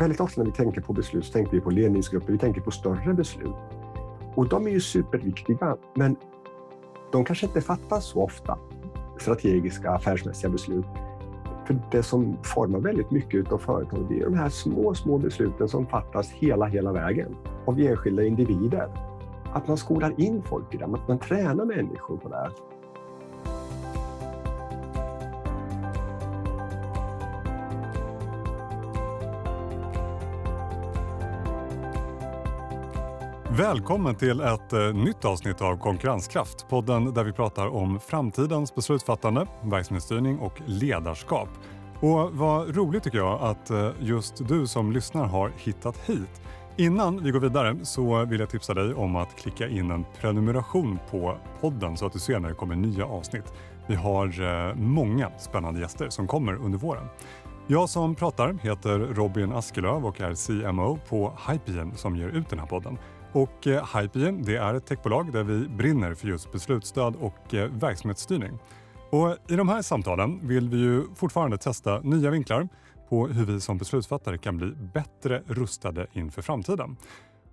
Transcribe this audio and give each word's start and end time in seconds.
väldigt 0.00 0.20
ofta 0.20 0.40
när 0.40 0.50
vi 0.50 0.56
tänker 0.56 0.80
på 0.80 0.92
beslut 0.92 1.24
så 1.24 1.32
tänker 1.32 1.52
vi 1.52 1.60
på 1.60 1.70
ledningsgrupper, 1.70 2.32
vi 2.32 2.38
tänker 2.38 2.60
på 2.60 2.70
större 2.70 3.14
beslut. 3.14 3.54
Och 4.34 4.48
de 4.48 4.66
är 4.66 4.70
ju 4.70 4.80
superviktiga, 4.80 5.76
men 5.94 6.16
de 7.12 7.24
kanske 7.24 7.46
inte 7.46 7.60
fattas 7.60 8.04
så 8.04 8.22
ofta, 8.22 8.58
strategiska 9.18 9.90
affärsmässiga 9.90 10.50
beslut. 10.50 10.86
För 11.66 11.78
det 11.90 12.02
som 12.02 12.36
formar 12.42 12.78
väldigt 12.78 13.10
mycket 13.10 13.52
av 13.52 13.58
företaget 13.58 14.10
är 14.10 14.24
de 14.24 14.34
här 14.34 14.48
små, 14.48 14.94
små 14.94 15.18
besluten 15.18 15.68
som 15.68 15.86
fattas 15.86 16.30
hela, 16.30 16.66
hela 16.66 16.92
vägen 16.92 17.36
av 17.66 17.80
enskilda 17.80 18.24
individer. 18.24 18.88
Att 19.52 19.68
man 19.68 19.76
skolar 19.76 20.20
in 20.20 20.42
folk 20.42 20.74
i 20.74 20.76
det, 20.76 20.84
att 20.84 21.08
man 21.08 21.18
tränar 21.18 21.64
människor 21.64 22.16
på 22.16 22.28
det. 22.28 22.50
Välkommen 33.58 34.14
till 34.14 34.40
ett 34.40 34.72
eh, 34.72 34.94
nytt 34.94 35.24
avsnitt 35.24 35.62
av 35.62 35.76
Konkurrenskraft. 35.76 36.68
Podden 36.68 37.14
där 37.14 37.24
vi 37.24 37.32
pratar 37.32 37.66
om 37.66 38.00
framtidens 38.00 38.74
beslutsfattande, 38.74 39.46
verksamhetsstyrning 39.62 40.38
och 40.38 40.60
ledarskap. 40.66 41.48
Och 42.00 42.32
vad 42.32 42.76
roligt 42.76 43.02
tycker 43.02 43.18
jag 43.18 43.42
att 43.42 43.70
eh, 43.70 43.90
just 44.00 44.48
du 44.48 44.66
som 44.66 44.92
lyssnar 44.92 45.26
har 45.26 45.52
hittat 45.56 45.98
hit. 45.98 46.42
Innan 46.76 47.22
vi 47.22 47.30
går 47.30 47.40
vidare 47.40 47.76
så 47.82 48.24
vill 48.24 48.40
jag 48.40 48.50
tipsa 48.50 48.74
dig 48.74 48.94
om 48.94 49.16
att 49.16 49.36
klicka 49.36 49.68
in 49.68 49.90
en 49.90 50.04
prenumeration 50.20 50.98
på 51.10 51.38
podden 51.60 51.96
så 51.96 52.06
att 52.06 52.12
du 52.12 52.18
ser 52.18 52.38
när 52.38 52.48
det 52.48 52.54
kommer 52.54 52.76
nya 52.76 53.06
avsnitt. 53.06 53.52
Vi 53.86 53.94
har 53.94 54.42
eh, 54.42 54.74
många 54.74 55.30
spännande 55.38 55.80
gäster 55.80 56.08
som 56.08 56.26
kommer 56.26 56.54
under 56.54 56.78
våren. 56.78 57.06
Jag 57.68 57.88
som 57.88 58.14
pratar 58.14 58.52
heter 58.62 58.98
Robin 58.98 59.52
Askelöv 59.52 60.06
och 60.06 60.20
är 60.20 60.34
CMO 60.34 60.98
på 61.08 61.32
Hypegen 61.48 61.96
som 61.96 62.16
ger 62.16 62.28
ut 62.28 62.48
den 62.48 62.58
här 62.58 62.66
podden. 62.66 62.98
Och 63.36 63.66
eh, 63.66 63.96
Hypegen 63.96 64.42
det 64.42 64.56
är 64.56 64.74
ett 64.74 64.86
techbolag 64.86 65.32
där 65.32 65.44
vi 65.44 65.68
brinner 65.68 66.14
för 66.14 66.28
just 66.28 66.52
beslutsstöd 66.52 67.16
och 67.16 67.54
eh, 67.54 67.70
verksamhetsstyrning. 67.70 68.58
Och 69.10 69.36
I 69.48 69.56
de 69.56 69.68
här 69.68 69.82
samtalen 69.82 70.48
vill 70.48 70.68
vi 70.68 70.76
ju 70.76 71.04
fortfarande 71.14 71.58
testa 71.58 72.00
nya 72.00 72.30
vinklar 72.30 72.68
på 73.08 73.26
hur 73.26 73.44
vi 73.44 73.60
som 73.60 73.78
beslutsfattare 73.78 74.38
kan 74.38 74.56
bli 74.56 74.72
bättre 74.94 75.42
rustade 75.46 76.06
inför 76.12 76.42
framtiden. 76.42 76.96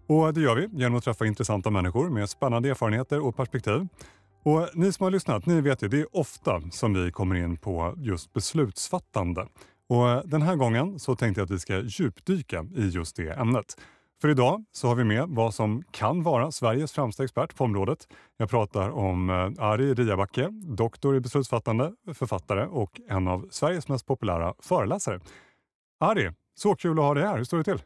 Och 0.08 0.34
Det 0.34 0.42
gör 0.42 0.56
vi 0.56 0.70
genom 0.72 0.98
att 0.98 1.04
träffa 1.04 1.26
intressanta 1.26 1.70
människor 1.70 2.10
med 2.10 2.30
spännande 2.30 2.70
erfarenheter 2.70 3.26
och 3.26 3.36
perspektiv. 3.36 3.88
Och 4.44 4.70
Ni 4.74 4.92
som 4.92 5.04
har 5.04 5.12
lyssnat 5.12 5.46
ni 5.46 5.62
vet 5.62 5.84
ju 5.84 5.88
det 5.88 6.00
är 6.00 6.18
ofta 6.18 6.62
som 6.72 6.94
vi 6.94 7.12
kommer 7.12 7.36
in 7.36 7.58
på 7.58 7.94
just 7.98 8.34
beslutsfattande. 8.34 9.48
Och 9.90 10.30
Den 10.30 10.42
här 10.42 10.56
gången 10.56 11.00
så 11.00 11.16
tänkte 11.16 11.42
jag 11.42 11.46
att 11.46 11.52
vi 11.52 11.60
ska 11.60 11.80
djupdyka 11.80 12.66
i 12.76 12.88
just 12.88 13.16
det 13.16 13.30
ämnet. 13.30 13.76
För 14.24 14.30
idag 14.30 14.66
så 14.72 14.88
har 14.88 14.96
vi 14.96 15.04
med 15.04 15.26
vad 15.30 15.54
som 15.54 15.84
kan 15.92 16.24
vara 16.24 16.52
Sveriges 16.52 16.92
främsta 16.92 17.24
expert 17.24 17.56
på 17.56 17.64
området. 17.64 18.08
Jag 18.38 18.50
pratar 18.50 18.90
om 18.90 19.30
eh, 19.30 19.66
Ari 19.66 19.94
Riabacke, 19.94 20.50
doktor 20.52 21.16
i 21.16 21.20
beslutsfattande, 21.20 21.94
författare 22.14 22.66
och 22.66 23.02
en 23.10 23.28
av 23.28 23.48
Sveriges 23.52 23.88
mest 23.88 24.06
populära 24.06 24.54
föreläsare. 24.60 25.20
Ari, 26.00 26.32
så 26.56 26.76
kul 26.76 27.00
att 27.00 27.06
ha 27.06 27.14
dig 27.14 27.24
här. 27.24 27.38
Hur 27.38 27.44
står 27.44 27.58
det 27.58 27.64
till? 27.64 27.82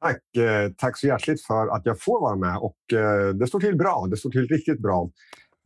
Tack, 0.00 0.36
eh, 0.36 0.70
tack 0.76 0.98
så 0.98 1.06
hjärtligt 1.06 1.42
för 1.42 1.68
att 1.68 1.86
jag 1.86 2.02
får 2.02 2.20
vara 2.20 2.36
med. 2.36 2.56
Och, 2.56 2.98
eh, 2.98 3.34
det 3.34 3.46
står 3.46 3.60
till 3.60 3.76
bra. 3.76 4.06
Det 4.10 4.16
står 4.16 4.30
till 4.30 4.48
riktigt 4.48 4.82
bra. 4.82 5.10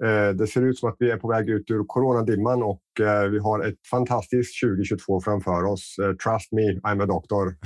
Eh, 0.05 0.28
det 0.28 0.47
ser 0.47 0.62
ut 0.62 0.78
som 0.78 0.89
att 0.89 0.97
vi 0.98 1.11
är 1.11 1.17
på 1.17 1.28
väg 1.28 1.48
ut 1.48 1.70
ur 1.70 1.84
coronadimman 1.86 2.62
och 2.62 2.83
eh, 3.00 3.31
vi 3.31 3.39
har 3.39 3.64
ett 3.69 3.86
fantastiskt 3.91 4.61
2022 4.62 5.20
framför 5.20 5.64
oss. 5.64 5.97
Eh, 5.98 6.12
trust 6.12 6.53
me, 6.53 6.62
I'm 6.62 7.02
a 7.02 7.07
doctor. 7.07 7.57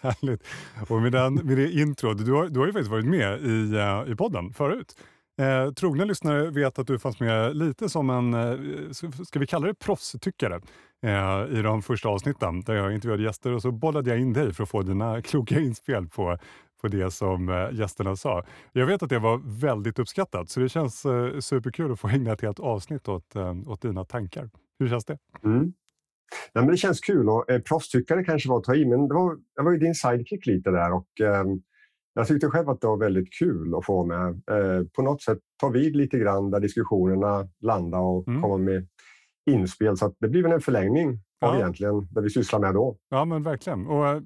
Härligt. 0.00 0.42
Och 0.88 1.02
med, 1.02 1.12
den, 1.12 1.34
med 1.34 1.56
det 1.56 1.72
intro, 1.72 2.14
du 2.14 2.32
har, 2.32 2.48
du 2.48 2.60
har 2.60 2.66
ju 2.66 2.72
faktiskt 2.72 2.90
varit 2.90 3.06
med 3.06 3.40
i, 3.40 4.12
i 4.12 4.16
podden 4.16 4.52
förut. 4.52 4.96
Eh, 5.40 5.72
trogna 5.72 6.04
lyssnare 6.04 6.50
vet 6.50 6.78
att 6.78 6.86
du 6.86 6.98
fanns 6.98 7.20
med 7.20 7.56
lite 7.56 7.88
som 7.88 8.10
en, 8.10 8.94
ska 9.26 9.38
vi 9.38 9.46
kalla 9.46 9.66
det 9.66 9.74
proffstyckare, 9.74 10.60
eh, 11.02 11.58
i 11.58 11.62
de 11.62 11.82
första 11.82 12.08
avsnitten 12.08 12.60
där 12.60 12.74
jag 12.74 12.94
intervjuade 12.94 13.22
gäster 13.22 13.52
och 13.52 13.62
så 13.62 13.72
bollade 13.72 14.10
jag 14.10 14.20
in 14.20 14.32
dig 14.32 14.54
för 14.54 14.62
att 14.62 14.68
få 14.68 14.82
dina 14.82 15.22
kloka 15.22 15.60
inspel 15.60 16.08
på 16.08 16.38
på 16.86 16.96
det 16.96 17.10
som 17.10 17.48
eh, 17.48 17.78
gästerna 17.78 18.16
sa. 18.16 18.44
Jag 18.72 18.86
vet 18.86 19.02
att 19.02 19.08
det 19.08 19.18
var 19.18 19.60
väldigt 19.60 19.98
uppskattat, 19.98 20.50
så 20.50 20.60
det 20.60 20.68
känns 20.68 21.04
eh, 21.04 21.38
superkul 21.38 21.92
att 21.92 22.00
få 22.00 22.08
ägna 22.08 22.32
ett 22.32 22.40
helt 22.40 22.60
avsnitt 22.60 23.08
åt, 23.08 23.36
eh, 23.36 23.54
åt 23.66 23.82
dina 23.82 24.04
tankar. 24.04 24.50
Hur 24.78 24.88
känns 24.88 25.04
det? 25.04 25.18
Mm. 25.44 25.72
Ja, 26.52 26.60
men 26.60 26.70
det 26.70 26.76
känns 26.76 27.00
kul 27.00 27.28
och 27.28 27.50
eh, 27.50 27.60
proffstyckare 27.60 28.24
kanske 28.24 28.48
var 28.48 28.58
att 28.58 28.64
ta 28.64 28.74
i, 28.74 28.86
men 28.86 29.08
det 29.08 29.14
var, 29.14 29.36
jag 29.54 29.64
var 29.64 29.72
ju 29.72 29.78
din 29.78 29.94
sidekick 29.94 30.46
lite 30.46 30.70
där 30.70 30.92
och 30.92 31.20
eh, 31.20 31.44
jag 32.14 32.26
tyckte 32.26 32.50
själv 32.50 32.68
att 32.68 32.80
det 32.80 32.86
var 32.86 32.96
väldigt 32.96 33.32
kul 33.38 33.74
att 33.74 33.86
få 33.86 34.04
med. 34.04 34.28
Eh, 34.28 34.86
på 34.96 35.02
något 35.02 35.22
sätt 35.22 35.38
ta 35.60 35.68
vid 35.68 35.96
lite 35.96 36.18
grann 36.18 36.50
där 36.50 36.60
diskussionerna 36.60 37.48
landade 37.60 38.04
och 38.04 38.28
mm. 38.28 38.42
komma 38.42 38.56
med 38.56 38.86
inspel 39.50 39.96
så 39.96 40.06
att 40.06 40.14
det 40.20 40.28
blir 40.28 40.42
väl 40.42 40.52
en 40.52 40.60
förlängning 40.60 41.08
av 41.40 41.54
ja. 41.54 41.56
egentligen 41.56 42.08
det 42.10 42.20
vi 42.20 42.30
sysslar 42.30 42.60
med 42.60 42.74
då. 42.74 42.96
Ja, 43.08 43.24
men 43.24 43.42
verkligen. 43.42 43.86
Och, 43.86 44.22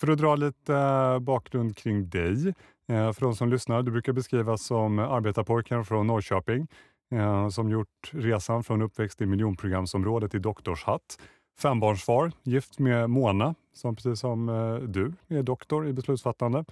för 0.00 0.08
att 0.10 0.18
dra 0.18 0.36
lite 0.36 0.74
eh, 0.74 1.18
bakgrund 1.18 1.76
kring 1.76 2.08
dig, 2.08 2.48
eh, 2.88 3.12
för 3.12 3.20
de 3.20 3.34
som 3.34 3.48
lyssnar. 3.48 3.82
Du 3.82 3.90
brukar 3.90 4.12
beskrivas 4.12 4.62
som 4.62 4.98
arbetarpojken 4.98 5.84
från 5.84 6.06
Norrköping 6.06 6.66
eh, 7.10 7.48
som 7.48 7.70
gjort 7.70 8.10
resan 8.10 8.64
från 8.64 8.82
uppväxt 8.82 9.20
i 9.20 9.26
miljonprogramsområdet 9.26 10.34
i 10.34 10.38
doktorshatt. 10.38 11.18
Fembarnsfar, 11.58 12.32
gift 12.42 12.78
med 12.78 13.10
Mona, 13.10 13.54
som 13.74 13.96
precis 13.96 14.20
som 14.20 14.46
du 14.88 15.12
är 15.36 15.42
doktor 15.42 15.88
i 15.88 15.92
beslutsfattande. 15.92 16.64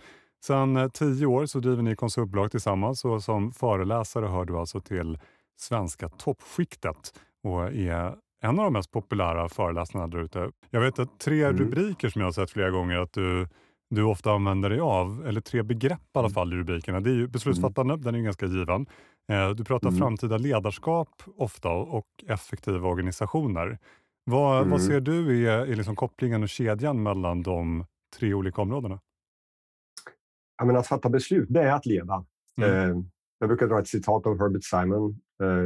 Sedan 0.44 0.90
tio 0.90 1.26
år 1.26 1.46
så 1.46 1.60
driver 1.60 1.82
ni 1.82 1.96
konsultbolag 1.96 2.50
tillsammans 2.50 3.04
och 3.04 3.22
som 3.22 3.52
föreläsare 3.52 4.26
hör 4.26 4.44
du 4.44 4.56
alltså 4.56 4.80
till 4.80 5.18
svenska 5.56 6.08
toppskiktet 6.08 7.14
och 7.42 7.72
är 7.72 8.16
en 8.42 8.58
av 8.58 8.64
de 8.64 8.72
mest 8.72 8.90
populära 8.90 9.48
föreläsarna 9.48 10.06
där 10.06 10.18
ute. 10.18 10.50
Jag 10.70 10.80
vet 10.80 10.98
att 10.98 11.18
tre 11.18 11.44
mm. 11.44 11.58
rubriker 11.58 12.08
som 12.08 12.20
jag 12.20 12.26
har 12.26 12.32
sett 12.32 12.50
flera 12.50 12.70
gånger 12.70 12.98
att 12.98 13.12
du, 13.12 13.48
du 13.90 14.02
ofta 14.02 14.32
använder 14.32 14.70
dig 14.70 14.80
av, 14.80 15.26
eller 15.26 15.40
tre 15.40 15.62
begrepp 15.62 16.00
i 16.00 16.18
alla 16.18 16.26
mm. 16.26 16.34
fall 16.34 16.52
i 16.52 16.56
rubrikerna. 16.56 17.00
Det 17.00 17.10
är 17.10 17.14
ju 17.14 17.28
beslutsfattande, 17.28 17.94
mm. 17.94 18.04
den 18.04 18.14
är 18.14 18.20
ganska 18.20 18.46
given. 18.46 18.86
Eh, 19.32 19.50
du 19.50 19.64
pratar 19.64 19.88
mm. 19.88 19.98
framtida 19.98 20.38
ledarskap 20.38 21.22
ofta 21.36 21.68
och 21.70 22.06
effektiva 22.26 22.88
organisationer. 22.88 23.78
Vad, 24.24 24.56
vad 24.56 24.66
mm. 24.66 24.78
ser 24.78 25.00
du 25.00 25.48
är, 25.48 25.66
är 25.66 25.76
liksom 25.76 25.96
kopplingen 25.96 26.42
och 26.42 26.48
kedjan 26.48 27.02
mellan 27.02 27.42
de 27.42 27.84
tre 28.18 28.34
olika 28.34 28.62
områdena? 28.62 29.00
Jag 30.58 30.66
menar, 30.66 30.80
att 30.80 30.86
fatta 30.86 31.08
beslut, 31.08 31.46
det 31.50 31.62
är 31.62 31.72
att 31.72 31.86
leda. 31.86 32.24
Mm. 32.60 32.90
Eh, 32.90 32.96
jag 33.38 33.48
brukar 33.48 33.66
dra 33.66 33.78
ett 33.78 33.88
citat 33.88 34.26
av 34.26 34.38
Herbert 34.38 34.64
Simon, 34.64 35.20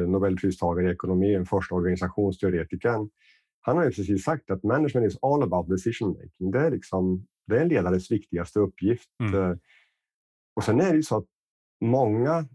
Nobelpristagare 0.09 0.89
i 0.89 0.93
ekonomi, 0.93 1.35
en 1.35 1.47
första 1.47 1.75
organisationsteoretikern. 1.75 3.11
Han 3.61 3.77
har 3.77 3.85
ju 3.85 3.91
precis 3.91 4.25
sagt 4.25 4.51
att 4.51 4.63
management 4.63 5.13
is 5.13 5.19
all 5.23 5.43
about 5.43 5.69
decision 5.69 6.09
making. 6.09 6.51
Det 6.51 6.61
är, 6.61 6.71
liksom, 6.71 7.27
det 7.47 7.57
är 7.57 7.61
en 7.61 7.69
ledares 7.69 8.11
viktigaste 8.11 8.59
uppgift. 8.59 9.09
Mm. 9.23 9.35
Eh, 9.35 9.57
och 10.57 10.65
sen 10.65 10.81
är 10.81 10.91
det 10.91 10.97
ju 10.97 11.03
så 11.03 11.17
att 11.17 11.27
många 11.81 12.49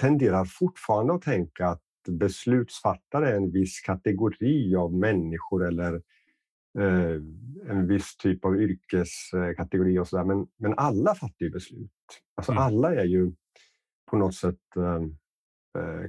tenderar 0.00 0.44
fortfarande 0.44 1.14
att 1.14 1.22
tänka 1.22 1.66
att 1.66 1.82
beslutsfattare 2.08 3.30
är 3.30 3.36
en 3.36 3.50
viss 3.50 3.80
kategori 3.80 4.76
av 4.76 4.94
människor 4.94 5.66
eller 5.66 5.94
eh, 6.78 7.22
en 7.68 7.86
viss 7.86 8.16
typ 8.16 8.44
av 8.44 8.56
yrkeskategori 8.56 9.98
och 9.98 10.08
så 10.08 10.16
där. 10.16 10.24
Men, 10.24 10.46
men 10.56 10.74
alla 10.76 11.14
fattar 11.14 11.44
ju 11.44 11.50
beslut. 11.50 11.90
Alltså 12.34 12.52
mm. 12.52 12.64
alla 12.64 12.94
är 12.94 13.04
ju 13.04 13.32
på 14.10 14.16
något 14.16 14.34
sätt 14.34 14.76
eh, 14.76 14.84
eh, 14.84 15.02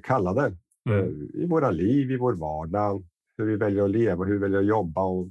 kallade 0.03 0.57
mm. 0.89 0.99
Eh, 0.99 1.41
i 1.41 1.45
våra 1.45 1.71
liv, 1.71 2.11
i 2.11 2.17
vår 2.17 2.33
vardag, 2.33 3.03
hur 3.37 3.45
vi 3.45 3.55
väljer 3.55 3.83
att 3.83 3.89
leva, 3.89 4.25
hur 4.25 4.33
vi 4.33 4.39
väljer 4.39 4.59
att 4.59 4.65
jobba 4.65 5.03
och 5.03 5.27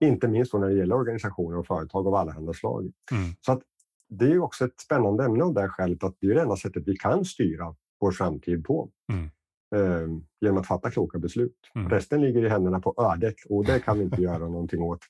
inte 0.00 0.28
minst 0.28 0.54
när 0.54 0.68
det 0.68 0.74
gäller 0.74 0.94
organisationer 0.94 1.58
och 1.58 1.66
företag 1.66 2.06
av 2.06 2.14
alla 2.14 2.52
slag. 2.52 2.92
Mm. 3.12 3.34
Så 3.40 3.52
att 3.52 3.62
det 4.08 4.32
är 4.32 4.38
också 4.38 4.64
ett 4.64 4.80
spännande 4.80 5.24
ämne 5.24 5.44
av 5.44 5.54
det 5.54 5.68
skälet 5.68 6.04
att 6.04 6.16
det 6.20 6.26
är 6.26 6.34
det 6.34 6.42
enda 6.42 6.56
sättet 6.56 6.82
vi 6.86 6.96
kan 6.96 7.24
styra 7.24 7.74
vår 8.00 8.10
framtid 8.10 8.64
på. 8.64 8.90
Mm. 9.12 9.30
Eh, 9.74 10.08
genom 10.40 10.58
att 10.58 10.66
fatta 10.66 10.90
kloka 10.90 11.18
beslut. 11.18 11.56
Mm. 11.74 11.88
Resten 11.88 12.20
ligger 12.20 12.44
i 12.44 12.48
händerna 12.48 12.80
på 12.80 12.94
ödet 12.98 13.34
och 13.48 13.64
det 13.64 13.80
kan 13.80 13.98
vi 13.98 14.04
inte 14.04 14.22
göra 14.22 14.38
någonting 14.48 14.82
åt. 14.82 15.00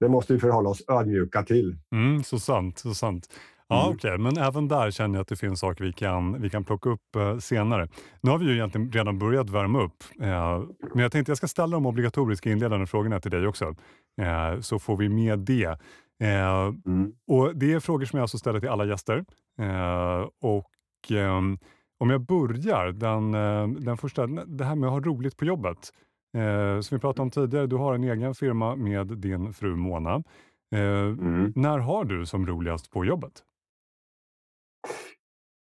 Det 0.00 0.08
måste 0.08 0.32
vi 0.32 0.38
förhålla 0.38 0.70
oss 0.70 0.82
ödmjuka 0.88 1.42
till. 1.42 1.76
Mm, 1.92 2.22
så 2.22 2.38
sant, 2.38 2.78
så 2.78 2.94
sant. 2.94 3.28
Ja, 3.68 3.82
mm. 3.82 3.94
okej, 3.94 4.14
okay. 4.14 4.18
men 4.18 4.38
även 4.38 4.68
där 4.68 4.90
känner 4.90 5.14
jag 5.14 5.22
att 5.22 5.28
det 5.28 5.36
finns 5.36 5.60
saker 5.60 5.84
vi 5.84 5.92
kan, 5.92 6.42
vi 6.42 6.50
kan 6.50 6.64
plocka 6.64 6.90
upp 6.90 7.16
eh, 7.16 7.38
senare. 7.38 7.88
Nu 8.20 8.30
har 8.30 8.38
vi 8.38 8.46
ju 8.46 8.54
egentligen 8.54 8.92
redan 8.92 9.18
börjat 9.18 9.50
värma 9.50 9.82
upp, 9.82 10.04
eh, 10.20 10.62
men 10.94 11.02
jag 11.02 11.12
tänkte 11.12 11.30
jag 11.30 11.36
ska 11.36 11.48
ställa 11.48 11.76
de 11.76 11.86
obligatoriska 11.86 12.50
inledande 12.50 12.86
frågorna 12.86 13.20
till 13.20 13.30
dig 13.30 13.46
också, 13.46 13.74
eh, 14.20 14.60
så 14.60 14.78
får 14.78 14.96
vi 14.96 15.08
med 15.08 15.38
det. 15.38 15.78
Eh, 16.20 16.72
mm. 16.86 17.12
Och 17.26 17.56
Det 17.56 17.72
är 17.72 17.80
frågor 17.80 18.04
som 18.04 18.16
jag 18.16 18.22
alltså 18.22 18.38
ställer 18.38 18.60
till 18.60 18.68
alla 18.68 18.84
gäster. 18.84 19.24
Eh, 19.60 20.26
och 20.40 20.70
ehm, 21.10 21.58
Om 22.00 22.10
jag 22.10 22.20
börjar, 22.20 22.92
den, 22.92 23.34
eh, 23.34 23.68
den 23.80 23.96
första, 23.96 24.26
det 24.26 24.64
här 24.64 24.74
med 24.74 24.86
att 24.86 24.92
ha 24.92 25.00
roligt 25.00 25.36
på 25.36 25.44
jobbet. 25.44 25.92
som 26.82 26.96
vi 26.96 27.00
pratade 27.00 27.22
om 27.22 27.30
tidigare, 27.30 27.66
du 27.66 27.76
har 27.76 27.94
en 27.94 28.04
egen 28.04 28.34
firma 28.34 28.76
med 28.76 29.06
din 29.06 29.52
fru 29.52 29.76
Mona. 29.76 30.22
Mm. 30.74 31.52
När 31.56 31.78
har 31.78 32.04
du 32.04 32.26
som 32.26 32.46
roligast 32.46 32.90
på 32.90 33.04
jobbet? 33.04 33.42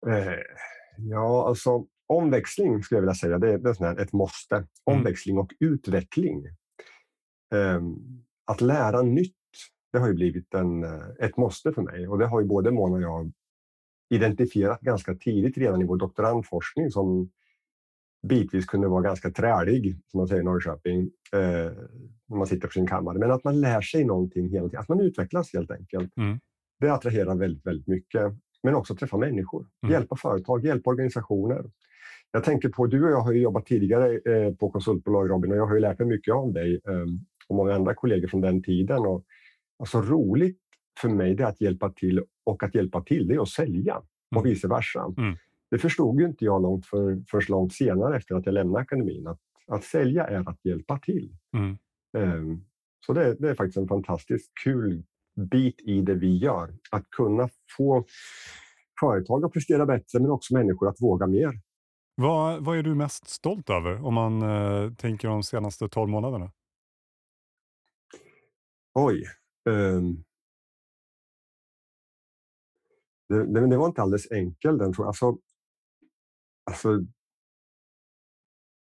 Eh, 0.07 0.39
ja, 0.97 1.47
alltså 1.47 1.85
omväxling 2.07 2.83
skulle 2.83 2.97
jag 2.97 3.01
vilja 3.01 3.15
säga. 3.15 3.39
Det 3.39 3.53
är, 3.53 3.57
det 3.57 3.81
är 3.81 3.99
ett 3.99 4.13
måste. 4.13 4.55
Mm. 4.55 4.67
Omväxling 4.83 5.37
och 5.37 5.53
utveckling. 5.59 6.45
Eh, 7.55 7.81
att 8.45 8.61
lära 8.61 9.01
nytt, 9.01 9.35
det 9.93 9.99
har 9.99 10.07
ju 10.07 10.13
blivit 10.13 10.53
en, 10.53 10.83
eh, 10.83 11.07
ett 11.19 11.37
måste 11.37 11.73
för 11.73 11.81
mig 11.81 12.07
och 12.07 12.17
det 12.19 12.27
har 12.27 12.41
ju 12.41 12.47
både 12.47 12.71
Mona 12.71 12.95
och 12.95 13.01
jag 13.01 13.31
identifierat 14.09 14.81
ganska 14.81 15.15
tidigt 15.15 15.57
redan 15.57 15.81
i 15.81 15.85
vår 15.85 15.97
doktorandforskning 15.97 16.91
som 16.91 17.31
bitvis 18.27 18.65
kunde 18.65 18.87
vara 18.87 19.01
ganska 19.01 19.31
trälig, 19.31 19.99
som 20.07 20.17
man 20.17 20.27
säger 20.27 20.41
i 20.41 20.45
Norrköping, 20.45 20.99
eh, 21.33 21.71
när 22.27 22.37
man 22.37 22.47
sitter 22.47 22.67
på 22.67 22.73
sin 22.73 22.87
kammare. 22.87 23.19
Men 23.19 23.31
att 23.31 23.43
man 23.43 23.61
lär 23.61 23.81
sig 23.81 24.03
någonting 24.03 24.49
hela 24.49 24.69
tiden, 24.69 24.81
att 24.81 24.89
man 24.89 24.99
utvecklas 24.99 25.53
helt 25.53 25.71
enkelt. 25.71 26.17
Mm. 26.17 26.39
Det 26.79 26.89
attraherar 26.89 27.35
väldigt, 27.35 27.65
väldigt 27.65 27.87
mycket. 27.87 28.33
Men 28.65 28.75
också 28.75 28.95
träffa 28.95 29.17
människor, 29.17 29.67
mm. 29.83 29.93
hjälpa 29.93 30.15
företag, 30.15 30.65
hjälpa 30.65 30.89
organisationer. 30.89 31.71
Jag 32.31 32.43
tänker 32.43 32.69
på, 32.69 32.87
du 32.87 33.03
och 33.03 33.11
jag 33.11 33.21
har 33.21 33.33
jobbat 33.33 33.65
tidigare 33.65 34.13
eh, 34.13 34.53
på 34.53 34.69
konsultbolag 34.69 35.29
Robin 35.29 35.51
och 35.51 35.57
jag 35.57 35.65
har 35.65 35.79
lärt 35.79 35.99
mig 35.99 36.07
mycket 36.07 36.33
av 36.33 36.53
dig 36.53 36.73
eh, 36.87 37.05
och 37.47 37.55
många 37.55 37.73
andra 37.73 37.93
kollegor 37.93 38.27
från 38.27 38.41
den 38.41 38.63
tiden. 38.63 38.99
Och, 38.99 39.23
alltså 39.79 40.01
roligt 40.01 40.59
för 41.01 41.09
mig 41.09 41.31
är 41.31 41.45
att 41.45 41.61
hjälpa 41.61 41.89
till 41.89 42.23
och 42.43 42.63
att 42.63 42.75
hjälpa 42.75 43.01
till 43.01 43.27
det 43.27 43.35
är 43.35 43.41
att 43.41 43.49
sälja 43.49 43.95
och 44.35 44.41
mm. 44.41 44.49
vice 44.49 44.67
versa. 44.67 45.13
Mm. 45.17 45.35
Det 45.71 45.77
förstod 45.77 46.19
ju 46.19 46.25
inte 46.25 46.45
jag 46.45 46.61
långt 46.61 46.85
för, 46.85 47.23
först 47.27 47.49
långt 47.49 47.73
senare 47.73 48.17
efter 48.17 48.35
att 48.35 48.45
jag 48.45 48.53
lämnade 48.53 48.81
akademin. 48.81 49.27
Att, 49.27 49.39
att 49.67 49.83
sälja 49.83 50.27
är 50.27 50.49
att 50.49 50.65
hjälpa 50.65 50.99
till. 50.99 51.35
Mm. 51.57 51.77
Um, 52.17 52.65
så 53.05 53.13
det, 53.13 53.35
det, 53.39 53.49
är 53.49 53.55
faktiskt 53.55 53.77
en 53.77 53.87
fantastiskt 53.87 54.51
kul 54.63 55.03
bit 55.35 55.81
i 55.81 56.01
det 56.01 56.13
vi 56.13 56.37
gör. 56.37 56.73
Att 56.91 57.09
kunna 57.09 57.49
få 57.77 58.05
företag 58.99 59.45
att 59.45 59.53
prestera 59.53 59.85
bättre 59.85 60.19
men 60.19 60.31
också 60.31 60.53
människor 60.53 60.89
att 60.89 61.01
våga 61.01 61.27
mer. 61.27 61.61
Vad, 62.15 62.65
vad 62.65 62.77
är 62.77 62.83
du 62.83 62.95
mest 62.95 63.27
stolt 63.29 63.69
över 63.69 64.05
om 64.05 64.13
man 64.13 64.41
eh, 64.41 64.93
tänker 64.93 65.27
de 65.27 65.43
senaste 65.43 65.89
12 65.89 66.09
månaderna? 66.09 66.51
Oj. 68.93 69.23
Um, 69.69 70.23
det, 73.29 73.45
det, 73.53 73.67
det, 73.67 73.77
var 73.77 73.85
inte 73.85 74.01
alldeles 74.01 74.31
enkelt. 74.31 74.79
Den, 74.79 74.93
alltså, 74.97 75.37
alltså, 76.71 77.05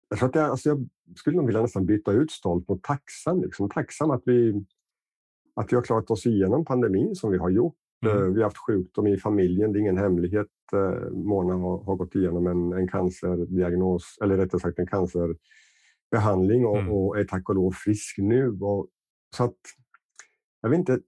jag, 0.08 0.19
tror 0.19 0.29
att 0.29 0.35
jag, 0.35 0.50
alltså 0.50 0.69
jag 0.69 0.88
skulle 1.17 1.37
nog 1.37 1.46
vilja 1.46 1.62
nästan 1.62 1.87
byta 1.87 2.12
ut 2.12 2.31
stolt 2.31 2.69
mot 2.69 2.82
tacksam. 2.82 3.43
Liksom. 3.43 3.70
Tacksam 3.70 4.11
att 4.11 4.23
vi, 4.26 4.64
att 5.55 5.73
vi 5.73 5.77
har 5.77 5.83
klarat 5.83 6.11
oss 6.11 6.27
igenom 6.27 6.65
pandemin 6.65 7.15
som 7.15 7.31
vi 7.31 7.39
har 7.39 7.51
gjort. 7.51 7.75
Mm. 8.06 8.17
Eh, 8.17 8.23
vi 8.23 8.37
har 8.37 8.45
haft 8.45 8.67
sjukdom 8.67 9.06
i 9.06 9.17
familjen, 9.17 9.73
det 9.73 9.79
är 9.79 9.81
ingen 9.81 9.99
hemlighet. 9.99 10.49
Eh, 10.73 11.11
Mona 11.11 11.55
har, 11.55 11.85
har 11.85 11.97
gått 11.97 12.15
igenom 12.15 12.47
en, 12.47 12.73
en 12.73 12.89
cancerdiagnos, 12.89 14.19
eller 14.23 14.37
rättare 14.37 14.61
sagt 14.61 14.79
en 14.79 14.87
cancerbehandling 14.87 16.67
och, 16.67 16.79
mm. 16.79 16.93
och 16.93 17.19
är 17.19 17.25
tack 17.25 17.49
och 17.49 17.55
lov 17.55 17.71
frisk 17.71 18.19
nu. 18.19 18.59
Och, 18.61 18.89
så 19.37 19.45
att, 19.45 19.59
jag 20.62 20.71
vet 20.71 20.79
inte, 20.79 21.01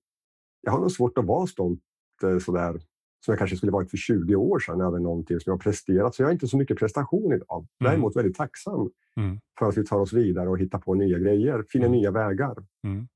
jag 0.61 0.73
har 0.73 0.81
nog 0.81 0.93
svårt 0.93 1.19
att 1.19 1.25
vara 1.25 1.47
stolt 1.47 1.81
eh, 2.23 2.39
sådär 2.39 2.81
som 3.25 3.33
jag 3.33 3.39
kanske 3.39 3.57
skulle 3.57 3.73
varit 3.73 3.91
för 3.91 3.97
20 3.97 4.35
år 4.35 4.59
sedan 4.59 4.81
över 4.81 4.99
någonting 4.99 5.41
som 5.41 5.51
jag 5.51 5.55
har 5.55 5.59
presterat. 5.59 6.15
Så 6.15 6.23
jag 6.23 6.27
har 6.27 6.33
inte 6.33 6.49
så 6.49 6.57
mycket 6.57 6.79
prestation 6.79 7.33
idag. 7.33 7.67
Mm. 7.81 7.91
Däremot 7.91 8.17
väldigt 8.17 8.37
tacksam 8.37 8.91
mm. 9.17 9.41
för 9.59 9.69
att 9.69 9.79
vi 9.79 9.85
tar 9.85 9.99
oss 9.99 10.13
vidare 10.13 10.49
och 10.49 10.59
hittar 10.59 10.79
på 10.79 10.95
nya 10.95 11.19
grejer, 11.19 11.65
finner 11.69 11.87
mm. 11.87 11.99
nya 11.99 12.11
vägar. 12.11 12.57
Mm. 12.85 13.09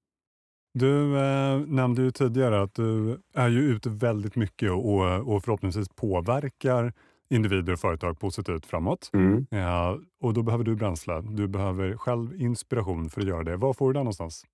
Du 0.72 1.18
eh, 1.18 1.60
nämnde 1.60 2.02
ju 2.02 2.10
tidigare 2.10 2.62
att 2.62 2.74
du 2.74 3.20
är 3.34 3.48
ju 3.48 3.60
ute 3.60 3.90
väldigt 3.90 4.36
mycket 4.36 4.70
och, 4.70 5.34
och 5.34 5.44
förhoppningsvis 5.44 5.88
påverkar 5.88 6.92
individer 7.30 7.72
och 7.72 7.80
företag 7.80 8.18
positivt 8.18 8.66
framåt. 8.66 9.10
Mm. 9.12 9.46
Ja, 9.50 10.00
och 10.20 10.34
då 10.34 10.42
behöver 10.42 10.64
du 10.64 10.76
bränsle. 10.76 11.20
Du 11.20 11.48
behöver 11.48 11.96
själv 11.96 12.40
inspiration 12.40 13.10
för 13.10 13.20
att 13.20 13.26
göra 13.26 13.42
det. 13.42 13.56
Var 13.56 13.72
får 13.72 13.86
du 13.86 13.92
det 13.92 13.98
någonstans? 13.98 14.44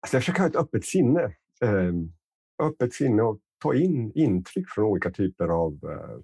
Alltså 0.00 0.16
jag 0.16 0.22
försöker 0.22 0.40
ha 0.40 0.48
ett 0.48 0.56
öppet 0.56 0.84
sinne. 0.84 1.22
Eh, 1.62 1.92
öppet 2.62 2.94
sinne 2.94 3.22
och 3.22 3.40
ta 3.62 3.74
in 3.74 4.12
intryck 4.14 4.68
från 4.68 4.84
olika 4.84 5.10
typer 5.10 5.48
av, 5.48 5.72
uh, 5.72 6.20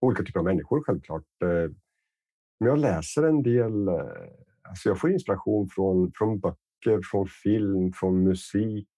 olika 0.00 0.22
typer 0.22 0.38
av 0.38 0.44
människor 0.44 0.82
självklart. 0.82 1.24
Uh, 1.44 1.70
men 2.60 2.68
jag 2.68 2.78
läser 2.78 3.22
en 3.22 3.42
del, 3.42 3.88
uh, 3.88 4.02
alltså 4.62 4.88
jag 4.88 5.00
får 5.00 5.12
inspiration 5.12 5.68
från, 5.68 6.12
från 6.14 6.40
böcker, 6.40 6.69
från 7.10 7.26
film, 7.26 7.92
från 7.92 8.24
musik. 8.24 8.88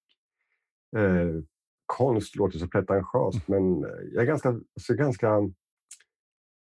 konst 1.87 2.37
låter 2.37 2.58
så 2.58 2.69
pretentiöst, 2.69 3.49
men 3.49 3.81
jag 4.12 4.23
är 4.23 4.26
ganska, 4.26 4.49
alltså 4.49 4.94
ganska... 4.94 5.29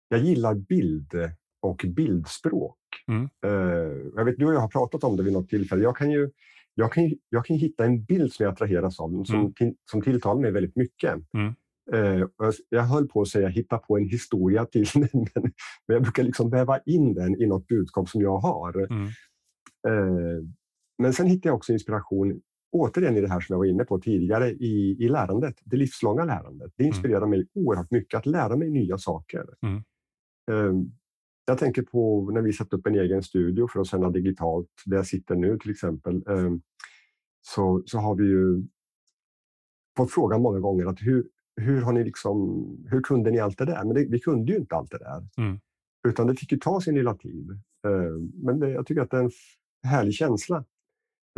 Jag 0.09 0.21
gillar 0.21 0.55
bild 0.55 1.15
och 1.61 1.85
bildspråk. 1.87 2.79
Mm. 3.09 3.29
jag 4.17 4.25
vet, 4.25 4.39
du 4.39 4.47
och 4.47 4.55
jag 4.55 4.61
har 4.61 4.69
pratat 4.69 5.05
om 5.05 5.17
det 5.17 5.23
vid 5.23 5.33
något 5.33 5.49
tillfälle. 5.49 5.83
Jag 5.83 5.97
kan 5.97 6.11
ju 6.11 6.31
jag 6.79 6.93
kan, 6.93 7.13
jag 7.29 7.47
kan 7.47 7.57
hitta 7.57 7.85
en 7.85 8.05
bild 8.05 8.33
som 8.33 8.45
jag 8.45 8.53
attraheras 8.53 9.01
av 9.01 9.25
som, 9.25 9.41
mm. 9.41 9.53
till, 9.53 9.75
som 9.91 10.03
tilltalar 10.03 10.41
mig 10.41 10.51
väldigt 10.51 10.77
mycket. 10.77 11.15
Mm. 11.35 11.55
Uh, 11.95 12.27
jag 12.69 12.83
höll 12.83 13.09
på 13.09 13.23
att 13.23 13.29
säga 13.29 13.49
hitta 13.49 13.79
på 13.79 13.99
en 13.99 14.09
historia 14.09 14.65
till 14.65 14.87
den, 14.95 15.27
men 15.35 15.53
jag 15.87 16.03
brukar 16.03 16.23
liksom 16.23 16.51
väva 16.51 16.79
in 16.79 17.15
den 17.15 17.43
i 17.43 17.47
något 17.47 17.67
budskap 17.67 18.09
som 18.09 18.21
jag 18.21 18.39
har. 18.39 18.87
Mm. 18.91 19.05
Uh, 19.89 20.45
men 20.99 21.13
sen 21.13 21.27
hittar 21.27 21.51
jag 21.51 21.57
också 21.57 21.73
inspiration 21.73 22.41
återigen 22.73 23.17
i 23.17 23.21
det 23.21 23.29
här 23.29 23.41
som 23.41 23.55
jag 23.55 23.59
var 23.59 23.67
inne 23.67 23.85
på 23.85 23.99
tidigare 23.99 24.51
i, 24.51 24.97
i 25.01 25.09
lärandet, 25.09 25.55
det 25.65 25.77
livslånga 25.77 26.25
lärandet. 26.25 26.73
Det 26.77 26.83
mm. 26.83 26.95
inspirerar 26.95 27.27
mig 27.27 27.47
oerhört 27.55 27.91
mycket 27.91 28.19
att 28.19 28.27
lära 28.27 28.57
mig 28.57 28.71
nya 28.71 28.99
saker. 28.99 29.45
Uh, 30.51 30.83
jag 31.49 31.59
tänker 31.59 31.83
på 31.83 32.31
när 32.31 32.43
vi 32.43 32.53
satte 32.53 32.77
upp 32.77 32.87
en 32.87 32.95
egen 32.95 33.23
studio 33.23 33.69
för 33.73 33.81
att 33.81 33.87
sända 33.87 34.11
digitalt, 34.11 34.69
där 34.85 34.97
jag 34.97 35.07
sitter 35.07 35.37
nu 35.37 35.59
till 35.59 35.71
exempel, 35.71 36.25
ehm, 36.29 36.61
så, 37.41 37.83
så 37.87 37.99
har 37.99 38.15
vi 38.15 38.25
ju 38.25 38.67
fått 39.97 40.13
frågan 40.13 40.43
många 40.43 40.61
gånger 40.61 40.87
att 40.87 41.01
hur, 41.01 41.29
hur, 41.57 41.83
har 41.83 41.93
ni 41.93 42.05
liksom, 42.05 42.67
hur 42.91 43.01
kunde 43.01 43.31
ni 43.31 43.39
allt 43.39 43.59
det 43.59 43.65
där? 43.65 43.85
Men 43.85 43.95
det, 43.95 44.05
vi 44.05 44.19
kunde 44.19 44.53
ju 44.53 44.59
inte 44.59 44.75
allt 44.75 44.91
det 44.91 44.99
där. 44.99 45.29
Mm. 45.37 45.61
Utan 46.09 46.27
det 46.27 46.35
fick 46.35 46.53
ju 46.53 46.59
ta 46.59 46.81
sin 46.81 46.95
lilla 46.95 47.15
tid. 47.15 47.51
Ehm, 47.87 48.33
men 48.35 48.61
det, 48.61 48.71
jag 48.71 48.87
tycker 48.87 49.03
att 49.03 49.11
det 49.11 49.17
är 49.17 49.25
en 49.25 49.31
härlig 49.83 50.15
känsla 50.15 50.65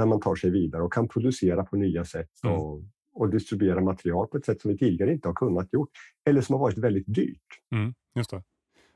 när 0.01 0.07
man 0.07 0.21
tar 0.21 0.35
sig 0.35 0.51
vidare 0.51 0.83
och 0.83 0.93
kan 0.93 1.09
producera 1.09 1.65
på 1.65 1.77
nya 1.77 2.05
sätt 2.05 2.31
mm. 2.45 2.57
och, 2.57 2.83
och 3.15 3.31
distribuera 3.31 3.81
material 3.81 4.27
på 4.27 4.37
ett 4.37 4.45
sätt 4.45 4.61
som 4.61 4.71
vi 4.71 4.79
tidigare 4.79 5.13
inte 5.13 5.29
har 5.29 5.35
kunnat 5.35 5.73
gjort 5.73 5.91
eller 6.29 6.41
som 6.41 6.53
har 6.53 6.61
varit 6.61 6.79
väldigt 6.79 7.15
dyrt. 7.15 7.47
Mm, 7.73 7.95
just 8.15 8.31
det. 8.31 8.43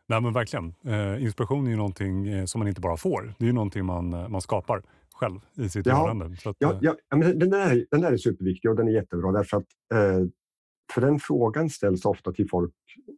Nej, 0.06 0.20
men 0.20 0.32
verkligen. 0.32 0.74
Eh, 0.84 1.22
inspiration 1.22 1.66
är 1.66 1.70
ju 1.70 1.76
någonting 1.76 2.28
eh, 2.28 2.44
som 2.44 2.58
man 2.58 2.68
inte 2.68 2.80
bara 2.80 2.96
får. 2.96 3.34
Det 3.38 3.44
är 3.44 3.46
ju 3.46 3.52
någonting 3.52 3.84
man, 3.84 4.12
eh, 4.12 4.28
man 4.28 4.40
skapar 4.40 4.82
själv 5.14 5.40
i 5.54 5.68
sitt 5.68 5.86
ja, 5.86 6.02
görande. 6.02 6.36
Så 6.36 6.50
att, 6.50 6.56
ja, 6.58 6.78
ja, 6.80 6.96
men 7.16 7.38
den, 7.38 7.50
där, 7.50 7.86
den 7.90 8.00
där 8.00 8.12
är 8.12 8.16
superviktig 8.16 8.70
och 8.70 8.76
den 8.76 8.88
är 8.88 8.92
jättebra 8.92 9.32
därför 9.32 9.56
att 9.56 9.66
för 10.92 11.00
den 11.00 11.18
frågan 11.18 11.70
ställs 11.70 12.04
ofta 12.04 12.32
till 12.32 12.48
folk. 12.48 12.74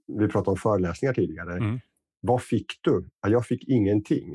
Vi 0.07 0.29
pratade 0.29 0.51
om 0.51 0.57
föreläsningar 0.57 1.15
tidigare. 1.15 1.57
Mm. 1.57 1.79
Vad 2.21 2.43
fick 2.43 2.67
du? 2.83 3.09
Ja, 3.23 3.29
jag 3.29 3.47
fick 3.47 3.69
ingenting. 3.69 4.33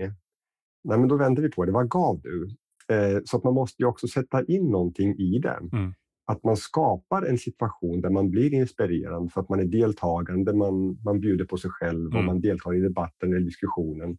Nej, 0.83 0.99
men 0.99 1.07
då 1.07 1.15
vänder 1.15 1.41
vi 1.41 1.49
på 1.49 1.65
det. 1.65 1.71
Vad 1.71 1.89
gav 1.89 2.21
du? 2.21 2.49
Eh, 2.91 3.21
så 3.25 3.37
att 3.37 3.43
man 3.43 3.53
måste 3.53 3.83
ju 3.83 3.87
också 3.87 4.07
sätta 4.07 4.43
in 4.43 4.71
någonting 4.71 5.15
i 5.17 5.39
det. 5.39 5.59
Mm 5.73 5.93
att 6.31 6.43
man 6.43 6.57
skapar 6.57 7.21
en 7.21 7.37
situation 7.37 8.01
där 8.01 8.09
man 8.09 8.31
blir 8.31 8.53
inspirerad 8.53 9.31
för 9.31 9.41
att 9.41 9.49
man 9.49 9.59
är 9.59 9.65
deltagande, 9.65 10.53
man, 10.53 10.97
man 11.05 11.19
bjuder 11.19 11.45
på 11.45 11.57
sig 11.57 11.71
själv 11.71 12.07
och 12.07 12.13
mm. 12.13 12.25
man 12.25 12.41
deltar 12.41 12.75
i 12.75 12.79
debatten 12.79 13.33
eller 13.33 13.45
diskussionen. 13.45 14.17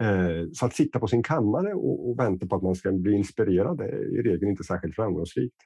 Eh, 0.00 0.48
så 0.52 0.66
att 0.66 0.74
sitta 0.74 0.98
på 0.98 1.06
sin 1.06 1.22
kammare 1.22 1.74
och, 1.74 2.10
och, 2.10 2.18
vänta 2.18 2.46
på 2.46 2.56
att 2.56 2.62
man 2.62 2.74
ska 2.74 2.92
bli 2.92 3.12
inspirerad 3.12 3.80
är 3.80 4.18
i 4.18 4.22
regel 4.22 4.48
inte 4.48 4.64
särskilt 4.64 4.94
framgångsrikt. 4.94 5.56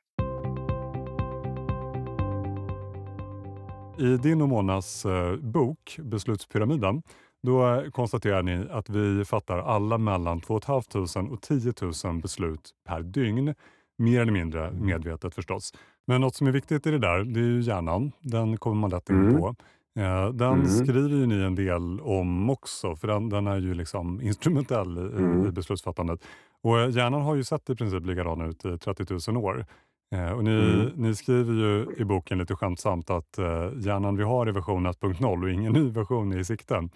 I 3.98 4.16
din 4.16 4.42
och 4.42 4.48
Monas 4.48 5.06
eh, 5.06 5.36
bok 5.36 5.98
Beslutspyramiden 6.02 7.02
då 7.46 7.84
konstaterar 7.92 8.42
ni 8.42 8.66
att 8.70 8.88
vi 8.88 9.24
fattar 9.24 9.58
alla 9.58 9.98
mellan 9.98 10.40
2 10.40 10.60
500 10.60 11.32
och 11.32 11.42
10 11.42 11.72
000 12.04 12.20
beslut 12.22 12.70
per 12.88 13.02
dygn 13.02 13.54
Mer 13.98 14.20
eller 14.20 14.32
mindre 14.32 14.70
medvetet 14.70 15.34
förstås. 15.34 15.74
Men 16.06 16.20
något 16.20 16.34
som 16.34 16.46
är 16.46 16.52
viktigt 16.52 16.86
i 16.86 16.90
det 16.90 16.98
där, 16.98 17.24
det 17.24 17.40
är 17.40 17.44
ju 17.44 17.60
hjärnan. 17.60 18.12
Den 18.20 18.56
kommer 18.56 18.76
man 18.76 18.90
lätt 18.90 19.10
in 19.10 19.16
mm. 19.16 19.36
på. 19.36 19.54
Eh, 19.98 20.28
den 20.28 20.52
mm. 20.52 20.66
skriver 20.66 21.08
ju 21.08 21.26
ni 21.26 21.42
en 21.42 21.54
del 21.54 22.00
om 22.00 22.50
också, 22.50 22.96
för 22.96 23.08
den, 23.08 23.28
den 23.28 23.46
är 23.46 23.58
ju 23.58 23.74
liksom 23.74 24.20
instrumentell 24.22 24.98
i, 24.98 25.00
mm. 25.00 25.46
i 25.46 25.50
beslutsfattandet. 25.50 26.24
Och 26.62 26.80
eh, 26.80 26.90
hjärnan 26.90 27.22
har 27.22 27.34
ju 27.34 27.44
sett 27.44 27.70
i 27.70 27.76
princip 27.76 28.06
likadan 28.06 28.40
ut 28.40 28.64
i 28.64 28.78
30 28.78 29.32
000 29.32 29.44
år. 29.44 29.66
Eh, 30.14 30.30
och 30.30 30.44
ni, 30.44 30.50
mm. 30.50 30.92
ni 30.96 31.14
skriver 31.14 31.52
ju 31.52 31.86
i 31.96 32.04
boken 32.04 32.38
lite 32.38 32.56
skämtsamt 32.56 33.10
att 33.10 33.38
eh, 33.38 33.70
hjärnan 33.76 34.16
vi 34.16 34.24
har 34.24 34.46
är 34.46 34.52
version 34.52 34.86
1.0 34.86 35.42
och 35.42 35.50
ingen 35.50 35.72
ny 35.82 35.90
version 35.90 36.32
är 36.32 36.38
i 36.38 36.44
sikte. 36.44 36.88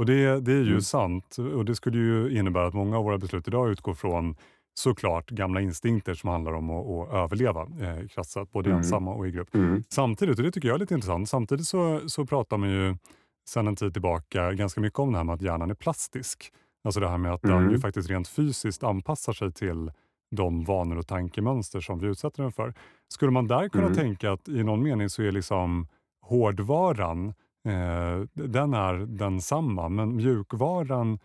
Och 0.00 0.06
det, 0.06 0.40
det 0.40 0.52
är 0.52 0.62
ju 0.62 0.68
mm. 0.68 0.80
sant 0.80 1.36
och 1.38 1.64
det 1.64 1.74
skulle 1.74 1.98
ju 1.98 2.38
innebära 2.38 2.66
att 2.66 2.74
många 2.74 2.98
av 2.98 3.04
våra 3.04 3.18
beslut 3.18 3.48
idag 3.48 3.70
utgår 3.70 3.94
från 3.94 4.36
såklart 4.74 5.30
gamla 5.30 5.60
instinkter 5.60 6.14
som 6.14 6.30
handlar 6.30 6.52
om 6.52 6.70
att, 6.70 6.86
att 6.86 7.14
överleva 7.14 7.60
eh, 7.60 8.08
krasst 8.08 8.52
både 8.52 8.68
mm. 8.68 8.78
ensamma 8.78 9.14
och 9.14 9.28
i 9.28 9.30
grupp. 9.30 9.54
Mm. 9.54 9.82
Samtidigt, 9.88 10.38
och 10.38 10.44
det 10.44 10.52
tycker 10.52 10.68
jag 10.68 10.74
är 10.74 10.78
lite 10.78 10.94
intressant, 10.94 11.28
samtidigt 11.28 11.66
så, 11.66 12.00
så 12.06 12.26
pratar 12.26 12.56
man 12.56 12.70
ju 12.70 12.96
sedan 13.48 13.68
en 13.68 13.76
tid 13.76 13.92
tillbaka 13.92 14.52
ganska 14.52 14.80
mycket 14.80 14.98
om 14.98 15.12
det 15.12 15.18
här 15.18 15.24
med 15.24 15.34
att 15.34 15.42
hjärnan 15.42 15.70
är 15.70 15.74
plastisk. 15.74 16.52
Alltså 16.84 17.00
det 17.00 17.08
här 17.08 17.18
med 17.18 17.32
att 17.32 17.44
mm. 17.44 17.62
den 17.62 17.70
ju 17.70 17.78
faktiskt 17.78 18.10
rent 18.10 18.28
fysiskt 18.28 18.82
anpassar 18.82 19.32
sig 19.32 19.52
till 19.52 19.92
de 20.36 20.64
vanor 20.64 20.96
och 20.96 21.06
tankemönster 21.06 21.80
som 21.80 21.98
vi 21.98 22.06
utsätter 22.06 22.42
den 22.42 22.52
för. 22.52 22.74
Skulle 23.08 23.32
man 23.32 23.46
där 23.46 23.68
kunna 23.68 23.86
mm. 23.86 23.96
tänka 23.96 24.32
att 24.32 24.48
i 24.48 24.64
någon 24.64 24.82
mening 24.82 25.10
så 25.10 25.22
är 25.22 25.32
liksom 25.32 25.88
hårdvaran, 26.22 27.34
den 28.32 28.74
är 28.74 29.06
densamma, 29.06 29.88
men 29.88 30.16
mjukvaran 30.16 31.18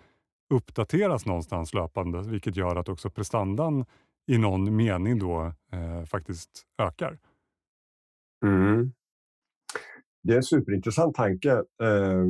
uppdateras 0.53 1.25
någonstans 1.25 1.73
löpande, 1.73 2.21
vilket 2.21 2.55
gör 2.55 2.75
att 2.75 2.89
också 2.89 3.09
prestandan 3.09 3.85
i 4.27 4.37
någon 4.37 4.75
mening 4.75 5.19
då 5.19 5.53
eh, 5.71 6.05
faktiskt 6.05 6.65
ökar. 6.77 7.17
Mm. 8.45 8.91
Det 10.23 10.33
är 10.33 10.37
en 10.37 10.43
superintressant 10.43 11.15
tanke. 11.15 11.51
Eh, 11.53 12.25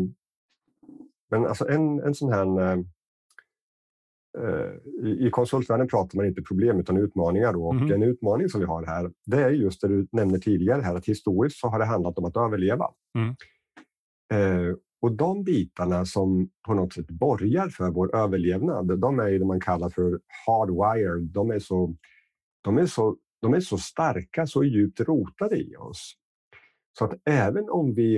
men 1.29 1.45
alltså 1.45 1.69
en, 1.69 1.99
en 1.99 2.15
sån 2.15 2.33
här... 2.33 2.61
Eh, 2.61 2.79
eh, 4.37 4.71
I 5.05 5.29
konsultvärlden 5.31 5.87
pratar 5.87 6.17
man 6.17 6.25
inte 6.25 6.41
problem 6.41 6.79
utan 6.79 6.97
utmaningar. 6.97 7.53
Då. 7.53 7.65
Och 7.65 7.75
mm. 7.75 7.91
En 7.91 8.03
utmaning 8.03 8.49
som 8.49 8.59
vi 8.59 8.65
har 8.65 8.85
här 8.85 9.11
det 9.25 9.43
är 9.43 9.49
just 9.49 9.81
det 9.81 9.87
du 9.87 10.07
nämnde 10.11 10.39
tidigare, 10.39 10.81
här, 10.81 10.95
att 10.95 11.05
historiskt 11.05 11.59
så 11.59 11.67
har 11.67 11.79
det 11.79 11.85
handlat 11.85 12.17
om 12.17 12.25
att 12.25 12.37
överleva. 12.37 12.87
Mm. 13.17 13.35
Och 15.05 15.11
de 15.11 15.43
bitarna 15.43 16.05
som 16.05 16.49
på 16.67 16.73
något 16.73 16.93
sätt 16.93 17.07
borgar 17.07 17.69
för 17.69 17.89
vår 17.89 18.15
överlevnad, 18.15 18.99
de 18.99 19.19
är 19.19 19.39
det 19.39 19.45
man 19.45 19.59
kallar 19.59 19.89
för 19.89 20.19
hardwired. 20.45 21.23
De 21.23 21.51
är 21.51 21.59
så, 21.59 21.95
de 22.61 22.77
är 22.77 22.85
så, 22.85 23.17
de 23.41 23.53
är 23.53 23.59
så 23.59 23.77
starka, 23.77 24.47
så 24.47 24.63
djupt 24.63 24.99
rotade 24.99 25.57
i 25.57 25.75
oss. 25.75 26.13
Så 26.97 27.05
att 27.05 27.13
även 27.25 27.69
om 27.69 27.93
vi, 27.93 28.15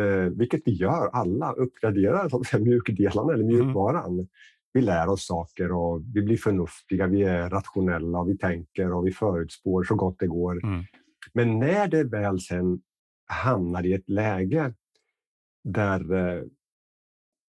eh, 0.00 0.24
vilket 0.36 0.62
vi 0.64 0.72
gör 0.72 1.08
alla, 1.12 1.52
uppgraderar 1.52 2.58
mjukdelarna 2.58 3.32
eller 3.32 3.44
mm. 3.44 3.56
mjukvaran. 3.56 4.12
Mm. 4.12 4.26
Vi 4.72 4.80
lär 4.80 5.08
oss 5.08 5.26
saker 5.26 5.72
och 5.72 6.02
vi 6.14 6.22
blir 6.22 6.36
förnuftiga, 6.36 7.06
vi 7.06 7.22
är 7.22 7.50
rationella 7.50 8.18
och 8.18 8.28
vi 8.28 8.38
tänker 8.38 8.92
och 8.92 9.06
vi 9.06 9.12
förutspår 9.12 9.84
så 9.84 9.94
gott 9.94 10.18
det 10.18 10.26
går. 10.26 10.64
Mm. 10.64 10.84
Men 11.34 11.58
när 11.58 11.88
det 11.88 12.04
väl 12.04 12.40
sen 12.40 12.80
hamnar 13.30 13.86
i 13.86 13.92
ett 13.92 14.08
läge 14.08 14.74
där 15.64 16.12
eh, 16.12 16.42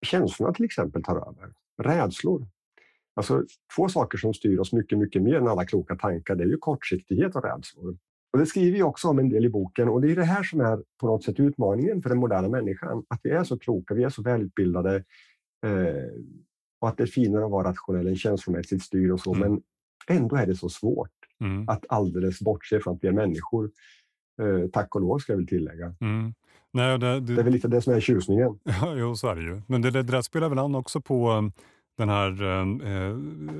känslorna 0.05 0.53
till 0.53 0.65
exempel 0.65 1.03
tar 1.03 1.15
över. 1.15 1.53
Rädslor. 1.83 2.47
Alltså, 3.15 3.45
två 3.75 3.89
saker 3.89 4.17
som 4.17 4.33
styr 4.33 4.59
oss 4.59 4.73
mycket, 4.73 4.97
mycket 4.97 5.21
mer 5.21 5.35
än 5.35 5.47
alla 5.47 5.65
kloka 5.65 5.95
tankar, 5.95 6.35
det 6.35 6.43
är 6.43 6.47
ju 6.47 6.57
kortsiktighet 6.57 7.35
och 7.35 7.43
rädslor. 7.43 7.97
Och 8.33 8.39
det 8.39 8.45
skriver 8.45 8.79
jag 8.79 8.89
också 8.89 9.07
om 9.07 9.19
en 9.19 9.29
del 9.29 9.45
i 9.45 9.50
boken 9.50 9.89
och 9.89 10.01
det 10.01 10.11
är 10.11 10.15
det 10.15 10.23
här 10.23 10.43
som 10.43 10.61
är 10.61 10.83
på 11.00 11.07
något 11.07 11.23
sätt 11.23 11.39
utmaningen 11.39 12.01
för 12.01 12.09
den 12.09 12.17
moderna 12.17 12.50
människan. 12.50 13.05
Att 13.07 13.19
vi 13.23 13.29
är 13.29 13.43
så 13.43 13.59
kloka, 13.59 13.93
vi 13.93 14.03
är 14.03 14.09
så 14.09 14.21
välutbildade 14.21 14.95
eh, 15.65 16.11
och 16.81 16.89
att 16.89 16.97
det 16.97 17.03
är 17.03 17.07
finare 17.07 17.45
att 17.45 17.51
vara 17.51 17.69
rationell 17.69 18.07
än 18.07 18.15
känslomässigt 18.15 18.83
styrd 18.83 19.11
och 19.11 19.19
så, 19.19 19.33
mm. 19.35 19.51
men 19.51 19.61
ändå 20.07 20.35
är 20.35 20.47
det 20.47 20.55
så 20.55 20.69
svårt 20.69 21.11
mm. 21.41 21.69
att 21.69 21.85
alldeles 21.89 22.39
bortse 22.39 22.79
från 22.79 22.95
att 22.95 23.03
vi 23.03 23.07
är 23.07 23.11
människor. 23.11 23.71
Eh, 24.41 24.69
tack 24.74 24.95
och 24.95 25.01
lov 25.01 25.19
ska 25.19 25.33
jag 25.33 25.38
väl 25.38 25.48
tillägga. 25.48 25.93
Mm. 26.01 26.33
Nej, 26.74 27.00
det, 27.00 27.19
det, 27.19 27.19
det, 27.19 27.41
är 27.41 27.43
väl 27.43 27.53
lite 27.53 27.67
det 27.67 27.81
som 27.81 27.93
är 27.93 28.00
tjusningen. 28.00 28.60
Ja, 28.81 28.95
jo, 28.95 29.15
så 29.15 29.27
är 29.27 29.36
det 29.36 29.41
ju. 29.41 29.62
Men 29.67 29.81
det, 29.81 29.91
det, 29.91 30.03
där 30.03 30.21
spelar 30.21 30.50
väl 30.50 30.60
an 30.60 30.75
också 30.75 31.01
på 31.01 31.31
um, 31.31 31.51
den 31.98 32.10
här 32.10 32.43
eh, 32.43 32.93
eh, 32.93 33.15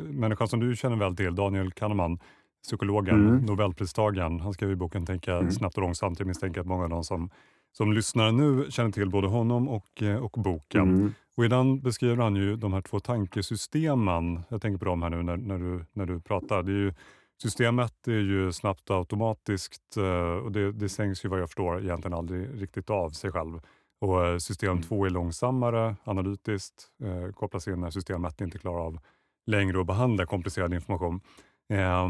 människan 0.10 0.48
som 0.48 0.60
du 0.60 0.76
känner 0.76 0.98
väl 0.98 1.16
till, 1.16 1.36
Daniel 1.36 1.72
Kahneman, 1.72 2.20
psykologen, 2.64 3.28
mm. 3.28 3.46
Nobelpristagaren. 3.46 4.40
Han 4.40 4.54
skrev 4.54 4.72
i 4.72 4.76
boken 4.76 5.06
Tänka 5.06 5.36
mm. 5.36 5.52
snabbt 5.52 5.76
och 5.76 5.82
långsamt. 5.82 6.20
Jag 6.20 6.28
misstänker 6.28 6.62
att 6.62 6.68
många 6.68 6.84
av 6.84 6.90
de 6.90 7.04
som, 7.04 7.30
som 7.72 7.94
lyssnar 7.94 8.32
nu 8.32 8.72
känner 8.72 8.92
till 8.92 9.10
både 9.10 9.28
honom 9.28 9.70
och, 9.70 10.04
eh, 10.04 10.16
och 10.16 10.32
boken. 10.32 10.82
Mm. 10.82 11.14
Och 11.36 11.46
I 11.46 11.48
den 11.48 11.82
beskriver 11.82 12.24
han 12.24 12.36
ju 12.36 12.56
de 12.56 12.74
här 12.74 12.82
två 12.82 13.00
tankesystemen. 13.00 14.40
Jag 14.50 14.62
tänker 14.62 14.80
på 14.80 14.86
dem 14.86 15.02
här 15.02 15.10
nu 15.10 15.24
när, 15.24 15.38
när, 15.38 15.58
du, 15.58 15.86
när 15.94 16.06
du 16.06 16.20
pratar. 16.20 16.64
Det 16.64 16.72
är 16.72 16.76
ju 16.76 16.94
Systemet 17.42 18.08
är 18.08 18.12
ju 18.12 18.52
snabbt 18.52 18.92
automatiskt 18.92 19.98
eh, 19.98 20.46
och 20.46 20.52
det, 20.52 20.72
det 20.72 20.90
stängs 20.90 21.26
ju 21.26 21.30
vad 21.30 21.40
jag 21.40 21.50
förstår 21.50 21.82
egentligen 21.82 22.18
aldrig 22.18 22.62
riktigt 22.62 22.90
av 22.90 23.10
sig 23.10 23.32
själv. 23.32 23.60
Och 24.02 24.26
eh, 24.26 24.38
system 24.38 24.72
mm. 24.72 24.84
2 24.84 25.06
är 25.06 25.10
långsammare 25.10 25.96
analytiskt, 26.04 26.88
eh, 27.04 27.34
kopplas 27.34 27.68
in 27.68 27.80
när 27.80 27.92
system 27.92 28.26
1 28.26 28.42
inte 28.42 28.58
klarar 28.58 28.80
av 28.80 29.00
längre 29.46 29.82
att 29.82 29.88
behandla 29.88 30.26
komplicerad 30.26 30.74
information. 30.74 31.22
Eh, 31.70 32.08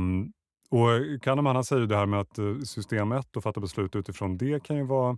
och 0.72 1.22
Kahneman 1.22 1.64
säger 1.64 1.86
det 1.86 1.98
här 1.98 2.06
med 2.06 2.20
att 2.20 2.38
eh, 2.38 2.60
system 2.60 3.12
1 3.12 3.38
och 3.38 3.44
fatta 3.44 3.60
beslut 3.60 3.96
utifrån 3.96 4.38
det 4.38 4.64
kan 4.64 4.78
ju 4.78 4.84
vara, 4.84 5.18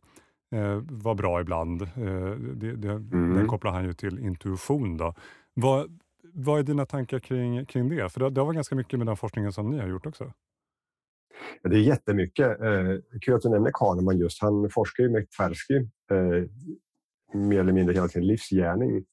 eh, 0.55 0.81
vara 0.89 1.15
bra 1.15 1.41
ibland. 1.41 1.81
Eh, 1.81 2.31
det, 2.55 2.75
det, 2.75 2.91
mm. 2.91 3.33
Den 3.33 3.47
kopplar 3.47 3.71
han 3.71 3.85
ju 3.85 3.93
till 3.93 4.19
intuition. 4.19 4.97
Då. 4.97 5.13
Vad, 5.53 5.99
vad 6.33 6.59
är 6.59 6.63
dina 6.63 6.85
tankar 6.85 7.19
kring, 7.19 7.65
kring 7.65 7.89
det? 7.89 8.09
För 8.09 8.19
det, 8.19 8.29
det 8.29 8.41
har 8.41 8.53
ganska 8.53 8.75
mycket 8.75 8.99
med 8.99 9.07
den 9.07 9.17
forskningen 9.17 9.53
som 9.53 9.69
ni 9.69 9.79
har 9.79 9.87
gjort 9.87 10.05
också. 10.05 10.33
Ja, 11.61 11.69
det 11.69 11.75
är 11.75 11.81
jättemycket. 11.81 12.61
Eh, 12.61 13.19
kul 13.21 13.33
att 13.35 13.41
du 13.41 13.49
nämner 13.49 13.71
Kahneman 13.73 14.17
just. 14.17 14.41
Han 14.41 14.69
forskar 14.69 15.03
ju 15.03 15.09
med 15.09 15.27
Tversky 15.29 15.75
eh, 16.11 16.49
mer 17.33 17.59
eller 17.59 17.73
mindre 17.73 17.93
hela 17.93 18.07
sin 18.07 18.27
livsgärning. 18.27 19.05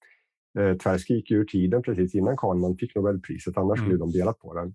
Eh, 0.58 0.76
Tversky 0.76 1.14
gick 1.14 1.30
ur 1.30 1.44
tiden 1.44 1.82
precis 1.82 2.14
innan 2.14 2.36
Kahneman 2.36 2.76
fick 2.76 2.94
Nobelpriset, 2.94 3.56
annars 3.56 3.78
mm. 3.78 3.88
skulle 3.88 3.98
de 3.98 4.12
delat 4.12 4.38
på 4.38 4.54
den. 4.54 4.74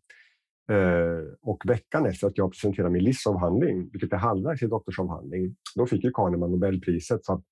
Eh, 0.72 1.24
och 1.42 1.64
veckan 1.66 2.06
efter 2.06 2.28
att 2.28 2.38
jag 2.38 2.52
presenterade 2.52 2.94
min 2.94 3.04
livsavhandling, 3.04 3.90
vilket 3.92 4.14
är 4.14 4.18
halvvägs 4.18 4.62
i 4.62 4.68
doktorsavhandling, 4.68 5.56
då 5.76 5.86
fick 5.86 6.04
ju 6.04 6.12
Kahneman 6.12 6.52
Nobelpriset. 6.52 7.26
Så 7.26 7.44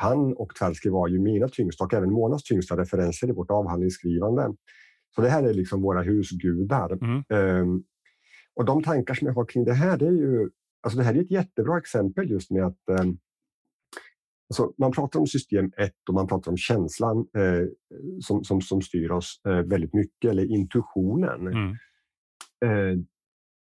han 0.00 0.32
och 0.32 0.54
Tversky 0.54 0.90
var 0.90 1.08
ju 1.08 1.18
mina 1.18 1.48
tyngsta 1.48 1.84
och 1.84 1.94
även 1.94 2.12
Monas 2.12 2.42
tyngsta 2.42 2.76
referenser 2.76 3.28
i 3.28 3.32
vårt 3.32 3.50
avhandlingsskrivande. 3.50 4.54
Så 5.14 5.20
det 5.20 5.28
här 5.28 5.42
är 5.42 5.54
liksom 5.54 5.82
våra 5.82 6.02
husgudar. 6.02 6.92
Mm. 6.92 7.24
Um, 7.62 7.84
och 8.54 8.64
de 8.64 8.82
tankar 8.82 9.14
som 9.14 9.26
jag 9.26 9.34
har 9.34 9.44
kring 9.44 9.64
det 9.64 9.74
här, 9.74 9.96
det 9.96 10.06
är 10.06 10.12
ju 10.12 10.50
alltså 10.82 10.98
det 10.98 11.04
här 11.04 11.14
är 11.14 11.20
ett 11.20 11.30
jättebra 11.30 11.78
exempel 11.78 12.30
just 12.30 12.50
med 12.50 12.64
att 12.64 12.78
um, 13.00 13.18
alltså 14.50 14.72
man 14.78 14.92
pratar 14.92 15.20
om 15.20 15.26
system 15.26 15.72
1 15.76 15.92
och 16.08 16.14
man 16.14 16.26
pratar 16.26 16.50
om 16.50 16.56
känslan 16.56 17.18
eh, 17.18 17.66
som, 18.20 18.44
som, 18.44 18.60
som 18.60 18.82
styr 18.82 19.10
oss 19.10 19.40
eh, 19.46 19.62
väldigt 19.62 19.94
mycket, 19.94 20.30
eller 20.30 20.44
intuitionen. 20.44 21.46
Mm. 21.46 21.76
Eh, 22.64 23.04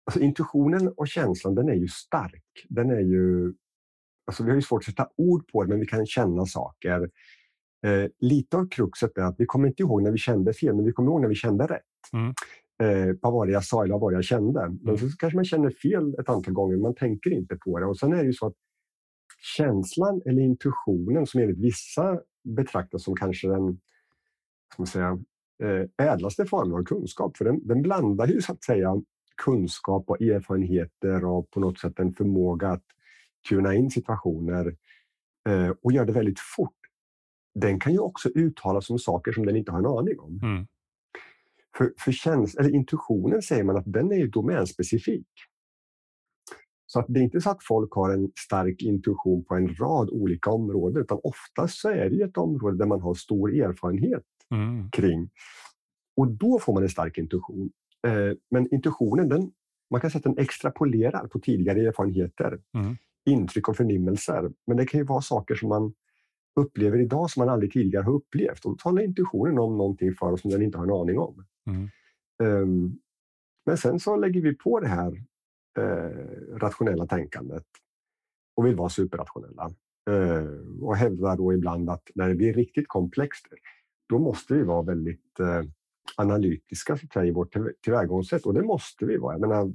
alltså 0.06 0.20
intuitionen 0.20 0.88
och 0.88 1.08
känslan, 1.08 1.56
den 1.56 1.70
är 1.70 1.76
ju 1.76 1.88
stark. 1.88 2.66
Den 2.70 2.90
är 2.90 3.02
ju 3.02 3.54
Alltså 4.28 4.44
vi 4.44 4.50
har 4.50 4.56
ju 4.56 4.62
svårt 4.62 4.82
att 4.82 4.86
sätta 4.86 5.10
ord 5.18 5.48
på 5.52 5.64
det, 5.64 5.70
men 5.70 5.80
vi 5.80 5.86
kan 5.86 6.06
känna 6.06 6.46
saker. 6.46 7.10
Eh, 7.86 8.10
lite 8.20 8.58
av 8.58 8.70
kruxet 8.70 9.18
är 9.18 9.22
att 9.22 9.36
vi 9.38 9.46
kommer 9.46 9.68
inte 9.68 9.84
ihåg 9.84 10.04
när 10.04 10.12
vi 10.12 10.18
kände 10.18 10.54
fel, 10.54 10.76
men 10.76 10.86
vi 10.86 10.92
kommer 10.92 11.12
ihåg 11.12 11.22
när 11.22 11.28
vi 11.28 11.36
kände 11.36 11.68
rätt. 11.68 11.82
Mm. 12.14 12.34
Eh, 12.84 13.16
vad 13.22 13.34
var 13.34 13.46
det 13.46 13.52
jag 13.52 13.64
sa 13.64 13.84
eller 13.84 13.94
vad 13.94 14.02
var 14.02 14.12
det 14.12 14.18
jag 14.18 14.24
kände? 14.24 14.62
Mm. 14.62 14.80
Men 14.82 14.98
så 14.98 15.18
kanske 15.18 15.38
man 15.38 15.46
känner 15.46 15.70
fel 15.70 16.16
ett 16.20 16.30
antal 16.30 16.54
gånger, 16.54 16.78
man 16.78 16.96
tänker 16.96 17.34
inte 17.34 17.56
på 17.56 17.80
det. 17.80 17.86
Och 17.86 17.98
sen 17.98 18.14
är 18.14 18.18
det 18.18 18.26
ju 18.26 18.34
så 18.34 18.48
att 18.48 18.56
känslan 19.58 20.22
eller 20.26 20.42
intuitionen 20.42 21.26
som 21.26 21.42
enligt 21.42 21.60
vissa 21.60 22.20
betraktas 22.44 23.04
som 23.04 23.16
kanske 23.16 23.48
den 23.48 23.80
ska 24.74 24.82
man 24.82 24.88
säga, 24.88 25.20
eh, 25.64 26.08
ädlaste 26.08 26.46
formen 26.46 26.80
av 26.80 26.84
kunskap, 26.84 27.38
för 27.38 27.46
den, 27.46 27.68
den 27.68 27.82
blandar 27.82 28.28
ju 28.28 28.42
så 28.42 28.52
att 28.52 28.64
säga 28.64 29.02
kunskap 29.44 30.10
och 30.10 30.22
erfarenheter 30.22 31.26
och 31.26 31.52
på 31.52 31.60
något 31.60 31.80
sätt 31.80 32.00
en 32.00 32.14
förmåga 32.14 32.70
att 32.70 32.84
tuna 33.50 33.76
in 33.76 33.92
situationer 33.92 34.76
eh, 35.50 35.70
och 35.82 35.92
gör 35.92 36.06
det 36.06 36.14
väldigt 36.14 36.40
fort. 36.40 36.74
Den 37.56 37.80
kan 37.80 37.94
ju 37.94 38.00
också 38.00 38.30
uttala 38.30 38.82
som 38.82 39.00
saker 39.00 39.32
som 39.32 39.46
den 39.46 39.56
inte 39.56 39.72
har 39.72 39.80
en 39.80 39.86
aning 39.86 40.20
om. 40.20 40.40
Mm. 40.44 40.68
För, 41.78 41.94
för 42.00 42.12
käns 42.12 42.56
eller 42.56 42.76
intuitionen 42.76 43.42
säger 43.42 43.64
man 43.64 43.78
att 43.78 43.94
den 43.94 44.12
är 44.12 44.28
domänspecifik. 44.28 45.28
Så 46.86 47.00
att 47.00 47.06
det 47.10 47.20
är 47.20 47.24
inte 47.24 47.42
så 47.42 47.50
att 47.50 47.64
folk 47.64 47.94
har 47.94 48.14
en 48.14 48.32
stark 48.40 48.82
intuition 48.82 49.46
på 49.46 49.56
en 49.56 49.76
rad 49.76 50.10
olika 50.10 50.50
områden, 50.50 51.02
utan 51.02 51.20
oftast 51.24 51.80
så 51.80 51.90
är 51.90 52.10
det 52.10 52.22
ett 52.22 52.38
område 52.38 52.78
där 52.78 52.86
man 52.86 53.02
har 53.02 53.14
stor 53.14 53.56
erfarenhet 53.56 54.24
mm. 54.52 54.92
kring. 54.92 55.30
Och 56.18 56.32
då 56.32 56.60
får 56.60 56.74
man 56.74 56.84
en 56.84 56.90
stark 56.90 57.18
intuition. 57.18 57.70
Eh, 58.08 58.38
men 58.52 58.74
intuitionen, 58.74 59.30
den, 59.30 59.52
man 59.92 60.02
kan 60.02 60.12
säga 60.12 60.20
att 60.20 60.36
den 60.36 60.38
extrapolerar 60.38 61.28
på 61.28 61.40
tidigare 61.40 61.88
erfarenheter. 61.88 62.60
Mm 62.78 62.96
intryck 63.28 63.70
och 63.70 63.78
förnimmelser. 63.78 64.52
Men 64.68 64.78
det 64.78 64.86
kan 64.86 65.00
ju 65.00 65.06
vara 65.06 65.22
saker 65.22 65.56
som 65.56 65.70
man 65.70 65.94
upplever 66.56 67.02
idag 67.02 67.30
som 67.30 67.42
man 67.42 67.50
aldrig 67.50 67.72
tidigare 67.74 68.04
har 68.04 68.14
upplevt. 68.14 68.66
Och 68.66 68.72
då 68.72 68.78
talar 68.78 69.04
intuitionen 69.04 69.60
om 69.60 69.78
någonting 69.78 70.14
för 70.14 70.32
oss 70.32 70.42
som 70.42 70.52
den 70.52 70.62
inte 70.62 70.78
har 70.78 70.86
en 70.86 70.92
aning 70.92 71.20
om. 71.20 71.46
Mm. 71.68 71.90
Um, 72.44 73.00
men 73.66 73.78
sen 73.78 74.00
så 74.00 74.16
lägger 74.16 74.42
vi 74.42 74.54
på 74.54 74.80
det 74.80 74.88
här 74.88 75.12
uh, 75.80 76.58
rationella 76.58 77.08
tänkandet 77.08 77.66
och 78.56 78.66
vill 78.66 78.76
vara 78.76 78.90
superrationella. 78.90 79.72
Uh, 80.10 80.84
och 80.84 80.96
hävdar 80.96 81.38
då 81.38 81.54
ibland 81.54 81.90
att 81.90 82.10
när 82.16 82.30
det 82.30 82.36
blir 82.36 82.54
riktigt 82.54 82.88
komplext, 82.88 83.46
då 84.10 84.20
måste 84.20 84.54
vi 84.54 84.64
vara 84.64 84.82
väldigt 84.82 85.40
uh, 85.40 85.64
analytiska 86.16 86.98
så 87.14 87.24
i 87.24 87.32
vårt 87.32 87.56
tillvägagångssätt 87.84 88.46
och 88.46 88.54
det 88.54 88.64
måste 88.64 89.06
vi 89.06 89.18
vara. 89.18 89.34
Jag 89.34 89.42
menar, 89.42 89.74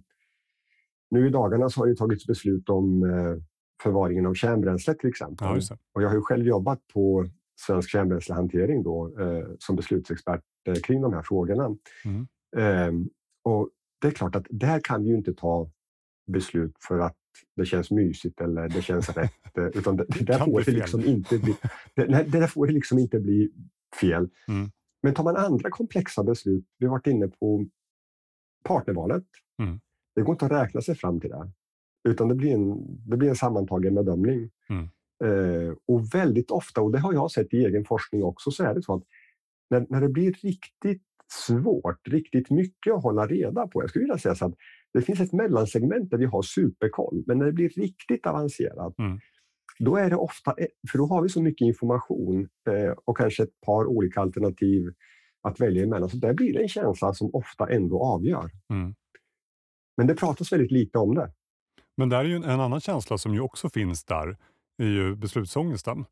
nu 1.13 1.27
i 1.27 1.31
dagarna 1.31 1.71
så 1.71 1.81
har 1.81 1.87
det 1.87 1.97
tagits 1.97 2.27
beslut 2.27 2.69
om 2.69 3.03
eh, 3.03 3.43
förvaringen 3.83 4.27
av 4.27 4.35
kärnbränsle 4.35 4.95
till 4.95 5.09
exempel. 5.09 5.47
Ja, 5.51 5.77
och 5.93 6.03
jag 6.03 6.09
har 6.09 6.15
ju 6.15 6.23
själv 6.23 6.47
jobbat 6.47 6.87
på 6.93 7.29
Svensk 7.61 7.91
kärnbränslehantering 7.91 8.83
då, 8.83 9.21
eh, 9.21 9.45
som 9.59 9.77
beslutsexpert 9.77 10.43
eh, 10.67 10.75
kring 10.75 11.01
de 11.01 11.13
här 11.13 11.23
frågorna. 11.23 11.77
Mm. 12.05 12.27
Eh, 12.57 13.09
och 13.45 13.71
det 14.01 14.09
är 14.09 14.11
klart 14.11 14.37
att 14.37 14.47
där 14.51 14.81
kan 14.81 15.03
vi 15.03 15.09
ju 15.09 15.17
inte 15.17 15.35
ta 15.35 15.71
beslut 16.27 16.77
för 16.89 16.99
att 16.99 17.17
det 17.57 17.65
känns 17.65 17.91
mysigt 17.91 18.41
eller 18.41 18.69
det 18.69 18.83
känns 18.83 19.09
rätt. 19.17 19.59
Eh, 19.59 19.65
utan 19.65 19.97
det, 19.97 20.05
det, 20.19 20.25
där 20.25 20.39
får 20.39 20.63
det, 20.65 20.73
liksom 20.73 21.05
inte 21.05 21.39
bli, 21.39 21.57
det, 21.95 22.07
det 22.07 22.39
där 22.41 22.47
får 22.47 22.67
det 22.67 22.73
liksom 22.73 22.99
inte 22.99 23.21
bli 23.21 23.51
fel. 24.01 24.29
Mm. 24.49 24.71
Men 25.03 25.15
tar 25.15 25.25
man 25.25 25.37
andra 25.37 25.71
komplexa 25.71 26.25
beslut, 26.25 26.65
vi 26.79 26.87
har 26.87 26.91
varit 26.91 27.07
inne 27.07 27.29
på 27.29 27.67
partnervalet. 28.65 29.25
Mm. 29.63 29.81
Det 30.15 30.23
går 30.23 30.33
inte 30.33 30.45
att 30.45 30.53
räkna 30.53 30.81
sig 30.81 30.95
fram 30.95 31.21
till 31.21 31.31
det, 31.31 31.51
utan 32.09 32.29
det 32.29 32.35
blir 32.35 32.55
en, 32.55 32.77
det 33.11 33.17
blir 33.17 33.29
en 33.29 33.37
sammantagen 33.37 33.95
bedömning. 33.95 34.51
Mm. 34.71 34.89
Eh, 35.25 35.75
och 35.87 36.15
väldigt 36.15 36.51
ofta, 36.51 36.81
och 36.81 36.93
det 36.93 36.99
har 36.99 37.13
jag 37.13 37.31
sett 37.31 37.55
i 37.55 37.65
egen 37.65 37.85
forskning 37.85 38.25
också, 38.25 38.51
så 38.51 38.65
är 38.65 38.75
det 38.75 38.83
så 38.83 38.95
att 38.95 39.03
när, 39.71 39.87
när 39.89 40.01
det 40.01 40.09
blir 40.09 40.33
riktigt 40.33 41.03
svårt, 41.47 42.09
riktigt 42.09 42.51
mycket 42.51 42.93
att 42.93 43.03
hålla 43.03 43.27
reda 43.27 43.67
på. 43.67 43.83
Jag 43.83 43.91
skulle 43.91 44.03
vilja 44.03 44.19
säga 44.19 44.35
så 44.35 44.47
att 44.47 44.55
det 44.95 45.03
finns 45.03 45.21
ett 45.21 45.33
mellansegment 45.33 46.11
där 46.11 46.19
vi 46.19 46.25
har 46.25 46.43
superkoll, 46.43 47.25
men 47.27 47.39
när 47.39 47.47
det 47.47 47.53
blir 47.53 47.69
riktigt 47.69 48.27
avancerat, 48.27 48.99
mm. 48.99 49.21
då 49.79 49.97
är 49.97 50.11
det 50.11 50.17
ofta, 50.17 50.55
för 50.93 50.99
då 50.99 51.07
har 51.07 51.23
vi 51.23 51.29
så 51.29 51.43
mycket 51.43 51.67
information 51.67 52.49
eh, 52.69 52.95
och 53.05 53.17
kanske 53.17 53.43
ett 53.43 53.61
par 53.67 53.87
olika 53.87 54.21
alternativ 54.21 54.93
att 55.43 55.61
välja 55.61 55.83
emellan. 55.83 56.09
Så 56.09 56.17
där 56.17 56.35
blir 56.35 56.53
det 56.53 56.63
en 56.63 56.69
känsla 56.69 57.15
som 57.15 57.31
ofta 57.33 57.69
ändå 57.69 58.03
avgör. 58.03 58.51
Mm. 58.71 58.95
Men 59.97 60.07
det 60.07 60.15
pratas 60.15 60.53
väldigt 60.53 60.71
lite 60.71 60.99
om 60.99 61.15
det. 61.15 61.33
Men 61.97 62.09
det 62.09 62.17
är 62.17 62.25
ju 62.25 62.37
en, 62.37 62.45
en 62.45 62.61
annan 62.61 62.81
känsla 62.81 63.19
som 63.19 63.35
ju 63.35 63.41
också 63.41 63.69
finns 63.69 64.05
där, 64.05 64.37
är 64.79 64.87
ju 64.87 65.17
beslutsångesten. 65.17 66.05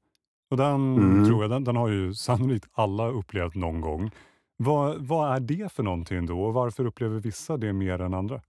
Och 0.50 0.56
den 0.56 0.96
mm. 0.96 1.26
tror 1.26 1.42
jag, 1.42 1.50
den, 1.50 1.64
den, 1.64 1.76
har 1.76 1.88
ju 1.88 2.14
sannolikt 2.14 2.68
alla 2.72 3.08
upplevt 3.08 3.54
någon 3.54 3.80
gång. 3.80 4.10
Vad, 4.56 5.06
vad 5.06 5.37
är 5.37 5.40
det 5.40 5.72
för 5.72 5.82
någonting 5.82 6.26
då 6.26 6.42
och 6.42 6.54
varför 6.54 6.84
upplever 6.84 7.20
vissa 7.20 7.56
det 7.56 7.72
mer 7.72 8.00
än 8.00 8.14
andra? 8.14 8.42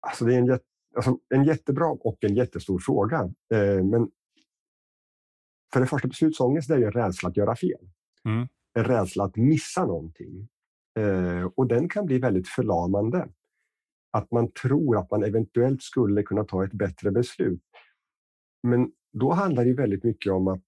Alltså 0.00 0.24
det 0.24 0.34
är 0.34 0.38
en, 0.38 0.58
alltså 0.96 1.18
en 1.34 1.44
jättebra 1.44 1.86
och 1.86 2.24
en 2.24 2.34
jättestor 2.34 2.78
fråga. 2.78 3.18
Eh, 3.54 3.84
men 3.84 4.10
för 5.72 5.80
det 5.80 5.86
första, 5.86 6.08
beslutsångest 6.08 6.70
är 6.70 6.78
ju 6.78 6.84
en 6.84 6.92
rädsla 6.92 7.28
att 7.28 7.36
göra 7.36 7.56
fel. 7.56 7.90
Mm. 8.24 8.48
En 8.74 8.84
rädsla 8.84 9.24
att 9.24 9.36
missa 9.36 9.86
någonting. 9.86 10.48
Eh, 10.98 11.44
och 11.54 11.66
den 11.66 11.88
kan 11.88 12.06
bli 12.06 12.18
väldigt 12.18 12.48
förlamande. 12.48 13.28
Att 14.10 14.30
man 14.30 14.52
tror 14.52 14.98
att 14.98 15.10
man 15.10 15.24
eventuellt 15.24 15.82
skulle 15.82 16.22
kunna 16.22 16.44
ta 16.44 16.64
ett 16.64 16.72
bättre 16.72 17.10
beslut. 17.10 17.62
Men 18.62 18.92
då 19.12 19.32
handlar 19.32 19.64
det 19.64 19.74
väldigt 19.74 20.04
mycket 20.04 20.32
om 20.32 20.48
att, 20.48 20.62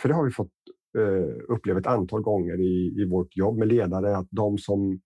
för 0.00 0.08
det 0.08 0.14
har 0.14 0.24
vi 0.24 0.30
fått 0.30 0.52
eh, 0.98 1.42
uppleva 1.48 1.80
ett 1.80 1.86
antal 1.86 2.22
gånger 2.22 2.60
i, 2.60 3.02
i 3.02 3.08
vårt 3.10 3.36
jobb 3.36 3.58
med 3.58 3.68
ledare, 3.68 4.16
att 4.16 4.28
de 4.30 4.58
som 4.58 5.00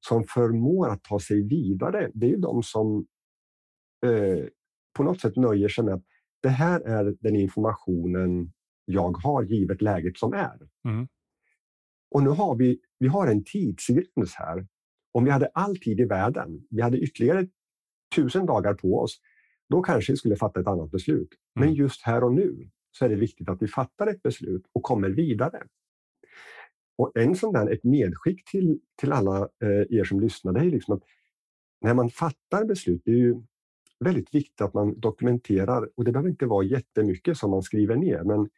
som 0.00 0.24
förmår 0.24 0.88
att 0.88 1.02
ta 1.02 1.20
sig 1.20 1.42
vidare, 1.42 2.10
det 2.14 2.32
är 2.32 2.36
de 2.36 2.62
som 2.62 3.06
eh, 4.06 4.46
på 4.96 5.02
något 5.02 5.20
sätt 5.20 5.36
nöjer 5.36 5.68
sig 5.68 5.84
med 5.84 5.94
att 5.94 6.04
det 6.42 6.48
här 6.48 6.80
är 6.80 7.16
den 7.20 7.36
informationen 7.36 8.52
jag 8.84 9.16
har 9.16 9.42
givet 9.42 9.82
läget 9.82 10.18
som 10.18 10.32
är. 10.32 10.58
Mm. 10.88 11.08
Och 12.10 12.22
nu 12.22 12.30
har 12.30 12.56
vi, 12.56 12.80
vi 12.98 13.08
har 13.08 13.26
en 13.26 13.44
tidsgräns 13.44 14.34
här. 14.34 14.66
Om 15.12 15.24
vi 15.24 15.30
hade 15.30 15.50
all 15.54 15.76
tid 15.76 16.00
i 16.00 16.04
världen, 16.04 16.66
vi 16.70 16.82
hade 16.82 16.98
ytterligare 16.98 17.46
tusen 18.14 18.46
dagar 18.46 18.74
på 18.74 19.00
oss, 19.00 19.20
då 19.68 19.82
kanske 19.82 20.12
vi 20.12 20.16
skulle 20.16 20.36
fatta 20.36 20.60
ett 20.60 20.66
annat 20.66 20.90
beslut. 20.90 21.28
Mm. 21.56 21.68
Men 21.68 21.74
just 21.74 22.02
här 22.02 22.24
och 22.24 22.32
nu 22.32 22.70
så 22.90 23.04
är 23.04 23.08
det 23.08 23.16
viktigt 23.16 23.48
att 23.48 23.62
vi 23.62 23.68
fattar 23.68 24.06
ett 24.06 24.22
beslut 24.22 24.66
och 24.72 24.82
kommer 24.82 25.08
vidare. 25.08 25.62
Och 26.98 27.16
en 27.16 27.36
sån 27.36 27.52
där, 27.52 27.70
ett 27.70 27.84
medskick 27.84 28.50
till, 28.50 28.80
till 28.96 29.12
alla 29.12 29.48
eh, 29.62 29.98
er 29.98 30.04
som 30.04 30.20
lyssnar, 30.20 30.52
det 30.52 30.60
är 30.60 30.64
liksom 30.64 30.94
att 30.94 31.02
när 31.80 31.94
man 31.94 32.10
fattar 32.10 32.64
beslut, 32.64 33.02
det 33.04 33.10
är 33.10 33.16
ju 33.16 33.42
väldigt 34.00 34.34
viktigt 34.34 34.60
att 34.60 34.74
man 34.74 35.00
dokumenterar 35.00 35.88
och 35.94 36.04
det 36.04 36.12
behöver 36.12 36.30
inte 36.30 36.46
vara 36.46 36.64
jättemycket 36.64 37.38
som 37.38 37.50
man 37.50 37.62
skriver 37.62 37.96
ner, 37.96 38.22
men 38.22 38.48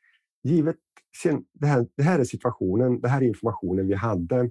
givet 0.42 0.76
sen, 1.22 1.44
det, 1.52 1.66
här, 1.66 1.86
det 1.96 2.02
här 2.02 2.18
är 2.18 2.24
situationen, 2.24 3.00
det 3.00 3.08
här 3.08 3.22
är 3.22 3.26
informationen 3.26 3.86
vi 3.86 3.94
hade, 3.94 4.50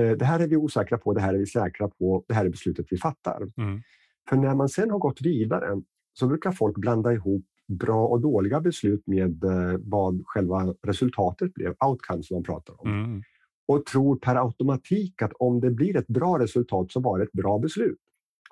eh, 0.00 0.10
det 0.10 0.24
här 0.24 0.40
är 0.40 0.48
vi 0.48 0.56
osäkra 0.56 0.98
på, 0.98 1.14
det 1.14 1.20
här 1.20 1.34
är 1.34 1.38
vi 1.38 1.46
säkra 1.46 1.88
på, 1.88 2.24
det 2.28 2.34
här 2.34 2.44
är 2.44 2.48
beslutet 2.48 2.86
vi 2.90 2.96
fattar. 2.96 3.42
Mm. 3.56 3.82
För 4.28 4.36
när 4.36 4.54
man 4.54 4.68
sen 4.68 4.90
har 4.90 4.98
gått 4.98 5.20
vidare 5.20 5.82
så 6.12 6.26
brukar 6.26 6.52
folk 6.52 6.76
blanda 6.76 7.12
ihop 7.12 7.44
bra 7.68 8.06
och 8.06 8.20
dåliga 8.20 8.60
beslut 8.60 9.06
med 9.06 9.44
eh, 9.44 9.78
vad 9.78 10.22
själva 10.26 10.74
resultatet 10.82 11.54
blev, 11.54 11.74
outcome 11.84 12.22
som 12.22 12.34
man 12.34 12.44
pratar 12.44 12.80
om. 12.80 12.88
Mm. 12.88 13.22
Och 13.68 13.86
tror 13.86 14.16
per 14.16 14.36
automatik 14.36 15.22
att 15.22 15.32
om 15.32 15.60
det 15.60 15.70
blir 15.70 15.96
ett 15.96 16.06
bra 16.06 16.38
resultat 16.38 16.92
så 16.92 17.00
var 17.00 17.18
det 17.18 17.24
ett 17.24 17.32
bra 17.32 17.58
beslut. 17.58 17.98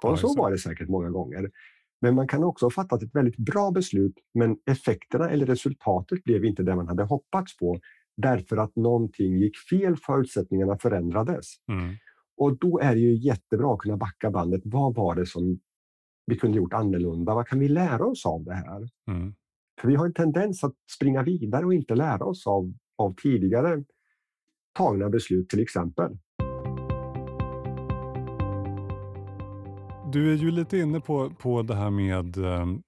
Och 0.03 0.11
ja, 0.11 0.17
så 0.17 0.35
var 0.37 0.51
det 0.51 0.59
säkert 0.59 0.89
många 0.89 1.11
gånger. 1.11 1.51
Men 2.07 2.15
man 2.15 2.29
kan 2.29 2.45
också 2.45 2.67
ha 2.67 2.71
fattat 2.71 3.03
ett 3.03 3.15
väldigt 3.15 3.37
bra 3.37 3.71
beslut, 3.71 4.15
men 4.35 4.57
effekterna 4.71 5.31
eller 5.31 5.47
resultatet 5.47 6.25
blev 6.25 6.45
inte 6.45 6.63
det 6.63 6.77
man 6.77 6.89
hade 6.89 7.03
hoppats 7.03 7.57
på 7.57 7.81
därför 8.17 8.57
att 8.57 8.77
någonting 8.77 9.37
gick 9.37 9.57
fel, 9.71 9.97
förutsättningarna 9.97 10.79
förändrades. 10.79 11.47
Mm. 11.69 11.95
Och 12.37 12.59
då 12.59 12.79
är 12.79 12.95
det 12.95 13.01
ju 13.01 13.15
jättebra 13.15 13.75
att 13.75 13.79
kunna 13.79 13.97
backa 13.97 14.31
bandet. 14.31 14.61
Vad 14.65 14.95
var 14.95 15.15
det 15.15 15.27
som 15.27 15.61
vi 16.27 16.37
kunde 16.37 16.57
gjort 16.57 16.73
annorlunda? 16.73 17.35
Vad 17.35 17.47
kan 17.49 17.59
vi 17.59 17.69
lära 17.69 18.07
oss 18.07 18.27
av 18.27 18.45
det 18.45 18.55
här? 18.55 18.89
Mm. 19.09 19.35
För 19.81 19.89
vi 19.89 19.95
har 19.95 20.07
en 20.07 20.15
tendens 20.15 20.65
att 20.65 20.75
springa 20.97 21.23
vidare 21.23 21.67
och 21.67 21.75
inte 21.75 21.95
lära 21.95 22.25
oss 22.25 22.47
av, 22.47 22.73
av 22.99 23.15
tidigare 23.23 23.85
tagna 24.75 25.09
beslut 25.09 25.49
till 25.49 25.61
exempel. 25.61 26.19
Du 30.13 30.33
är 30.33 30.37
ju 30.37 30.51
lite 30.51 30.79
inne 30.79 31.01
på, 31.01 31.31
på 31.31 31.63
det 31.63 31.75
här 31.75 31.91
med 31.91 32.37
ehm, 32.37 32.83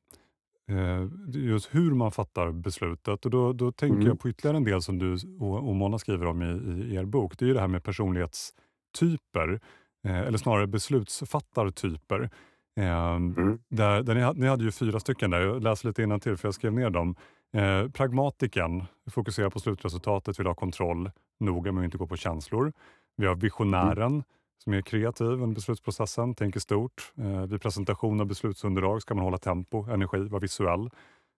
eh, 0.69 1.09
just 1.29 1.75
hur 1.75 1.95
man 1.95 2.13
fattar 2.13 2.53
beslutet. 2.53 3.25
Och 3.25 3.31
då, 3.31 3.53
då 3.53 3.73
tänker 3.73 3.97
mm. 3.97 4.07
jag 4.07 4.21
på 4.21 4.29
ytterligare 4.29 4.57
en 4.57 4.65
del 4.65 4.83
som 4.83 4.99
du 4.99 5.17
och, 5.41 5.69
och 5.69 5.77
Mona 5.77 5.99
skriver 5.99 6.27
om 6.27 6.43
i, 6.43 6.47
i 6.93 6.97
er 6.97 7.05
bok. 7.05 7.39
Det 7.39 7.45
är 7.45 7.47
ju 7.47 7.55
det 7.55 7.61
här 7.61 7.69
med 7.69 7.85
personlighetstyper, 7.85 9.61
eh, 10.07 10.19
eller 10.19 10.39
snarare 10.39 10.67
beslutsfattartyper. 10.67 12.31
Ehm, 12.77 13.35
mm. 13.37 13.59
Där, 13.69 14.03
där 14.03 14.15
ni, 14.15 14.41
ni, 14.41 14.47
hade 14.47 14.65
ju 14.65 14.71
fyra 14.71 15.01
stycken 15.01 15.31
där, 15.31 15.41
jag 15.41 15.63
läser 15.63 15.89
lite 15.89 16.19
till 16.19 16.37
för 16.37 16.49
jag 16.49 16.55
skrev 16.55 16.73
ner 16.73 16.91
dem. 16.91 17.17
Eh, 17.53 17.89
pragmatiken 17.89 18.85
fokuserar 19.11 19.51
på 19.51 19.61
slutresultatet, 19.61 20.41
vill 20.41 20.47
ha 20.47 20.55
kontroll, 20.55 21.11
noga 21.41 21.73
med 21.73 21.81
att 21.81 21.85
inte 21.85 21.99
gå 21.99 22.07
på 22.07 22.17
känslor. 22.17 22.73
Vi 23.17 23.27
har 23.27 23.35
visionären. 23.35 24.23
Som 24.65 24.73
är 24.73 24.83
kreativ 24.83 25.27
under 25.27 25.55
beslutsprocessen, 25.55 26.35
tänker 26.35 26.61
stort. 26.61 27.13
Eh, 27.19 27.47
vid 27.47 27.63
presentation 27.63 28.21
av 28.21 28.27
beslutsunderlag 28.27 29.03
ska 29.03 29.15
man 29.15 29.25
hålla 29.25 29.39
tempo, 29.39 29.85
energi, 29.85 30.19
vara 30.19 30.41
visuell. 30.41 30.81
Mm. 30.81 30.91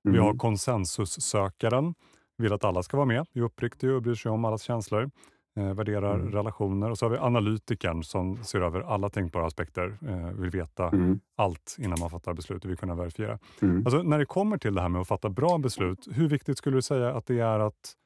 Vi 0.03 0.19
har 0.19 0.27
mm. 0.27 0.39
konsensussökaren, 0.39 1.95
vill 2.39 2.53
att 2.53 2.65
alla 2.65 2.83
ska 2.83 2.97
vara 2.97 3.07
med, 3.07 3.27
är 3.33 3.41
uppriktig 3.41 3.91
och 3.91 4.03
bryr 4.03 4.15
sig 4.15 4.31
om 4.31 4.45
allas 4.45 4.63
känslor 4.63 5.11
eh, 5.57 5.75
värderar 5.75 6.15
mm. 6.15 6.33
relationer. 6.33 6.91
Och 6.91 6.99
så 6.99 7.05
har 7.05 7.11
vi 7.11 7.19
analytikern 7.19 8.03
som 8.03 8.45
ser 8.45 8.61
över 8.61 8.81
alla 8.81 9.09
tänkbara 9.09 9.47
aspekter, 9.47 9.99
eh, 10.09 10.41
vill 10.41 10.51
veta 10.51 10.89
mm. 10.89 11.21
allt 11.37 11.77
innan 11.79 12.01
man 12.01 12.11
fattar 12.11 12.35
beslut 12.35 12.65
och 12.65 12.71
vill 12.71 12.79
kunna 12.79 12.95
verifiera. 12.95 13.39
Mm. 13.63 13.87
Alltså, 13.87 14.03
när 14.03 14.19
det 14.19 14.27
kommer 14.27 14.59
till 14.59 14.75
det 14.75 14.81
här 14.81 14.89
med 14.89 15.01
att 15.01 15.09
fatta 15.09 15.29
bra 15.29 15.59
beslut, 15.59 16.09
hur 16.13 16.29
viktigt 16.29 16.59
skulle 16.59 16.77
du 16.77 16.83
säga 16.83 17.15
att 17.15 17.27
det 17.27 17.41
är 17.41 17.59
att 17.59 17.97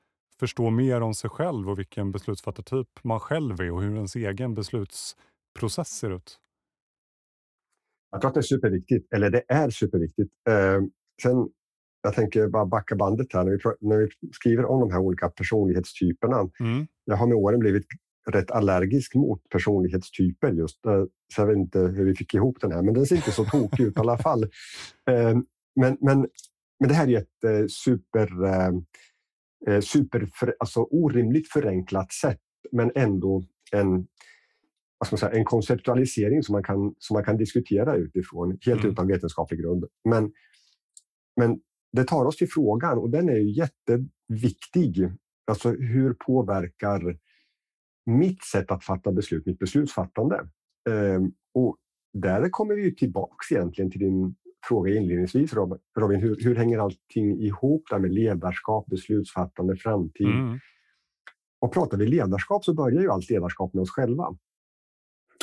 förstå 0.45 0.71
mer 0.71 1.01
om 1.01 1.15
sig 1.15 1.31
själv 1.31 1.71
och 1.71 1.79
vilken 1.79 2.13
beslutsfattartyp 2.13 2.89
man 3.03 3.21
själv 3.21 3.61
är 3.61 3.71
och 3.73 3.83
hur 3.83 3.95
ens 3.95 4.17
egen 4.17 4.55
beslutsprocess 4.55 5.89
ser 5.89 6.17
ut? 6.17 6.39
Jag 8.11 8.21
tror 8.21 8.29
att 8.29 8.35
det 8.35 8.41
är 8.41 8.43
superviktigt, 8.43 9.13
eller 9.13 9.31
det 9.31 9.43
är 9.49 9.71
superviktigt. 9.71 10.33
Eh, 10.49 10.83
sen 11.23 11.49
jag 12.03 12.15
tänker 12.15 12.49
bara 12.49 12.67
backa 12.67 12.97
bandet 12.97 13.27
här. 13.33 13.45
När 13.45 13.51
vi, 13.51 13.89
när 13.89 13.99
vi 13.99 14.09
skriver 14.33 14.65
om 14.65 14.81
de 14.81 14.93
här 14.93 14.99
olika 14.99 15.29
personlighetstyperna. 15.29 16.37
Mm. 16.61 16.87
Jag 17.05 17.17
har 17.17 17.27
med 17.27 17.37
åren 17.37 17.61
blivit 17.61 17.87
rätt 18.31 18.51
allergisk 18.51 19.15
mot 19.15 19.49
personlighetstyper 19.49 20.53
just. 20.53 20.87
Eh, 20.87 21.05
så 21.35 21.41
jag 21.43 21.47
vet 21.47 21.57
inte 21.57 21.79
hur 21.79 22.05
vi 22.05 22.15
fick 22.15 22.35
ihop 22.35 22.61
den 22.61 22.73
här, 22.73 22.83
men 22.83 22.95
den 22.95 23.07
ser 23.07 23.17
inte 23.17 23.33
så 23.33 23.45
tokig 23.45 23.85
ut 23.85 23.97
i 23.97 24.01
alla 24.01 24.19
fall. 24.19 24.45
Ehm, 25.11 25.45
men, 25.81 25.97
men, 26.01 26.29
men 26.81 26.89
det 26.89 26.95
här 26.95 27.09
är 27.09 27.19
ett 27.19 27.45
eh, 27.45 27.67
super, 27.69 28.45
eh, 28.45 28.73
super 29.81 30.29
för, 30.35 30.57
alltså 30.59 30.81
orimligt 30.81 31.53
förenklat 31.53 32.12
sätt, 32.12 32.40
men 32.72 32.92
ändå 32.94 33.44
en, 33.72 34.07
säga, 35.18 35.33
en 35.33 35.44
konceptualisering 35.44 36.42
som 36.42 36.53
man, 36.53 36.62
kan, 36.62 36.94
som 36.98 37.14
man 37.14 37.24
kan 37.24 37.37
diskutera 37.37 37.96
utifrån, 37.96 38.59
helt 38.66 38.81
mm. 38.81 38.92
utan 38.92 39.07
vetenskaplig 39.07 39.61
grund. 39.61 39.85
Men, 40.09 40.33
men 41.37 41.61
det 41.92 42.05
tar 42.05 42.24
oss 42.24 42.37
till 42.37 42.50
frågan 42.50 42.98
och 42.98 43.11
den 43.11 43.29
är 43.29 43.59
jätteviktig. 43.59 45.11
Alltså 45.46 45.70
hur 45.70 46.14
påverkar 46.14 47.18
mitt 48.07 48.44
sätt 48.44 48.70
att 48.70 48.85
fatta 48.85 49.12
beslut, 49.12 49.46
mitt 49.46 49.59
beslutsfattande. 49.59 50.37
Eh, 50.90 51.20
och 51.55 51.77
där 52.12 52.48
kommer 52.48 52.74
vi 52.74 52.94
tillbaks 52.94 53.53
egentligen 53.53 53.90
till 53.90 54.00
din 54.00 54.35
fråga 54.68 54.94
inledningsvis 54.94 55.55
Robin. 55.55 56.20
Hur, 56.20 56.37
hur 56.40 56.55
hänger 56.55 56.79
allting 56.79 57.40
ihop 57.40 57.83
där 57.90 57.98
med 57.98 58.12
ledarskap, 58.12 58.87
beslutsfattande, 58.87 59.77
framtid? 59.77 60.27
Mm. 60.27 60.59
Och 61.61 61.72
pratar 61.72 61.98
vi 61.98 62.07
ledarskap 62.07 62.64
så 62.64 62.74
börjar 62.74 63.03
ju 63.03 63.11
allt 63.11 63.31
ledarskap 63.31 63.74
med 63.74 63.83
oss 63.83 63.90
själva. 63.90 64.37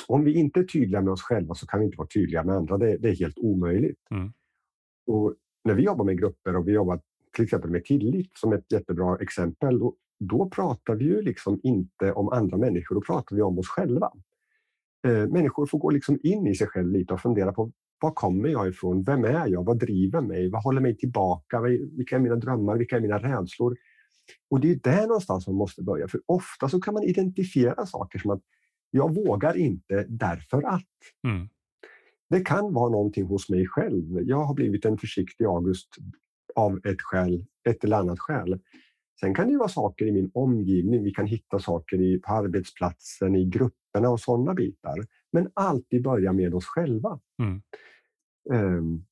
Om 0.08 0.24
vi 0.24 0.34
inte 0.34 0.60
är 0.60 0.64
tydliga 0.64 1.02
med 1.02 1.14
oss 1.14 1.22
själva 1.22 1.56
så 1.56 1.68
kan 1.68 1.80
vi 1.80 1.86
inte 1.86 1.98
vara 1.98 2.08
tydliga 2.08 2.44
med 2.44 2.56
andra. 2.56 2.78
Det, 2.78 2.98
det 2.98 3.10
är 3.10 3.16
helt 3.16 3.38
omöjligt. 3.38 4.00
Mm. 4.12 4.34
Och 5.08 5.36
när 5.64 5.74
vi 5.74 5.84
jobbar 5.84 6.06
med 6.06 6.18
grupper 6.18 6.56
och 6.56 6.68
vi 6.68 6.72
jobbar 6.72 7.02
till 7.36 7.44
exempel 7.44 7.70
med 7.70 7.86
tillit 7.86 8.32
som 8.38 8.54
ett 8.54 8.72
jättebra 8.72 9.18
exempel, 9.18 9.80
då, 9.80 9.96
då 10.20 10.50
pratar 10.50 10.96
vi 10.96 11.06
ju 11.06 11.22
liksom 11.22 11.60
inte 11.64 12.12
om 12.12 12.30
andra 12.30 12.58
människor, 12.58 12.96
då 12.96 13.02
pratar 13.02 13.36
vi 13.36 13.42
om 13.42 13.60
oss 13.60 13.68
själva. 13.68 14.12
Eh, 15.08 15.28
människor 15.28 15.66
får 15.66 15.80
gå 15.80 15.90
liksom 15.90 16.20
in 16.24 16.48
i 16.48 16.56
sig 16.56 16.68
själv 16.68 16.92
lite 16.92 17.14
och 17.14 17.22
fundera 17.22 17.54
på 17.54 17.72
var 18.02 18.12
kommer 18.12 18.50
jag 18.50 18.68
ifrån? 18.68 19.04
Vem 19.04 19.26
är 19.26 19.48
jag? 19.48 19.66
Vad 19.66 19.80
driver 19.80 20.22
mig? 20.22 20.50
Vad 20.50 20.64
håller 20.64 20.82
mig 20.82 20.98
tillbaka? 20.98 21.62
Vilka 21.98 22.16
är 22.16 22.20
mina 22.20 22.36
drömmar? 22.36 22.78
Vilka 22.78 22.96
är 22.96 23.02
mina 23.02 23.18
rädslor? 23.18 23.78
Och 24.50 24.60
det 24.60 24.72
är 24.72 24.76
där 24.76 25.08
någonstans 25.08 25.48
man 25.48 25.56
måste 25.56 25.84
börja, 25.84 26.08
för 26.08 26.22
ofta 26.26 26.70
så 26.70 26.82
kan 26.82 26.94
man 26.94 27.04
identifiera 27.04 27.86
saker 27.86 28.20
som 28.20 28.32
att 28.32 28.42
jag 28.92 29.16
vågar 29.16 29.58
inte 29.58 30.06
därför 30.10 30.64
att. 30.64 30.84
Mm. 31.28 31.50
Det 32.30 32.46
kan 32.46 32.74
vara 32.74 32.90
någonting 32.90 33.26
hos 33.26 33.50
mig 33.50 33.68
själv. 33.68 34.22
Jag 34.22 34.44
har 34.44 34.54
blivit 34.54 34.86
en 34.86 34.98
försiktig 34.98 35.46
August 35.46 35.90
av 36.56 36.80
ett 36.86 37.02
skäl, 37.02 37.46
ett 37.70 37.84
eller 37.84 37.98
annat 37.98 38.20
skäl. 38.20 38.60
Sen 39.20 39.36
kan 39.36 39.48
det 39.48 39.58
vara 39.58 39.70
saker 39.70 40.06
i 40.06 40.12
min 40.12 40.32
omgivning. 40.34 41.04
Vi 41.04 41.12
kan 41.12 41.26
hitta 41.26 41.60
saker 41.60 42.02
i, 42.02 42.20
på 42.20 42.34
arbetsplatsen, 42.34 43.36
i 43.36 43.46
grupperna 43.46 44.10
och 44.10 44.20
sådana 44.20 44.54
bitar. 44.54 45.06
Men 45.32 45.50
alltid 45.54 46.04
börja 46.04 46.34
med 46.34 46.54
oss 46.54 46.66
själva. 46.66 47.20
Mm. 47.44 47.62
Um, 48.50 49.06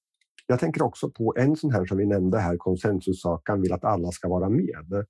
jag 0.47 0.59
tänker 0.59 0.83
också 0.83 1.09
på 1.09 1.33
en 1.37 1.55
sån 1.55 1.71
här 1.71 1.85
som 1.85 1.97
vi 1.97 2.05
nämnde 2.05 2.39
här, 2.39 2.57
konsensussakan 2.57 3.61
vill 3.61 3.73
att 3.73 3.83
alla 3.83 4.11
ska 4.11 4.29
vara 4.29 4.49
med. 4.49 5.05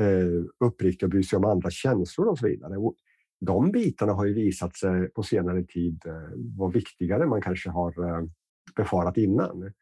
Uh, 0.00 0.44
uppriktig 0.64 1.06
och 1.06 1.10
bry 1.10 1.22
sig 1.22 1.36
om 1.36 1.44
andras 1.44 1.74
känslor 1.74 2.28
och 2.28 2.38
så 2.38 2.46
vidare. 2.46 2.76
Och 2.76 2.94
de 3.40 3.72
bitarna 3.72 4.12
har 4.12 4.24
ju 4.24 4.34
visat 4.34 4.76
sig 4.76 5.08
på 5.08 5.22
senare 5.22 5.64
tid 5.64 6.02
uh, 6.06 6.58
vara 6.58 6.70
viktigare 6.70 7.22
än 7.22 7.28
man 7.28 7.42
kanske 7.42 7.70
har 7.70 8.00
uh, 8.00 8.28
befarat 8.76 9.16
innan. 9.16 9.72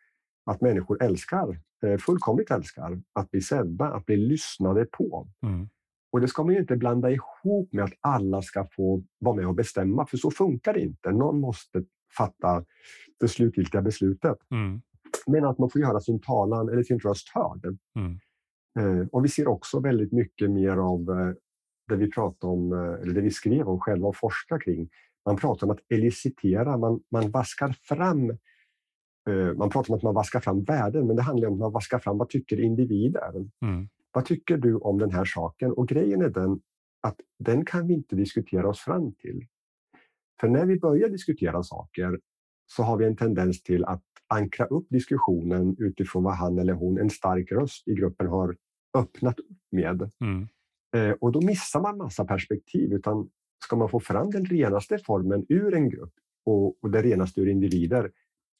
Att 0.46 0.60
människor 0.60 1.02
älskar, 1.02 1.60
uh, 1.86 1.96
fullkomligt 1.96 2.50
älskar, 2.50 3.02
att 3.12 3.30
bli 3.30 3.40
sedda, 3.40 3.84
att 3.84 4.06
bli 4.06 4.16
lyssnade 4.16 4.84
på. 4.84 5.28
Mm. 5.42 5.68
Och 6.12 6.20
det 6.20 6.28
ska 6.28 6.44
man 6.44 6.54
ju 6.54 6.60
inte 6.60 6.76
blanda 6.76 7.10
ihop 7.10 7.72
med 7.72 7.84
att 7.84 7.94
alla 8.00 8.42
ska 8.42 8.66
få 8.76 9.02
vara 9.18 9.36
med 9.36 9.46
och 9.46 9.54
bestämma, 9.54 10.06
för 10.06 10.16
så 10.16 10.30
funkar 10.30 10.74
det 10.74 10.80
inte. 10.80 11.12
Någon 11.12 11.40
måste 11.40 11.84
fatta 12.16 12.64
det 13.20 13.28
slutgiltiga 13.28 13.82
beslutet. 13.82 14.38
Mm. 14.50 14.80
Men 15.26 15.44
att 15.44 15.58
man 15.58 15.70
får 15.70 15.80
göra 15.80 16.00
sin 16.00 16.20
talan 16.20 16.68
eller 16.68 16.82
sin 16.82 16.98
röst 16.98 17.28
hörd. 17.28 17.76
Mm. 17.96 18.18
Eh, 18.78 19.06
och 19.12 19.24
vi 19.24 19.28
ser 19.28 19.48
också 19.48 19.80
väldigt 19.80 20.12
mycket 20.12 20.50
mer 20.50 20.76
av 20.76 21.00
eh, 21.00 21.34
det 21.88 21.96
vi 21.96 22.10
pratar 22.10 22.48
om, 22.48 22.72
eh, 22.72 23.02
eller 23.02 23.14
det 23.14 23.20
vi 23.20 23.30
skrev 23.30 23.68
om 23.68 23.80
själva 23.80 24.08
och 24.08 24.16
forskar 24.16 24.60
kring. 24.60 24.88
Man 25.26 25.36
pratar 25.36 25.66
om 25.66 25.70
att 25.70 25.92
elicitera, 25.92 26.78
man, 26.78 27.00
man 27.10 27.30
vaskar 27.30 27.76
fram 27.82 28.36
man 29.56 29.70
pratar 29.70 29.90
om 29.90 29.96
att 29.96 30.02
man 30.02 30.14
vaskar 30.14 30.40
fram 30.40 30.64
värden, 30.64 31.06
men 31.06 31.16
det 31.16 31.22
handlar 31.22 31.48
om 31.48 31.54
att 31.54 31.60
man 31.60 31.72
vaskar 31.72 31.98
fram 31.98 32.18
vad 32.18 32.28
tycker 32.28 32.60
individer. 32.60 33.32
Mm. 33.62 33.88
Vad 34.12 34.24
tycker 34.24 34.56
du 34.56 34.76
om 34.76 34.98
den 34.98 35.10
här 35.10 35.24
saken? 35.24 35.72
Och 35.72 35.88
grejen 35.88 36.22
är 36.22 36.28
den 36.28 36.60
att 37.00 37.20
den 37.38 37.64
kan 37.64 37.86
vi 37.86 37.94
inte 37.94 38.16
diskutera 38.16 38.68
oss 38.68 38.80
fram 38.80 39.12
till. 39.12 39.46
För 40.40 40.48
när 40.48 40.66
vi 40.66 40.78
börjar 40.78 41.08
diskutera 41.08 41.62
saker 41.62 42.20
så 42.66 42.82
har 42.82 42.96
vi 42.96 43.04
en 43.04 43.16
tendens 43.16 43.62
till 43.62 43.84
att 43.84 44.02
ankra 44.28 44.66
upp 44.66 44.86
diskussionen 44.90 45.76
utifrån 45.78 46.24
vad 46.24 46.36
han 46.36 46.58
eller 46.58 46.72
hon, 46.72 46.98
en 46.98 47.10
stark 47.10 47.52
röst 47.52 47.88
i 47.88 47.94
gruppen, 47.94 48.26
har 48.26 48.56
öppnat 48.98 49.38
upp 49.38 49.58
med. 49.72 50.10
Mm. 50.20 50.48
Eh, 50.96 51.16
och 51.20 51.32
då 51.32 51.40
missar 51.40 51.80
man 51.80 51.98
massa 51.98 52.24
perspektiv. 52.24 52.92
Utan 52.92 53.30
ska 53.64 53.76
man 53.76 53.88
få 53.88 54.00
fram 54.00 54.30
den 54.30 54.44
renaste 54.44 54.98
formen 54.98 55.46
ur 55.48 55.74
en 55.74 55.90
grupp 55.90 56.12
och, 56.44 56.82
och 56.82 56.90
det 56.90 57.02
renaste 57.02 57.40
ur 57.40 57.48
individer, 57.48 58.10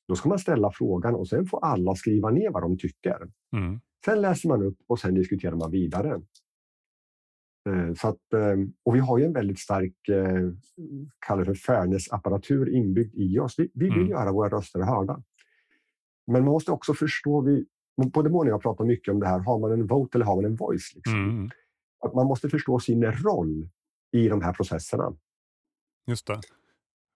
då 0.09 0.17
ska 0.17 0.29
man 0.29 0.39
ställa 0.39 0.71
frågan 0.73 1.15
och 1.15 1.29
sen 1.29 1.47
får 1.47 1.65
alla 1.65 1.95
skriva 1.95 2.31
ner 2.31 2.51
vad 2.51 2.63
de 2.63 2.79
tycker. 2.79 3.31
Mm. 3.57 3.81
Sen 4.05 4.21
läser 4.21 4.49
man 4.49 4.63
upp 4.63 4.79
och 4.87 4.99
sen 4.99 5.15
diskuterar 5.15 5.57
man 5.57 5.71
vidare. 5.71 6.21
Eh, 7.69 7.95
så 7.95 8.09
att, 8.09 8.33
eh, 8.33 8.57
och 8.85 8.95
vi 8.95 8.99
har 8.99 9.19
ju 9.19 9.25
en 9.25 9.33
väldigt 9.33 9.59
stark 9.59 10.09
eh, 10.09 10.51
kallar 11.27 11.45
för 11.45 11.55
fairness-apparatur 11.55 12.75
inbyggd 12.75 13.15
i 13.15 13.39
oss. 13.39 13.59
Vi, 13.59 13.71
vi 13.75 13.85
vill 13.85 13.99
mm. 13.99 14.09
göra 14.09 14.33
våra 14.33 14.49
röster 14.49 14.81
hörda. 14.81 15.23
Men 16.27 16.45
man 16.45 16.53
måste 16.53 16.73
också 16.73 16.95
förstå, 16.95 17.41
vi, 17.41 17.67
både 17.97 18.31
Mona 18.31 18.51
och 18.51 18.55
jag 18.55 18.63
pratar 18.63 18.85
mycket 18.85 19.15
om 19.15 19.21
det 19.21 19.27
här, 19.27 19.39
har 19.39 19.59
man 19.59 19.73
en 19.73 19.87
vote 19.87 20.19
eller 20.19 20.27
har 20.27 20.37
man 20.37 20.45
en 20.45 20.57
voice? 20.57 20.93
Liksom? 20.95 21.15
Mm. 21.15 21.51
Att 22.05 22.15
man 22.15 22.27
måste 22.27 22.49
förstå 22.49 22.81
sin 22.81 23.05
roll 23.05 23.69
i 24.13 24.29
de 24.29 24.43
här 24.43 24.53
processerna. 24.53 25.13
Just 26.07 26.27
det. 26.27 26.41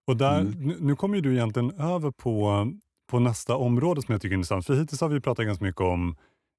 Och 0.07 0.17
där, 0.17 0.41
mm. 0.41 0.75
Nu 0.79 0.95
kommer 0.95 1.21
du 1.21 1.33
egentligen 1.33 1.71
över 1.71 2.11
på, 2.11 2.67
på 3.07 3.19
nästa 3.19 3.55
område 3.55 4.01
som 4.01 4.11
jag 4.11 4.21
tycker 4.21 4.33
är 4.33 4.37
intressant. 4.37 4.65
För 4.65 4.75
hittills 4.75 5.01
har 5.01 5.09
vi 5.09 5.21
pratat 5.21 5.45
ganska 5.45 5.65
mycket 5.65 5.81
om 5.81 6.15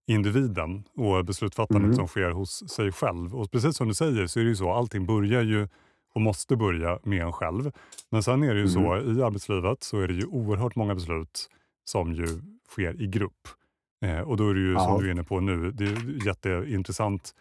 individen 0.06 0.84
och 0.96 1.24
beslutsfattandet 1.24 1.84
mm. 1.84 1.96
som 1.96 2.08
sker 2.08 2.30
hos 2.30 2.70
sig 2.70 2.92
själv. 2.92 3.36
Och 3.36 3.50
precis 3.50 3.76
som 3.76 3.88
du 3.88 3.94
säger 3.94 4.26
så 4.26 4.40
är 4.40 4.44
det 4.44 4.50
ju 4.50 4.56
så, 4.56 4.72
allting 4.72 5.06
börjar 5.06 5.42
ju 5.42 5.68
och 6.14 6.20
måste 6.20 6.56
börja 6.56 6.98
med 7.02 7.22
en 7.22 7.32
själv. 7.32 7.72
Men 8.10 8.22
sen 8.22 8.42
är 8.42 8.54
det 8.54 8.60
ju 8.60 8.66
mm. 8.66 8.68
så, 8.68 8.96
i 8.96 9.22
arbetslivet 9.22 9.82
så 9.82 10.00
är 10.00 10.08
det 10.08 10.14
ju 10.14 10.26
oerhört 10.26 10.76
många 10.76 10.94
beslut 10.94 11.48
som 11.84 12.14
ju 12.14 12.26
sker 12.68 13.02
i 13.02 13.06
grupp. 13.06 13.48
Eh, 14.04 14.20
och 14.20 14.36
då 14.36 14.50
är 14.50 14.54
det 14.54 14.60
ju 14.60 14.72
ja. 14.72 14.80
som 14.80 15.00
du 15.00 15.08
är 15.08 15.12
inne 15.12 15.24
på 15.24 15.40
nu, 15.40 15.70
det 15.70 15.84
är 15.84 16.26
jätteintressant 16.26 17.34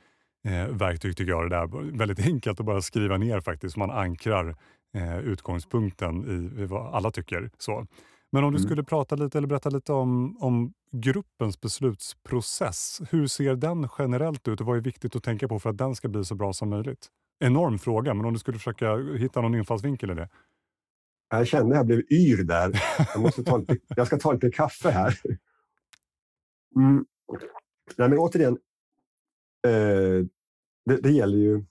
eh, 0.46 0.68
verktyg 0.68 1.18
tycker 1.18 1.32
jag 1.32 1.50
det 1.50 1.56
där. 1.56 1.98
Väldigt 1.98 2.20
enkelt 2.20 2.60
att 2.60 2.66
bara 2.66 2.82
skriva 2.82 3.18
ner 3.18 3.42
faktiskt, 3.42 3.78
man 3.78 3.92
ankrar 3.92 4.56
eh, 4.94 5.20
utgångspunkten 5.20 6.26
i, 6.26 6.62
i 6.62 6.66
vad 6.66 6.96
alla 6.96 7.12
tycker. 7.12 7.50
Så. 7.58 7.88
Men 8.36 8.44
om 8.44 8.54
du 8.54 8.58
mm. 8.58 8.68
skulle 8.68 8.84
prata 8.84 9.16
lite 9.16 9.38
eller 9.38 9.48
berätta 9.48 9.70
lite 9.70 9.94
om, 9.94 10.38
om 10.38 10.74
gruppens 10.92 11.62
beslutsprocess. 11.62 13.02
Hur 13.10 13.28
ser 13.28 13.56
den 13.56 13.88
generellt 13.98 14.48
ut 14.48 14.62
och 14.62 14.68
vad 14.68 14.78
är 14.78 14.82
viktigt 14.82 15.16
att 15.16 15.24
tänka 15.24 15.48
på 15.48 15.60
för 15.60 15.70
att 15.70 15.78
den 15.78 15.96
ska 15.96 16.08
bli 16.08 16.26
så 16.26 16.36
bra 16.36 16.54
som 16.54 16.70
möjligt? 16.70 17.08
Enorm 17.40 17.80
fråga, 17.80 18.14
men 18.14 18.26
om 18.26 18.34
du 18.34 18.40
skulle 18.40 18.58
försöka 18.58 18.98
hitta 18.98 19.42
någon 19.42 19.56
infallsvinkel 19.56 20.12
i 20.12 20.14
det? 20.14 20.30
Jag 21.30 21.48
kände 21.48 21.76
att 21.76 21.78
jag 21.78 21.86
blev 21.86 22.00
yr 22.12 22.44
där. 22.44 22.84
Jag, 23.14 23.22
måste 23.22 23.44
ta 23.44 23.58
lite, 23.58 23.78
jag 23.96 24.08
ska 24.08 24.18
ta 24.18 24.32
lite 24.32 24.52
kaffe 24.52 24.90
här. 24.90 25.20
Mm. 26.76 27.06
Nej, 27.96 28.10
men 28.10 28.18
återigen, 28.18 28.58
eh, 29.68 30.26
det, 30.86 30.98
det, 31.04 31.12
gäller 31.12 31.38
ju... 31.38 31.66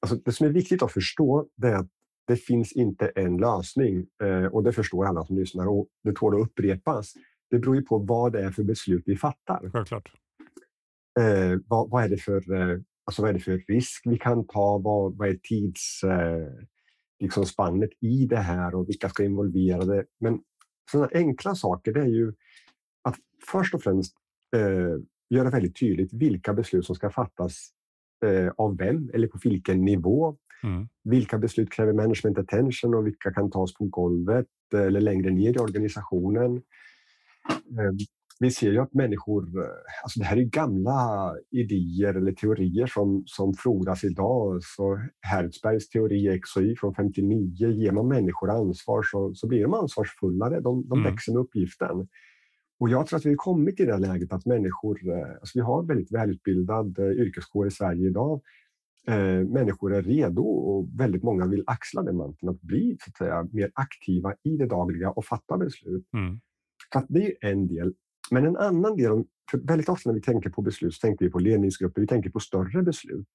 Alltså 0.00 0.16
det 0.16 0.32
som 0.32 0.46
är 0.46 0.50
viktigt 0.50 0.82
att 0.82 0.92
förstå 0.92 1.48
det 1.56 1.68
är 1.68 1.76
att 1.76 1.90
det 2.26 2.36
finns 2.36 2.72
inte 2.72 3.06
en 3.06 3.36
lösning 3.36 4.06
eh, 4.22 4.44
och 4.44 4.62
det 4.62 4.72
förstår 4.72 5.06
alla 5.06 5.24
som 5.24 5.36
lyssnar 5.36 5.66
och 5.66 5.88
det 6.04 6.12
tål 6.12 6.34
att 6.34 6.48
upprepas. 6.48 7.14
Det 7.50 7.58
beror 7.58 7.76
ju 7.76 7.82
på 7.82 7.98
vad 7.98 8.32
det 8.32 8.42
är 8.42 8.50
för 8.50 8.62
beslut 8.62 9.02
vi 9.06 9.16
fattar. 9.16 9.70
Självklart. 9.72 10.12
Eh, 11.20 11.58
vad, 11.66 11.90
vad, 11.90 12.04
är 12.04 12.08
det 12.08 12.16
för, 12.16 12.52
eh, 12.52 12.78
alltså 13.04 13.22
vad 13.22 13.28
är 13.28 13.34
det 13.34 13.40
för 13.40 13.62
risk 13.68 14.02
vi 14.04 14.18
kan 14.18 14.46
ta? 14.46 14.78
Vad, 14.78 15.16
vad 15.16 15.28
är 15.28 15.34
tidsspannet 17.18 17.82
eh, 17.82 17.88
liksom 17.88 18.08
i 18.08 18.26
det 18.26 18.36
här 18.36 18.74
och 18.74 18.88
vilka 18.88 19.08
ska 19.08 19.24
involvera 19.24 19.84
det? 19.84 20.04
Men 20.20 20.40
sådana 20.90 21.10
enkla 21.14 21.54
saker 21.54 21.92
det 21.92 22.00
är 22.00 22.08
ju 22.08 22.32
att 23.02 23.16
först 23.50 23.74
och 23.74 23.82
främst 23.82 24.14
eh, 24.56 24.96
göra 25.30 25.50
väldigt 25.50 25.80
tydligt 25.80 26.12
vilka 26.12 26.54
beslut 26.54 26.86
som 26.86 26.94
ska 26.94 27.10
fattas 27.10 27.70
eh, 28.24 28.52
av 28.56 28.76
vem 28.76 29.10
eller 29.14 29.28
på 29.28 29.38
vilken 29.44 29.84
nivå. 29.84 30.36
Mm. 30.64 30.88
Vilka 31.04 31.38
beslut 31.38 31.70
kräver 31.72 31.92
management 31.92 32.38
attention 32.38 32.94
och 32.94 33.06
vilka 33.06 33.32
kan 33.32 33.50
tas 33.50 33.74
på 33.74 33.84
golvet 33.84 34.46
eller 34.74 35.00
längre 35.00 35.30
ner 35.30 35.56
i 35.56 35.58
organisationen? 35.58 36.62
Ehm, 37.78 37.98
vi 38.40 38.50
ser 38.50 38.72
ju 38.72 38.78
att 38.78 38.94
människor, 38.94 39.48
alltså 40.02 40.20
det 40.20 40.24
här 40.24 40.36
är 40.36 40.42
gamla 40.42 41.32
idéer 41.50 42.14
eller 42.14 42.32
teorier 42.32 42.86
som, 42.86 43.22
som 43.26 43.54
frodas 43.54 44.04
idag. 44.04 44.62
Så 44.62 44.98
Herzbergs 45.20 45.88
teori 45.88 46.40
XOI 46.40 46.76
från 46.76 46.94
59, 46.94 47.68
ger 47.68 47.92
man 47.92 48.08
människor 48.08 48.50
ansvar 48.50 49.02
så, 49.02 49.34
så 49.34 49.48
blir 49.48 49.62
de 49.62 49.74
ansvarsfullare, 49.74 50.60
de, 50.60 50.88
de 50.88 50.98
mm. 50.98 51.12
växer 51.12 51.32
med 51.32 51.40
uppgiften. 51.40 52.08
Och 52.80 52.88
jag 52.88 53.06
tror 53.06 53.18
att 53.18 53.26
vi 53.26 53.30
har 53.30 53.36
kommit 53.36 53.80
i 53.80 53.84
det 53.84 53.98
läget 53.98 54.32
att 54.32 54.46
människor, 54.46 54.98
eh, 55.12 55.30
alltså 55.40 55.58
vi 55.58 55.60
har 55.60 55.86
väldigt 55.86 56.12
välutbildad 56.12 56.98
eh, 56.98 57.04
yrkeskår 57.04 57.66
i 57.66 57.70
Sverige 57.70 58.08
idag. 58.08 58.40
Eh, 59.06 59.44
människor 59.48 59.94
är 59.94 60.02
redo 60.02 60.42
och 60.42 60.88
väldigt 61.00 61.22
många 61.22 61.46
vill 61.46 61.64
axla 61.66 62.02
den 62.02 62.16
manteln 62.16 62.50
att 62.50 62.60
bli 62.60 62.96
så 63.00 63.10
att 63.10 63.16
säga, 63.16 63.48
mer 63.52 63.70
aktiva 63.74 64.34
i 64.42 64.56
det 64.56 64.66
dagliga 64.66 65.10
och 65.10 65.24
fatta 65.24 65.58
beslut. 65.58 66.08
Mm. 66.12 66.40
Så 66.92 67.06
det 67.08 67.26
är 67.26 67.50
en 67.50 67.66
del. 67.66 67.94
Men 68.30 68.46
en 68.46 68.56
annan 68.56 68.96
del, 68.96 69.24
för 69.50 69.58
väldigt 69.58 69.88
ofta 69.88 70.10
när 70.10 70.14
vi 70.14 70.22
tänker 70.22 70.50
på 70.50 70.62
beslut 70.62 70.94
så 70.94 71.06
tänker 71.06 71.24
vi 71.24 71.30
på 71.30 71.38
ledningsgrupper, 71.38 72.00
vi 72.00 72.06
tänker 72.06 72.30
på 72.30 72.40
större 72.40 72.82
beslut. 72.82 73.28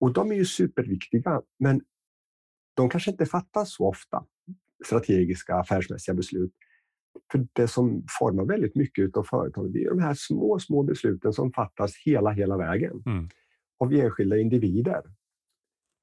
Och 0.00 0.12
de 0.12 0.32
är 0.32 0.34
ju 0.34 0.44
superviktiga, 0.44 1.42
men 1.58 1.80
de 2.74 2.88
kanske 2.88 3.10
inte 3.10 3.26
fattas 3.26 3.74
så 3.74 3.88
ofta, 3.88 4.24
strategiska 4.86 5.54
affärsmässiga 5.54 6.14
beslut. 6.14 6.52
För 7.32 7.46
det 7.52 7.68
som 7.68 8.04
formar 8.18 8.44
väldigt 8.44 8.74
mycket 8.74 9.16
av 9.16 9.22
företaget 9.22 9.76
är 9.76 9.88
de 9.88 10.00
här 10.00 10.14
små, 10.14 10.58
små 10.58 10.82
besluten 10.82 11.32
som 11.32 11.52
fattas 11.52 11.92
hela, 12.04 12.30
hela 12.30 12.56
vägen 12.56 13.02
mm. 13.06 13.28
Av 13.80 13.92
enskilda 13.92 14.38
individer. 14.38 15.02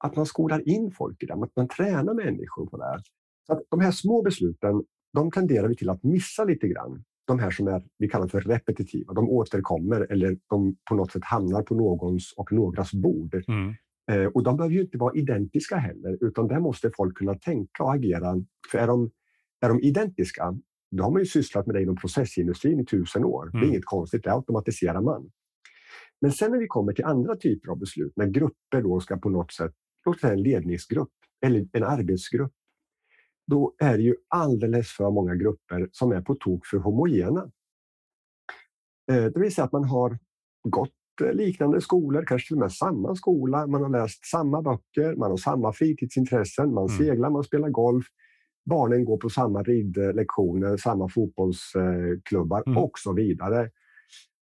Att 0.04 0.16
man 0.16 0.26
skolar 0.26 0.68
in 0.68 0.90
folk 0.90 1.22
i 1.22 1.26
det, 1.26 1.34
att 1.34 1.56
man 1.56 1.68
tränar 1.68 2.14
människor 2.14 2.66
på 2.66 2.76
det. 2.76 3.02
Så 3.46 3.52
att 3.52 3.62
de 3.68 3.80
här 3.80 3.90
små 3.90 4.22
besluten, 4.22 4.84
de 5.12 5.30
tenderar 5.30 5.68
vi 5.68 5.76
till 5.76 5.90
att 5.90 6.02
missa 6.02 6.44
lite 6.44 6.68
grann. 6.68 7.04
De 7.26 7.38
här 7.38 7.50
som 7.50 7.68
är, 7.68 7.82
vi 7.98 8.08
kallar 8.08 8.28
för 8.28 8.40
repetitiva, 8.40 9.14
de 9.14 9.28
återkommer 9.28 10.12
eller 10.12 10.38
de 10.48 10.76
på 10.88 10.94
något 10.94 11.12
sätt 11.12 11.24
hamnar 11.24 11.62
på 11.62 11.74
någons 11.74 12.34
och 12.36 12.52
någras 12.52 12.92
bord. 12.92 13.42
Mm. 13.48 13.74
Eh, 14.10 14.26
och 14.26 14.42
de 14.42 14.56
behöver 14.56 14.74
ju 14.74 14.80
inte 14.80 14.98
vara 14.98 15.14
identiska 15.14 15.76
heller, 15.76 16.18
utan 16.20 16.48
där 16.48 16.60
måste 16.60 16.90
folk 16.96 17.16
kunna 17.16 17.34
tänka 17.34 17.82
och 17.84 17.94
agera. 17.94 18.34
För 18.70 18.78
är 18.78 18.86
de, 18.86 19.10
är 19.60 19.68
de 19.68 19.80
identiska, 19.80 20.58
då 20.90 21.04
har 21.04 21.10
man 21.10 21.22
ju 21.22 21.26
sysslat 21.26 21.66
med 21.66 21.76
det 21.76 21.82
inom 21.82 21.96
processindustrin 21.96 22.80
i 22.80 22.84
tusen 22.84 23.24
år. 23.24 23.42
Mm. 23.42 23.52
Det 23.52 23.58
är 23.58 23.62
mm. 23.62 23.70
inget 23.70 23.84
konstigt, 23.84 24.24
det 24.24 24.32
automatiserar 24.32 25.00
man. 25.00 25.30
Men 26.20 26.32
sen 26.32 26.50
när 26.50 26.58
vi 26.58 26.66
kommer 26.66 26.92
till 26.92 27.04
andra 27.04 27.36
typer 27.36 27.70
av 27.70 27.78
beslut, 27.78 28.12
när 28.16 28.26
grupper 28.26 28.82
då 28.82 29.00
ska 29.00 29.16
på 29.16 29.30
något 29.30 29.52
sätt, 29.52 29.72
låt 30.06 30.20
säga 30.20 30.32
en 30.32 30.42
ledningsgrupp 30.42 31.12
eller 31.46 31.68
en 31.72 31.84
arbetsgrupp, 31.84 32.52
då 33.46 33.74
är 33.78 33.96
det 33.96 34.02
ju 34.02 34.14
alldeles 34.28 34.88
för 34.88 35.10
många 35.10 35.34
grupper 35.34 35.88
som 35.92 36.12
är 36.12 36.20
på 36.20 36.34
tok 36.34 36.66
för 36.66 36.78
homogena. 36.78 37.50
Eh, 39.10 39.24
det 39.24 39.40
vill 39.40 39.54
säga 39.54 39.64
att 39.64 39.72
man 39.72 39.84
har 39.84 40.18
gått 40.68 40.92
liknande 41.32 41.80
skolor, 41.80 42.24
kanske 42.26 42.48
till 42.48 42.56
och 42.56 42.60
med 42.60 42.72
samma 42.72 43.14
skola. 43.14 43.66
Man 43.66 43.82
har 43.82 43.90
läst 43.90 44.26
samma 44.26 44.62
böcker, 44.62 45.16
man 45.16 45.30
har 45.30 45.36
samma 45.36 45.72
fritidsintressen, 45.72 46.74
man 46.74 46.86
mm. 46.86 46.98
seglar, 46.98 47.30
man 47.30 47.44
spelar 47.44 47.68
golf. 47.68 48.06
Barnen 48.70 49.04
går 49.04 49.16
på 49.16 49.28
samma 49.28 49.62
ridlektioner, 49.62 50.76
samma 50.76 51.08
fotbollsklubbar 51.08 52.62
mm. 52.66 52.78
och 52.78 52.98
så 52.98 53.12
vidare. 53.12 53.70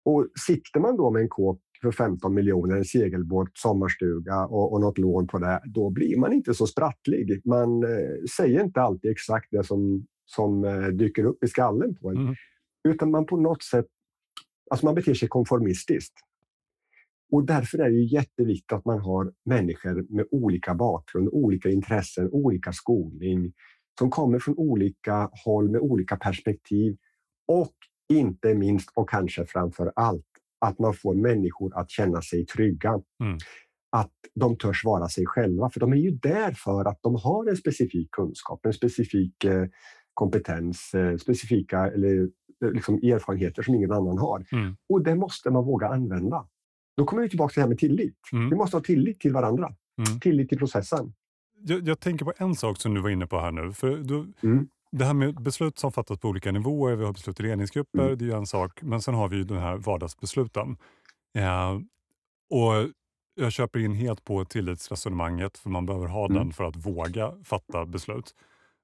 Och 0.04 0.26
sitter 0.46 0.80
man 0.80 0.96
då 0.96 1.10
med 1.10 1.22
en 1.22 1.28
kåk 1.28 1.60
för 1.82 1.92
15 1.92 2.34
miljoner, 2.34 2.76
en 2.76 2.84
segelbåt, 2.84 3.48
sommarstuga 3.54 4.46
och, 4.46 4.72
och 4.72 4.80
något 4.80 4.98
lån 4.98 5.26
på 5.26 5.38
det, 5.38 5.60
då 5.64 5.90
blir 5.90 6.16
man 6.16 6.32
inte 6.32 6.54
så 6.54 6.66
sprattlig. 6.66 7.42
Man 7.44 7.82
eh, 7.82 8.24
säger 8.36 8.64
inte 8.64 8.80
alltid 8.80 9.10
exakt 9.10 9.48
det 9.50 9.64
som, 9.64 10.06
som 10.26 10.64
eh, 10.64 10.86
dyker 10.86 11.24
upp 11.24 11.44
i 11.44 11.48
skallen 11.48 11.94
på 11.94 12.10
en. 12.10 12.16
Mm. 12.16 12.34
Utan 12.88 13.10
man 13.10 13.26
på 13.26 13.36
något 13.36 13.62
sätt 13.62 13.86
alltså 14.70 14.86
man 14.86 14.94
beter 14.94 15.14
sig 15.14 15.28
konformistiskt. 15.28 16.14
Och 17.32 17.46
därför 17.46 17.78
är 17.78 17.90
det 17.90 18.02
jätteviktigt 18.02 18.72
att 18.72 18.84
man 18.84 18.98
har 18.98 19.32
människor 19.44 20.06
med 20.08 20.26
olika 20.30 20.74
bakgrund, 20.74 21.28
olika 21.32 21.68
intressen, 21.68 22.28
olika 22.32 22.72
skolning 22.72 23.52
som 23.98 24.10
kommer 24.10 24.38
från 24.38 24.54
olika 24.58 25.30
håll 25.44 25.70
med 25.70 25.80
olika 25.80 26.16
perspektiv 26.16 26.96
och 27.46 27.74
inte 28.08 28.54
minst 28.54 28.90
och 28.94 29.08
kanske 29.08 29.46
framför 29.46 29.92
allt 29.96 30.26
att 30.60 30.78
man 30.78 30.94
får 30.94 31.14
människor 31.14 31.78
att 31.78 31.90
känna 31.90 32.22
sig 32.22 32.46
trygga. 32.46 32.90
Mm. 32.90 33.38
Att 33.92 34.12
de 34.34 34.58
törs 34.58 34.84
vara 34.84 35.08
sig 35.08 35.26
själva, 35.26 35.70
för 35.70 35.80
de 35.80 35.92
är 35.92 35.96
ju 35.96 36.10
där 36.10 36.52
för 36.52 36.84
att 36.84 36.98
de 37.02 37.14
har 37.14 37.48
en 37.48 37.56
specifik 37.56 38.10
kunskap, 38.10 38.66
en 38.66 38.72
specifik 38.72 39.44
eh, 39.44 39.66
kompetens, 40.14 40.94
eh, 40.94 41.16
specifika 41.16 41.86
eller, 41.86 42.28
eh, 42.64 42.70
liksom 42.72 42.94
erfarenheter 42.94 43.62
som 43.62 43.74
ingen 43.74 43.92
annan 43.92 44.18
har. 44.18 44.46
Mm. 44.52 44.76
Och 44.88 45.02
det 45.02 45.14
måste 45.14 45.50
man 45.50 45.64
våga 45.64 45.88
använda. 45.88 46.46
Då 46.96 47.04
kommer 47.04 47.22
vi 47.22 47.28
tillbaka 47.28 47.52
till 47.52 47.60
det 47.60 47.62
här 47.62 47.68
med 47.68 47.78
tillit. 47.78 48.18
Mm. 48.32 48.50
Vi 48.50 48.56
måste 48.56 48.76
ha 48.76 48.82
tillit 48.82 49.20
till 49.20 49.32
varandra. 49.32 49.74
Mm. 50.06 50.20
Tillit 50.20 50.48
till 50.48 50.58
processen. 50.58 51.12
Jag, 51.66 51.88
jag, 51.88 52.00
tänker 52.00 52.24
på 52.24 52.32
en 52.36 52.54
sak 52.54 52.80
som 52.80 52.94
du 52.94 53.00
var 53.00 53.10
inne 53.10 53.26
på 53.26 53.40
här 53.40 53.50
nu. 53.50 53.72
För 53.72 53.96
du, 53.96 54.32
mm. 54.42 54.68
Det 54.98 55.04
här 55.04 55.14
med 55.14 55.42
beslut 55.42 55.78
som 55.78 55.92
fattas 55.92 56.18
på 56.18 56.28
olika 56.28 56.52
nivåer, 56.52 56.94
vi 56.94 57.04
har 57.04 57.12
beslut 57.12 57.40
i 57.40 57.42
ledningsgrupper, 57.42 58.06
mm. 58.06 58.18
det 58.18 58.24
är 58.24 58.36
en 58.36 58.46
sak. 58.46 58.82
Men 58.82 59.02
sen 59.02 59.14
har 59.14 59.28
vi 59.28 59.36
ju 59.36 59.44
de 59.44 59.58
här 59.58 59.76
vardagsbesluten. 59.76 60.76
Eh, 61.34 61.78
och 62.50 62.88
jag 63.34 63.52
köper 63.52 63.80
in 63.80 63.94
helt 63.94 64.24
på 64.24 64.44
tillitsresonemanget, 64.44 65.58
för 65.58 65.70
man 65.70 65.86
behöver 65.86 66.06
ha 66.06 66.24
mm. 66.26 66.38
den 66.38 66.52
för 66.52 66.64
att 66.64 66.76
våga 66.76 67.32
fatta 67.44 67.86
beslut. 67.86 68.34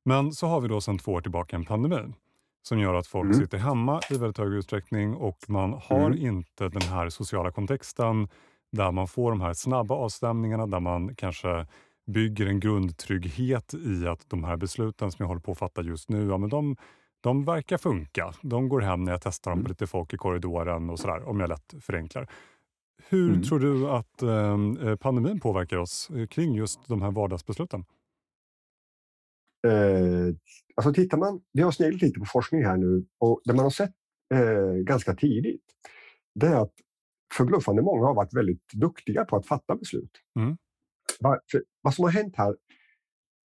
Men 0.04 0.32
så 0.32 0.46
har 0.46 0.60
vi 0.60 0.68
då 0.68 0.80
sedan 0.80 0.98
två 0.98 1.12
år 1.12 1.20
tillbaka 1.20 1.56
en 1.56 1.64
pandemi 1.64 2.14
som 2.62 2.78
gör 2.78 2.94
att 2.94 3.06
folk 3.06 3.24
mm. 3.24 3.40
sitter 3.40 3.58
hemma 3.58 4.00
i 4.10 4.18
väldigt 4.18 4.38
hög 4.38 4.52
utsträckning 4.52 5.14
och 5.14 5.38
man 5.48 5.72
har 5.72 6.06
mm. 6.06 6.26
inte 6.26 6.68
den 6.68 6.82
här 6.82 7.08
sociala 7.08 7.50
kontexten 7.52 8.28
där 8.72 8.92
man 8.92 9.08
får 9.08 9.30
de 9.30 9.40
här 9.40 9.52
snabba 9.52 9.94
avstämningarna, 9.94 10.66
där 10.66 10.80
man 10.80 11.14
kanske 11.14 11.66
bygger 12.12 12.46
en 12.46 12.60
grundtrygghet 12.60 13.74
i 13.74 14.06
att 14.06 14.30
de 14.30 14.44
här 14.44 14.56
besluten 14.56 15.12
som 15.12 15.22
jag 15.22 15.28
håller 15.28 15.40
på 15.40 15.52
att 15.52 15.58
fatta 15.58 15.82
just 15.82 16.08
nu, 16.08 16.28
ja, 16.28 16.38
men 16.38 16.50
de, 16.50 16.76
de 17.20 17.44
verkar 17.44 17.78
funka. 17.78 18.34
De 18.42 18.68
går 18.68 18.80
hem 18.80 19.04
när 19.04 19.12
jag 19.12 19.22
testar 19.22 19.50
dem 19.50 19.58
på 19.58 19.60
mm. 19.60 19.70
lite 19.70 19.86
folk 19.86 20.14
i 20.14 20.16
korridoren 20.16 20.90
och 20.90 20.98
sådär, 20.98 21.28
om 21.28 21.40
jag 21.40 21.48
lätt 21.48 21.74
förenklar. 21.80 22.30
Hur 23.08 23.28
mm. 23.28 23.42
tror 23.42 23.58
du 23.58 23.88
att 23.88 24.22
ehm, 24.22 24.76
eh, 24.76 24.96
pandemin 24.96 25.40
påverkar 25.40 25.76
oss 25.76 26.10
eh, 26.10 26.26
kring 26.26 26.54
just 26.54 26.88
de 26.88 27.02
här 27.02 27.10
vardagsbesluten? 27.10 27.84
Eh, 29.66 30.34
alltså 30.76 30.92
tittar 30.92 31.18
man, 31.18 31.40
vi 31.52 31.62
har 31.62 31.70
sneglat 31.70 32.02
lite 32.02 32.20
på 32.20 32.26
forskning 32.26 32.64
här 32.64 32.76
nu 32.76 33.06
och 33.18 33.40
det 33.44 33.54
man 33.54 33.64
har 33.64 33.70
sett 33.70 33.94
eh, 34.34 34.72
ganska 34.84 35.14
tidigt 35.14 35.64
det 36.34 36.46
är 36.46 36.56
att 36.56 36.74
förbluffande 37.34 37.82
många 37.82 38.06
har 38.06 38.14
varit 38.14 38.34
väldigt 38.34 38.72
duktiga 38.72 39.24
på 39.24 39.36
att 39.36 39.46
fatta 39.46 39.76
beslut. 39.76 40.10
Mm. 40.38 40.56
Va, 41.20 41.40
vad 41.82 41.94
som 41.94 42.04
har 42.04 42.10
hänt 42.10 42.34
här, 42.36 42.56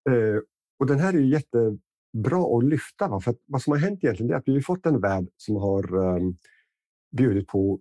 eh, 0.10 0.40
och 0.80 0.88
den 0.88 1.00
här 1.00 1.14
är 1.14 1.20
jättebra 1.20 2.58
att 2.58 2.64
lyfta, 2.64 3.08
va? 3.08 3.20
för 3.20 3.36
vad 3.46 3.62
som 3.62 3.72
har 3.72 3.80
hänt 3.80 4.04
egentligen 4.04 4.32
är 4.32 4.36
att 4.36 4.48
vi 4.48 4.54
har 4.54 4.62
fått 4.62 4.86
en 4.86 5.02
värld 5.02 5.28
som 5.38 5.56
har 5.56 5.98
eh, 5.98 6.22
bjudit 7.18 7.48
på 7.48 7.80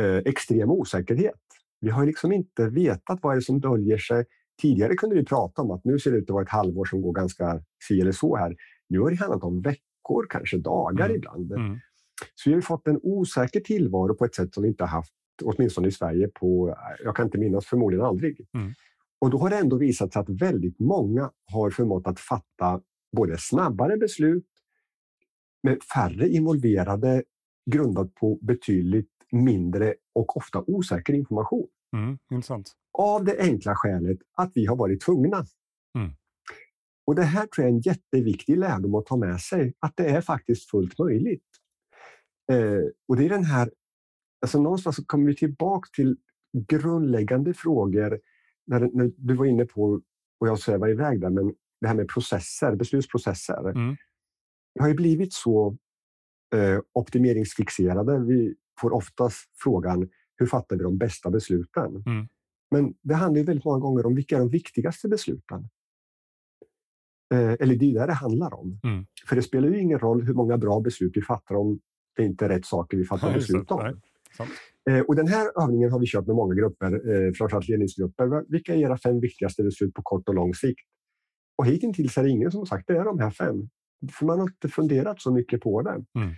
eh, 0.00 0.16
extrem 0.16 0.70
osäkerhet. 0.70 1.40
Vi 1.80 1.90
har 1.90 2.06
liksom 2.06 2.32
inte 2.32 2.68
vetat 2.68 3.18
vad 3.22 3.32
är 3.32 3.36
det 3.36 3.42
som 3.42 3.60
döljer 3.60 3.98
sig 3.98 4.24
Tidigare 4.60 4.94
kunde 4.94 5.16
vi 5.16 5.24
prata 5.24 5.62
om 5.62 5.70
att 5.70 5.84
nu 5.84 5.98
ser 5.98 6.10
det 6.10 6.16
ut 6.16 6.24
att 6.24 6.34
vara 6.34 6.42
ett 6.42 6.48
halvår 6.48 6.84
som 6.84 7.02
går 7.02 7.12
ganska 7.12 7.62
si 7.88 8.00
eller 8.00 8.12
så 8.12 8.36
här. 8.36 8.56
Nu 8.88 9.00
har 9.00 9.10
det 9.10 9.16
handlat 9.16 9.42
om 9.42 9.60
veckor, 9.60 10.26
kanske 10.30 10.58
dagar 10.58 11.04
mm. 11.04 11.16
ibland. 11.16 11.52
Mm. 11.52 11.78
Så 12.34 12.50
vi 12.50 12.54
har 12.54 12.60
fått 12.60 12.86
en 12.86 13.00
osäker 13.02 13.60
tillvaro 13.60 14.14
på 14.14 14.24
ett 14.24 14.34
sätt 14.34 14.54
som 14.54 14.62
vi 14.62 14.68
inte 14.68 14.82
har 14.82 14.88
haft, 14.88 15.12
åtminstone 15.42 15.88
i 15.88 15.92
Sverige, 15.92 16.28
på, 16.28 16.76
jag 17.04 17.16
kan 17.16 17.26
inte 17.26 17.38
minnas, 17.38 17.66
förmodligen 17.66 18.06
aldrig. 18.06 18.46
Mm. 18.54 18.72
Och 19.20 19.30
då 19.30 19.38
har 19.38 19.50
det 19.50 19.56
ändå 19.58 19.76
visat 19.76 20.12
sig 20.12 20.20
att 20.20 20.28
väldigt 20.28 20.78
många 20.80 21.30
har 21.52 21.70
förmått 21.70 22.06
att 22.06 22.20
fatta 22.20 22.80
både 23.16 23.38
snabbare 23.38 23.96
beslut 23.96 24.46
med 25.62 25.82
färre 25.82 26.28
involverade 26.28 27.22
grundat 27.70 28.14
på 28.14 28.38
betydligt 28.42 29.10
mindre 29.32 29.94
och 30.14 30.36
ofta 30.36 30.64
osäker 30.66 31.12
information. 31.12 31.66
Mm, 31.96 32.18
intressant. 32.30 32.72
Av 32.98 33.24
det 33.24 33.40
enkla 33.40 33.74
skälet 33.76 34.18
att 34.36 34.52
vi 34.54 34.66
har 34.66 34.76
varit 34.76 35.00
tvungna. 35.00 35.44
Mm. 35.98 36.10
Och 37.06 37.14
Det 37.14 37.22
här 37.22 37.46
tror 37.46 37.64
jag 37.64 37.72
är 37.72 37.76
en 37.76 37.80
jätteviktig 37.80 38.58
lärdom 38.58 38.94
att 38.94 39.06
ta 39.06 39.16
med 39.16 39.40
sig, 39.40 39.74
att 39.78 39.96
det 39.96 40.08
är 40.08 40.20
faktiskt 40.20 40.70
fullt 40.70 40.98
möjligt. 40.98 41.46
Eh, 42.52 42.82
och 43.08 43.16
det 43.16 43.24
är 43.24 43.28
den 43.28 43.44
här, 43.44 43.70
alltså 44.42 44.62
någonstans 44.62 44.96
så 44.96 45.04
kommer 45.04 45.26
vi 45.26 45.36
tillbaka 45.36 45.88
till 45.92 46.16
grundläggande 46.68 47.54
frågor 47.54 48.20
när, 48.66 48.90
när 48.92 49.12
du 49.16 49.34
var 49.34 49.46
inne 49.46 49.64
på, 49.64 50.00
och 50.40 50.48
jag 50.48 50.58
svävar 50.58 50.90
iväg 50.90 51.20
där, 51.20 51.30
men 51.30 51.54
det 51.80 51.88
här 51.88 51.94
med 51.94 52.08
processer, 52.08 52.76
beslutsprocesser. 52.76 53.70
Mm. 53.70 53.96
Vi 54.74 54.80
har 54.80 54.88
ju 54.88 54.94
blivit 54.94 55.32
så 55.32 55.76
eh, 56.54 56.80
optimeringsfixerade. 56.92 58.18
Vi 58.18 58.54
får 58.80 58.92
oftast 58.92 59.50
frågan, 59.62 60.08
hur 60.36 60.46
fattar 60.46 60.76
vi 60.76 60.82
de 60.82 60.98
bästa 60.98 61.30
besluten? 61.30 62.02
Mm. 62.06 62.28
Men 62.70 62.94
det 63.02 63.14
handlar 63.14 63.44
väldigt 63.44 63.64
många 63.64 63.78
gånger 63.78 64.06
om 64.06 64.14
vilka 64.14 64.36
är 64.36 64.40
de 64.40 64.48
viktigaste 64.48 65.08
besluten? 65.08 65.68
Eh, 67.34 67.52
eller 67.52 67.76
det 67.76 67.90
är 67.90 68.00
det 68.00 68.06
det 68.06 68.12
handlar 68.12 68.54
om. 68.54 68.80
Mm. 68.84 69.06
För 69.28 69.36
det 69.36 69.42
spelar 69.42 69.68
ju 69.68 69.80
ingen 69.80 69.98
roll 69.98 70.22
hur 70.22 70.34
många 70.34 70.58
bra 70.58 70.80
beslut 70.80 71.12
vi 71.16 71.22
fattar 71.22 71.54
om 71.54 71.80
det 72.16 72.24
inte 72.24 72.44
är 72.44 72.48
rätt 72.48 72.66
saker 72.66 72.96
vi 72.96 73.04
fattar 73.04 73.34
beslut 73.34 73.70
om. 73.70 74.00
Eh, 74.90 75.00
och 75.00 75.16
den 75.16 75.28
här 75.28 75.62
övningen 75.62 75.90
har 75.92 76.00
vi 76.00 76.06
kört 76.06 76.26
med 76.26 76.36
många 76.36 76.54
grupper, 76.54 76.92
eh, 76.92 77.32
framförallt 77.32 77.68
ledningsgrupper. 77.68 78.44
Vilka 78.52 78.74
är 78.74 78.78
era 78.78 78.98
fem 78.98 79.20
viktigaste 79.20 79.62
beslut 79.62 79.94
på 79.94 80.02
kort 80.02 80.28
och 80.28 80.34
lång 80.34 80.54
sikt? 80.54 80.86
Och 81.58 81.66
hittills 81.66 82.18
är 82.18 82.22
det 82.22 82.30
ingen 82.30 82.50
som 82.50 82.66
sagt 82.66 82.86
det 82.86 82.96
är 82.96 83.04
de 83.04 83.18
här 83.18 83.30
fem. 83.30 83.68
För 84.12 84.26
man 84.26 84.38
har 84.38 84.46
inte 84.46 84.68
funderat 84.68 85.20
så 85.20 85.32
mycket 85.32 85.60
på 85.60 85.82
det. 85.82 86.04
Mm. 86.14 86.34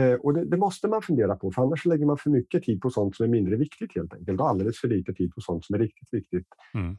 Eh, 0.00 0.18
och 0.18 0.34
det, 0.34 0.44
det, 0.44 0.56
måste 0.56 0.88
man 0.88 1.02
fundera 1.02 1.36
på, 1.36 1.52
för 1.52 1.62
annars 1.62 1.84
lägger 1.84 2.06
man 2.06 2.18
för 2.18 2.30
mycket 2.30 2.62
tid 2.62 2.80
på 2.80 2.90
sånt 2.90 3.16
som 3.16 3.24
är 3.24 3.30
mindre 3.30 3.56
viktigt 3.56 3.94
helt 3.94 4.14
enkelt 4.14 4.40
och 4.40 4.48
alldeles 4.48 4.78
för 4.78 4.88
lite 4.88 5.14
tid 5.14 5.34
på 5.34 5.40
sånt 5.40 5.64
som 5.64 5.74
är 5.74 5.78
riktigt 5.78 6.08
viktigt. 6.12 6.46
Mm. 6.74 6.98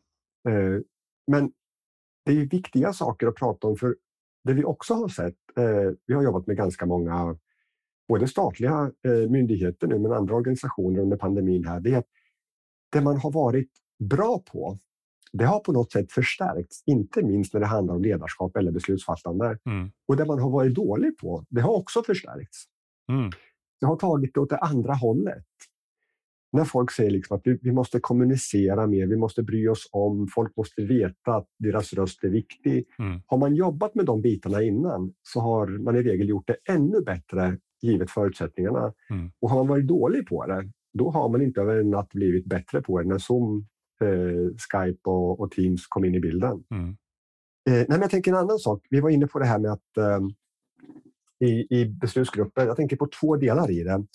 Eh, 0.50 0.82
men 1.32 1.52
det 2.26 2.32
är 2.32 2.46
viktiga 2.46 2.94
saker 2.94 3.28
att 3.28 3.36
prata 3.36 3.68
om, 3.68 3.76
för 3.76 3.96
det 4.44 4.54
vi 4.54 4.64
också 4.64 4.94
har 4.94 5.08
sett, 5.08 5.36
eh, 5.58 5.92
vi 6.06 6.14
har 6.14 6.24
jobbat 6.24 6.48
med 6.48 6.58
ganska 6.58 6.86
många 6.86 7.38
både 8.10 8.28
statliga 8.28 8.92
myndigheter 9.30 9.88
nu, 9.88 10.00
men 10.00 10.12
andra 10.12 10.36
organisationer 10.36 11.00
under 11.00 11.18
pandemin 11.18 11.66
här, 11.66 11.80
det 11.80 11.94
är 11.94 11.98
att 11.98 12.08
det 12.92 13.02
man 13.02 13.18
har 13.18 13.32
varit 13.32 13.70
bra 14.00 14.44
på, 14.52 14.78
det 15.34 15.46
har 15.46 15.60
på 15.60 15.72
något 15.72 15.92
sätt 15.92 16.12
förstärkts, 16.12 16.84
inte 16.86 17.24
minst 17.24 17.54
när 17.54 17.60
det 17.60 17.68
handlar 17.68 17.96
om 17.96 18.02
ledarskap 18.02 18.58
eller 18.58 18.72
beslutsfattande. 18.72 19.58
Mm. 19.66 19.92
Och 20.08 20.18
det 20.18 20.26
man 20.26 20.40
har 20.40 20.50
varit 20.50 20.76
dålig 20.76 21.18
på, 21.18 21.46
det 21.50 21.62
har 21.62 21.74
också 21.74 22.04
förstärkts. 22.04 22.64
Mm. 23.12 23.32
Det 23.80 23.86
har 23.86 23.96
tagit 23.96 24.34
det 24.34 24.40
åt 24.40 24.50
det 24.50 24.58
andra 24.58 24.94
hållet. 24.94 25.46
När 26.52 26.66
folk 26.66 26.92
säger 26.92 27.12
liksom 27.12 27.38
att 27.38 27.42
vi, 27.44 27.60
vi 27.62 27.72
måste 27.72 28.00
kommunicera 28.00 28.88
mer, 28.88 29.08
vi 29.08 29.18
måste 29.18 29.44
bry 29.44 29.68
oss 29.68 29.90
om, 29.92 30.28
folk 30.28 30.56
måste 30.58 30.82
veta 30.82 31.36
att 31.36 31.48
deras 31.60 31.94
röst 31.94 32.24
är 32.24 32.30
viktig. 32.30 32.86
Mm. 33.00 33.22
Har 33.26 33.38
man 33.38 33.56
jobbat 33.56 33.96
med 33.96 34.06
de 34.06 34.22
bitarna 34.22 34.62
innan 34.64 35.14
så 35.24 35.40
har 35.40 35.68
man 35.68 35.96
i 35.96 36.02
regel 36.02 36.30
gjort 36.30 36.48
det 36.48 36.58
ännu 36.70 37.02
bättre 37.02 37.58
givet 37.82 38.12
förutsättningarna. 38.12 38.94
Mm. 39.10 39.32
Och 39.42 39.50
har 39.50 39.58
man 39.58 39.68
varit 39.68 39.88
dålig 39.88 40.28
på 40.28 40.46
det, 40.46 40.70
då 40.94 41.10
har 41.10 41.30
man 41.30 41.42
inte 41.42 41.62
över 41.62 41.80
en 41.80 41.90
natt 41.90 42.10
blivit 42.10 42.46
bättre 42.46 42.82
på 42.82 43.02
det 43.02 43.08
när 43.08 43.18
Zoom, 43.18 43.68
eh, 44.02 44.56
Skype 44.72 45.10
och, 45.10 45.40
och, 45.40 45.52
Teams 45.52 45.88
kom 45.88 46.06
in 46.06 46.16
i 46.16 46.20
bilden. 46.20 46.64
Mm. 46.72 46.90
Eh, 47.70 47.74
nej, 47.74 47.86
men 47.90 48.02
jag 48.02 48.12
tänker 48.12 48.32
en 48.32 48.38
annan 48.38 48.60
sak. 48.60 48.88
Vi 48.90 49.00
var 49.00 49.10
inne 49.10 49.28
på 49.28 49.40
det 49.40 49.46
här 49.46 49.60
med 49.60 49.72
att 49.72 49.98
eh, 49.98 50.20
i, 51.50 51.68
i 51.70 51.86
beslutsgrupper, 51.86 52.66
jag 52.66 52.76
tänker 52.76 52.96
på 52.96 53.08
två 53.22 53.36
delar 53.36 53.72
i 53.72 53.84
det. 53.84 54.06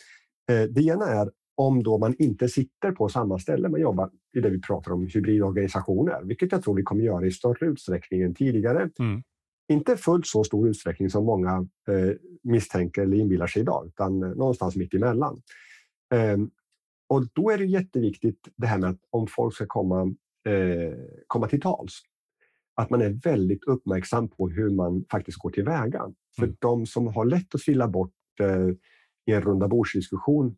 Eh, 0.53 0.69
det 0.71 0.83
ena 0.83 1.07
är 1.07 1.31
om 1.57 1.83
då 1.83 1.99
man 1.99 2.15
inte 2.19 2.49
sitter 2.49 2.93
på 2.93 3.09
samma 3.09 3.39
ställe 3.39 3.69
man 3.69 3.81
jobbar 3.81 4.11
i 4.37 4.41
det 4.41 4.51
vi 4.51 4.61
pratar 4.61 4.93
om 4.93 5.07
hybridorganisationer, 5.15 6.23
vilket 6.25 6.53
jag 6.53 6.63
tror 6.63 6.75
vi 6.75 6.83
kommer 6.83 7.05
göra 7.05 7.27
i 7.27 7.31
större 7.31 7.67
utsträckning 7.67 8.23
än 8.23 8.35
tidigare. 8.35 8.91
Mm. 8.99 9.23
Inte 9.69 9.97
fullt 9.97 10.27
så 10.27 10.45
stor 10.45 10.69
utsträckning 10.69 11.11
som 11.11 11.25
många 11.25 11.69
eh, 11.89 12.17
misstänker 12.43 13.03
eller 13.03 13.17
inbillar 13.17 13.47
sig 13.47 13.63
idag, 13.63 13.87
utan 13.87 14.23
eh, 14.23 14.29
någonstans 14.29 14.77
mitt 14.77 14.95
emellan. 14.95 15.43
Eh, 16.15 16.37
och 17.09 17.29
då 17.33 17.51
är 17.51 17.59
det 17.59 17.65
jätteviktigt 17.65 18.49
det 18.57 18.67
här 18.67 18.79
med 18.79 18.91
att 18.91 19.01
om 19.11 19.27
folk 19.27 19.55
ska 19.55 19.67
komma, 19.67 20.15
eh, 20.49 20.95
komma 21.27 21.49
till 21.49 21.61
tals, 21.61 22.01
att 22.75 22.91
man 22.91 23.03
är 23.03 23.11
väldigt 23.11 23.65
uppmärksam 23.65 24.29
på 24.29 24.49
hur 24.49 24.71
man 24.71 25.05
faktiskt 25.11 25.39
går 25.39 25.51
tillväga. 25.51 26.03
För 26.37 26.43
mm. 26.43 26.57
de 26.59 26.87
som 26.87 27.07
har 27.07 27.25
lätt 27.25 27.55
att 27.55 27.61
trilla 27.61 27.89
bort 27.89 28.13
i 29.27 29.33
en 29.33 29.43
runda 29.43 29.69
bordsdiskussion 29.69 30.57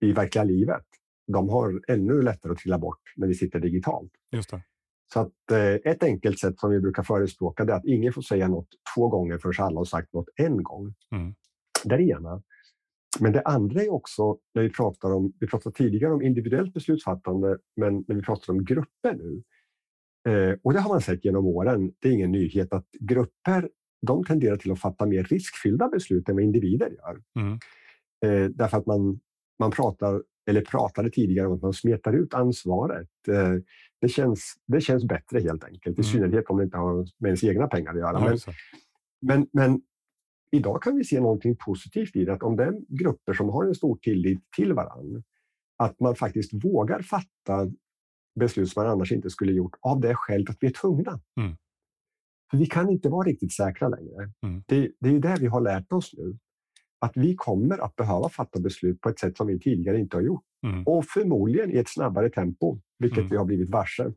i 0.00 0.12
verkliga 0.12 0.44
livet, 0.44 0.84
de 1.32 1.48
har 1.48 1.80
ännu 1.88 2.22
lättare 2.22 2.52
att 2.52 2.58
trilla 2.58 2.78
bort 2.78 3.00
när 3.16 3.26
vi 3.26 3.34
sitter 3.34 3.60
digitalt. 3.60 4.12
Just 4.32 4.50
det. 4.50 4.62
Så 5.12 5.20
att, 5.20 5.50
eh, 5.52 5.92
ett 5.92 6.02
enkelt 6.02 6.38
sätt 6.38 6.58
som 6.58 6.70
vi 6.70 6.80
brukar 6.80 7.02
förespråka 7.02 7.62
är 7.62 7.70
att 7.70 7.84
ingen 7.84 8.12
får 8.12 8.22
säga 8.22 8.48
något 8.48 8.68
två 8.94 9.08
gånger 9.08 9.38
förrän 9.38 9.66
alla 9.66 9.80
har 9.80 9.84
sagt 9.84 10.12
något 10.12 10.28
en 10.36 10.62
gång. 10.62 10.94
Mm. 11.12 11.34
Det 11.84 11.94
är 11.94 11.98
det 11.98 12.04
ena. 12.04 12.42
Men 13.20 13.32
det 13.32 13.42
andra 13.42 13.82
är 13.82 13.92
också, 13.92 14.38
när 14.54 14.62
vi 14.62 14.70
pratar 14.70 15.14
om, 15.14 15.32
vi 15.40 15.46
pratade 15.46 15.76
tidigare 15.76 16.12
om 16.12 16.22
individuellt 16.22 16.74
beslutsfattande, 16.74 17.58
men 17.76 18.04
när 18.08 18.14
vi 18.14 18.22
pratar 18.22 18.52
om 18.52 18.64
grupper 18.64 19.14
nu. 19.14 19.42
Eh, 20.28 20.58
och 20.62 20.72
det 20.72 20.80
har 20.80 20.88
man 20.88 21.00
sett 21.00 21.24
genom 21.24 21.46
åren, 21.46 21.92
det 21.98 22.08
är 22.08 22.12
ingen 22.12 22.32
nyhet 22.32 22.72
att 22.72 22.86
grupper 23.00 23.68
de 24.06 24.24
tenderar 24.24 24.56
till 24.56 24.72
att 24.72 24.80
fatta 24.80 25.06
mer 25.06 25.24
riskfyllda 25.24 25.88
beslut 25.88 26.28
än 26.28 26.34
vad 26.34 26.44
individer 26.44 26.90
gör. 26.90 27.22
Mm. 27.40 27.58
Eh, 28.24 28.50
därför 28.50 28.78
att 28.78 28.86
man, 28.86 29.20
man 29.58 29.70
pratar, 29.70 30.22
eller 30.50 30.60
pratade 30.60 31.10
tidigare 31.10 31.46
om 31.46 31.54
att 31.54 31.62
man 31.62 31.72
smetar 31.72 32.12
ut 32.12 32.34
ansvaret. 32.34 33.08
Eh, 33.28 33.54
det, 34.00 34.08
känns, 34.08 34.54
det 34.66 34.80
känns 34.80 35.04
bättre 35.04 35.40
helt 35.40 35.64
enkelt, 35.64 35.98
i 35.98 36.02
mm. 36.02 36.12
synnerhet 36.12 36.46
om 36.48 36.58
det 36.58 36.64
inte 36.64 36.76
har 36.76 37.06
med 37.18 37.28
ens 37.28 37.44
egna 37.44 37.66
pengar 37.66 37.90
att 37.90 37.98
göra. 37.98 38.20
Men, 38.20 38.38
men, 39.20 39.46
men, 39.52 39.80
idag 40.50 40.82
kan 40.82 40.96
vi 40.96 41.04
se 41.04 41.20
någonting 41.20 41.56
positivt 41.56 42.16
i 42.16 42.24
det, 42.24 42.32
att 42.32 42.42
om 42.42 42.56
det 42.56 42.64
är 42.64 42.74
grupper 42.88 43.32
som 43.32 43.48
har 43.48 43.64
en 43.64 43.74
stor 43.74 43.96
tillit 43.96 44.40
till 44.56 44.72
varandra, 44.72 45.22
att 45.76 46.00
man 46.00 46.14
faktiskt 46.14 46.64
vågar 46.64 47.02
fatta 47.02 47.70
beslut 48.40 48.68
som 48.68 48.82
man 48.82 48.92
annars 48.92 49.12
inte 49.12 49.30
skulle 49.30 49.52
gjort 49.52 49.76
av 49.80 50.00
det 50.00 50.14
skälet 50.14 50.50
att 50.50 50.56
vi 50.60 50.66
är 50.66 50.72
tvungna. 50.72 51.20
Mm. 51.40 51.56
För 52.50 52.58
vi 52.58 52.66
kan 52.66 52.90
inte 52.90 53.08
vara 53.08 53.28
riktigt 53.28 53.52
säkra 53.52 53.88
längre. 53.88 54.32
Mm. 54.46 54.62
Det, 54.66 54.90
det 55.00 55.08
är 55.08 55.18
det 55.18 55.36
vi 55.40 55.46
har 55.46 55.60
lärt 55.60 55.92
oss 55.92 56.10
nu. 56.16 56.38
Att 57.00 57.12
vi 57.16 57.34
kommer 57.34 57.78
att 57.78 57.96
behöva 57.96 58.28
fatta 58.28 58.60
beslut 58.60 59.00
på 59.00 59.08
ett 59.08 59.18
sätt 59.18 59.36
som 59.36 59.46
vi 59.46 59.58
tidigare 59.58 59.98
inte 59.98 60.16
har 60.16 60.22
gjort. 60.22 60.44
Mm. 60.66 60.84
Och 60.86 61.04
förmodligen 61.04 61.70
i 61.70 61.76
ett 61.76 61.88
snabbare 61.88 62.30
tempo, 62.30 62.78
vilket 62.98 63.18
mm. 63.18 63.30
vi 63.30 63.36
har 63.36 63.44
blivit 63.44 63.70
varse. 63.70 64.12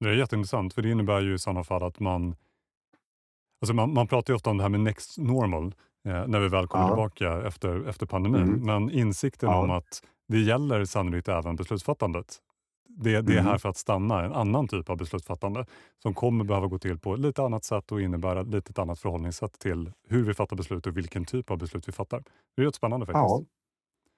Det 0.00 0.08
är 0.08 0.14
jätteintressant, 0.14 0.74
för 0.74 0.82
det 0.82 0.90
innebär 0.90 1.20
ju 1.20 1.34
i 1.34 1.38
sådana 1.38 1.64
fall 1.64 1.82
att 1.82 2.00
man... 2.00 2.36
Alltså 3.60 3.74
man, 3.74 3.94
man 3.94 4.06
pratar 4.06 4.32
ju 4.32 4.36
ofta 4.36 4.50
om 4.50 4.56
det 4.56 4.62
här 4.62 4.70
med 4.70 4.80
next 4.80 5.18
normal, 5.18 5.74
eh, 6.08 6.26
när 6.26 6.40
vi 6.40 6.48
väl 6.48 6.66
kommer 6.66 6.84
ja. 6.84 6.88
tillbaka 6.88 7.46
efter, 7.46 7.88
efter 7.88 8.06
pandemin. 8.06 8.42
Mm. 8.42 8.60
Men 8.60 8.90
insikten 8.90 9.48
ja. 9.50 9.62
om 9.62 9.70
att 9.70 10.02
det 10.28 10.40
gäller 10.40 10.84
sannolikt 10.84 11.28
även 11.28 11.56
beslutsfattandet 11.56 12.42
det, 12.98 13.22
det 13.22 13.32
är 13.32 13.40
här 13.40 13.48
mm. 13.48 13.58
för 13.58 13.68
att 13.68 13.76
stanna, 13.76 14.24
en 14.24 14.32
annan 14.32 14.68
typ 14.68 14.90
av 14.90 14.96
beslutsfattande 14.96 15.66
som 16.02 16.14
kommer 16.14 16.44
behöva 16.44 16.66
gå 16.66 16.78
till 16.78 16.98
på 16.98 17.14
ett 17.14 17.20
lite 17.20 17.42
annat 17.42 17.64
sätt 17.64 17.92
och 17.92 18.00
innebära 18.00 18.40
ett 18.40 18.48
lite 18.48 18.82
annat 18.82 18.98
förhållningssätt 18.98 19.58
till 19.58 19.92
hur 20.08 20.24
vi 20.24 20.34
fattar 20.34 20.56
beslut 20.56 20.86
och 20.86 20.96
vilken 20.96 21.24
typ 21.24 21.50
av 21.50 21.58
beslut 21.58 21.88
vi 21.88 21.92
fattar. 21.92 22.22
Det 22.56 22.62
är 22.62 22.66
rätt 22.66 22.74
spännande 22.74 23.06
faktiskt. 23.06 23.22
Ja. 23.22 23.44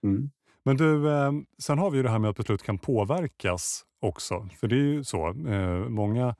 Mm. 0.09 0.31
Men 0.65 0.77
du, 0.77 1.11
eh, 1.11 1.33
sen 1.59 1.79
har 1.79 1.91
vi 1.91 1.97
ju 1.97 2.03
det 2.03 2.11
här 2.11 2.19
med 2.19 2.31
att 2.31 2.37
beslut 2.37 2.63
kan 2.63 2.79
påverkas 2.79 3.85
också. 4.01 4.49
För 4.61 4.69
det 4.69 4.75
är 4.75 4.79
ju 4.79 5.05
så, 5.05 5.29
eh, 5.29 5.89
många 5.89 6.35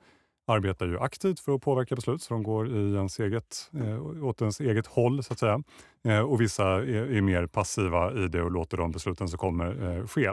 arbetar 0.47 0.87
ju 0.87 0.99
aktivt 0.99 1.39
för 1.39 1.55
att 1.55 1.61
påverka 1.61 1.95
beslut, 1.95 2.21
så 2.21 2.33
de 2.33 2.43
går 2.43 2.67
i 2.67 2.93
ens 2.95 3.19
eget, 3.19 3.69
eh, 3.73 4.25
åt 4.25 4.41
ens 4.41 4.59
eget 4.59 4.87
håll 4.87 5.23
så 5.23 5.33
att 5.33 5.39
säga. 5.39 5.63
Eh, 6.03 6.19
och 6.19 6.41
vissa 6.41 6.65
är, 6.65 7.11
är, 7.11 7.21
mer 7.21 7.47
passiva 7.47 8.13
i 8.13 8.27
det 8.27 8.41
och 8.41 8.51
låter 8.51 8.77
de 8.77 8.91
besluten 8.91 9.27
som 9.27 9.37
kommer 9.37 10.07
ske. 10.07 10.29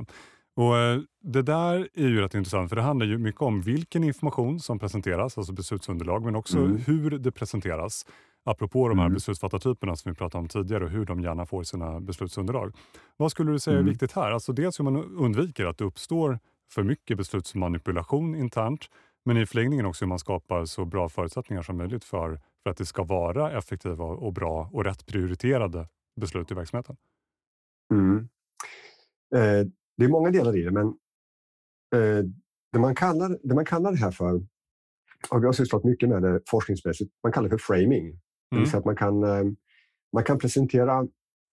Och 0.57 0.75
Det 1.23 1.43
där 1.43 1.89
är 1.95 2.09
ju 2.09 2.21
rätt 2.21 2.35
intressant 2.35 2.69
för 2.69 2.77
det 2.77 2.83
handlar 2.83 3.07
ju 3.07 3.19
mycket 3.19 3.43
om 3.43 3.61
vilken 3.61 4.05
information 4.05 4.61
som 4.61 4.79
presenteras, 4.79 5.39
alltså 5.39 5.53
beslutsunderlag, 5.53 6.25
men 6.25 6.37
också 6.37 6.59
mm. 6.59 6.77
hur 6.77 7.11
det 7.11 7.33
presenteras. 7.33 8.07
Apropå 8.49 8.89
de 8.89 8.99
här 8.99 9.07
mm. 9.07 9.15
beslutsfattartyperna 9.15 9.97
som 9.97 10.13
vi 10.13 10.17
pratade 10.17 10.43
om 10.43 10.49
tidigare 10.49 10.85
och 10.85 10.91
hur 10.91 11.05
de 11.05 11.21
gärna 11.21 11.47
får 11.47 11.63
sina 11.63 12.01
beslutsunderlag. 12.01 12.77
Vad 13.17 13.31
skulle 13.31 13.53
du 13.53 13.59
säga 13.59 13.77
är 13.77 13.81
mm. 13.81 13.91
viktigt 13.91 14.13
här? 14.13 14.31
Alltså 14.31 14.53
dels 14.53 14.81
hur 14.81 14.85
man 14.85 14.97
undviker 14.97 15.67
att 15.67 15.79
det 15.79 15.85
uppstår 15.85 16.39
för 16.73 16.83
mycket 16.83 17.17
beslutsmanipulation 17.17 18.35
internt, 18.35 18.87
men 19.25 19.37
i 19.37 19.47
förlängningen 19.47 19.87
också 19.87 20.05
hur 20.05 20.09
man 20.09 20.19
skapar 20.19 20.65
så 20.65 20.85
bra 20.85 21.09
förutsättningar 21.09 21.63
som 21.63 21.77
möjligt 21.77 22.05
för, 22.05 22.41
för 22.63 22.71
att 22.71 22.77
det 22.77 22.87
ska 22.87 23.05
vara 23.05 23.59
effektiva 23.59 24.05
och 24.05 24.33
bra 24.33 24.71
och 24.73 24.85
rätt 24.85 25.07
prioriterade 25.07 25.89
beslut 26.21 26.51
i 26.51 26.55
verksamheten. 26.55 26.97
Mm. 27.95 28.29
Eh, 29.35 29.67
det 29.97 30.05
är 30.05 30.09
många 30.09 30.31
delar 30.31 30.57
i 30.57 30.63
det, 30.63 30.71
men 30.71 30.87
eh, 31.95 32.25
det, 32.73 32.79
man 32.79 32.95
kallar, 32.95 33.39
det 33.43 33.55
man 33.55 33.65
kallar 33.65 33.91
det 33.93 33.99
här 33.99 34.11
för, 34.11 34.35
och 35.31 35.43
vi 35.43 35.47
har 35.47 35.53
sysslat 35.53 35.85
mycket 35.85 36.09
med 36.09 36.23
det 36.23 36.41
forskningsmässigt, 36.51 37.13
man 37.23 37.33
kallar 37.33 37.49
det 37.49 37.59
för 37.59 37.75
framing. 37.75 38.21
Det 38.51 38.57
vill 38.57 38.59
mm. 38.59 38.71
säga 38.71 38.79
att 38.79 38.85
man 38.85 38.97
kan, 38.97 39.23
eh, 39.25 39.45
man 40.13 40.25
kan 40.25 40.39
presentera, 40.39 40.99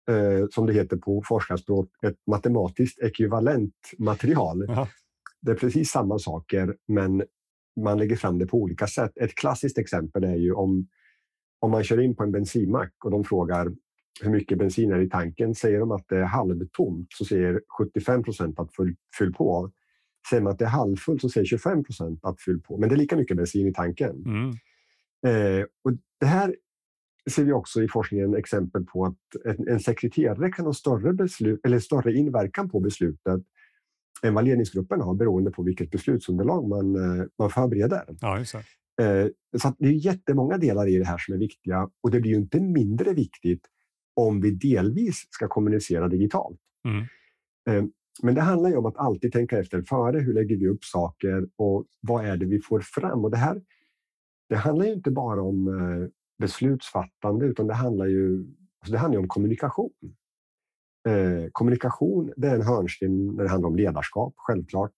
eh, 0.09 0.47
som 0.51 0.65
det 0.65 0.73
heter 0.73 0.97
på 0.97 1.23
forskarspråk, 1.25 1.89
ett 2.03 2.17
matematiskt 2.27 2.99
ekvivalent 3.03 3.73
material. 3.97 4.69
Aha. 4.69 4.87
Det 5.41 5.51
är 5.51 5.55
precis 5.55 5.89
samma 5.89 6.19
saker, 6.19 6.75
men 6.87 7.23
man 7.81 7.97
lägger 7.97 8.15
fram 8.15 8.39
det 8.39 8.45
på 8.45 8.57
olika 8.57 8.87
sätt. 8.87 9.11
Ett 9.15 9.35
klassiskt 9.35 9.77
exempel 9.77 10.23
är 10.23 10.35
ju 10.35 10.53
om, 10.53 10.87
om 11.59 11.71
man 11.71 11.83
kör 11.83 12.01
in 12.01 12.15
på 12.15 12.23
en 12.23 12.31
bensinmack 12.31 12.93
och 13.03 13.11
de 13.11 13.23
frågar 13.23 13.71
hur 14.21 14.29
mycket 14.29 14.57
bensin 14.57 14.91
är 14.91 14.99
i 14.99 15.09
tanken. 15.09 15.55
Säger 15.55 15.79
de 15.79 15.91
att 15.91 16.07
det 16.07 16.17
är 16.17 16.23
halvtomt 16.23 17.07
så 17.09 17.25
säger 17.25 17.61
75 17.77 18.23
procent 18.23 18.59
att 18.59 18.75
fyll, 18.75 18.95
fyll 19.17 19.33
på. 19.33 19.71
Säger 20.29 20.43
man 20.43 20.53
att 20.53 20.59
det 20.59 20.65
är 20.65 20.69
halvfullt 20.69 21.21
så 21.21 21.29
säger 21.29 21.45
25 21.47 21.83
procent 21.83 22.19
att 22.23 22.41
fyll 22.41 22.61
på. 22.61 22.77
Men 22.77 22.89
det 22.89 22.95
är 22.95 22.97
lika 22.97 23.15
mycket 23.15 23.37
bensin 23.37 23.67
i 23.67 23.73
tanken. 23.73 24.23
Mm. 24.25 24.49
Eh, 25.25 25.65
och 25.83 25.91
det 26.19 26.25
här 26.25 26.55
ser 27.31 27.43
vi 27.43 27.51
också 27.51 27.83
i 27.83 27.87
forskningen 27.87 28.35
exempel 28.35 28.85
på 28.85 29.05
att 29.05 29.57
en, 29.67 29.79
sekreterare 29.79 30.51
kan 30.51 30.65
ha 30.65 30.73
större, 30.73 31.13
beslut, 31.13 31.59
eller 31.63 31.79
större 31.79 32.13
inverkan 32.13 32.69
på 32.69 32.79
beslutet 32.79 33.41
än 34.23 34.33
vad 34.33 34.45
ledningsgruppen 34.45 35.01
har 35.01 35.13
beroende 35.13 35.51
på 35.51 35.63
vilket 35.63 35.91
beslutsunderlag 35.91 36.67
man, 36.67 36.95
eh, 36.95 37.25
man 37.39 37.49
förbereder. 37.49 38.03
Ja, 38.21 38.39
eh, 38.39 39.27
så 39.57 39.75
det 39.79 39.87
är 39.87 39.91
jättemånga 39.91 40.57
delar 40.57 40.87
i 40.87 40.97
det 40.97 41.05
här 41.05 41.17
som 41.17 41.33
är 41.33 41.37
viktiga 41.37 41.89
och 42.01 42.11
det 42.11 42.19
blir 42.19 42.31
ju 42.31 42.37
inte 42.37 42.59
mindre 42.59 43.13
viktigt 43.13 43.65
om 44.13 44.41
vi 44.41 44.51
delvis 44.51 45.27
ska 45.29 45.47
kommunicera 45.47 46.07
digitalt. 46.07 46.59
Mm. 46.87 47.05
Eh, 47.69 47.89
men 48.23 48.35
det 48.35 48.41
handlar 48.41 48.69
ju 48.69 48.75
om 48.75 48.85
att 48.85 48.97
alltid 48.97 49.33
tänka 49.33 49.59
efter 49.59 49.81
före. 49.81 50.19
Hur 50.19 50.33
lägger 50.33 50.57
vi 50.57 50.67
upp 50.67 50.83
saker 50.83 51.47
och 51.55 51.85
vad 52.01 52.25
är 52.25 52.37
det 52.37 52.45
vi 52.45 52.59
får 52.59 52.79
fram? 52.79 53.25
Och 53.25 53.31
det 53.31 53.37
här 53.37 53.61
det 54.49 54.55
handlar 54.55 54.85
ju 54.85 54.93
inte 54.93 55.11
bara 55.11 55.41
om 55.41 55.67
beslutsfattande 56.37 57.45
utan 57.45 57.67
det 57.67 57.73
handlar 57.73 58.05
ju 58.05 58.45
alltså 58.79 58.91
det 58.91 58.97
handlar 58.97 59.19
om 59.19 59.27
kommunikation. 59.27 59.91
Eh, 61.07 61.49
kommunikation 61.51 62.33
det 62.37 62.47
är 62.47 62.55
en 62.55 62.61
hörnsten 62.61 63.27
när 63.27 63.43
det 63.43 63.49
handlar 63.49 63.69
om 63.69 63.75
ledarskap, 63.75 64.33
självklart. 64.37 64.91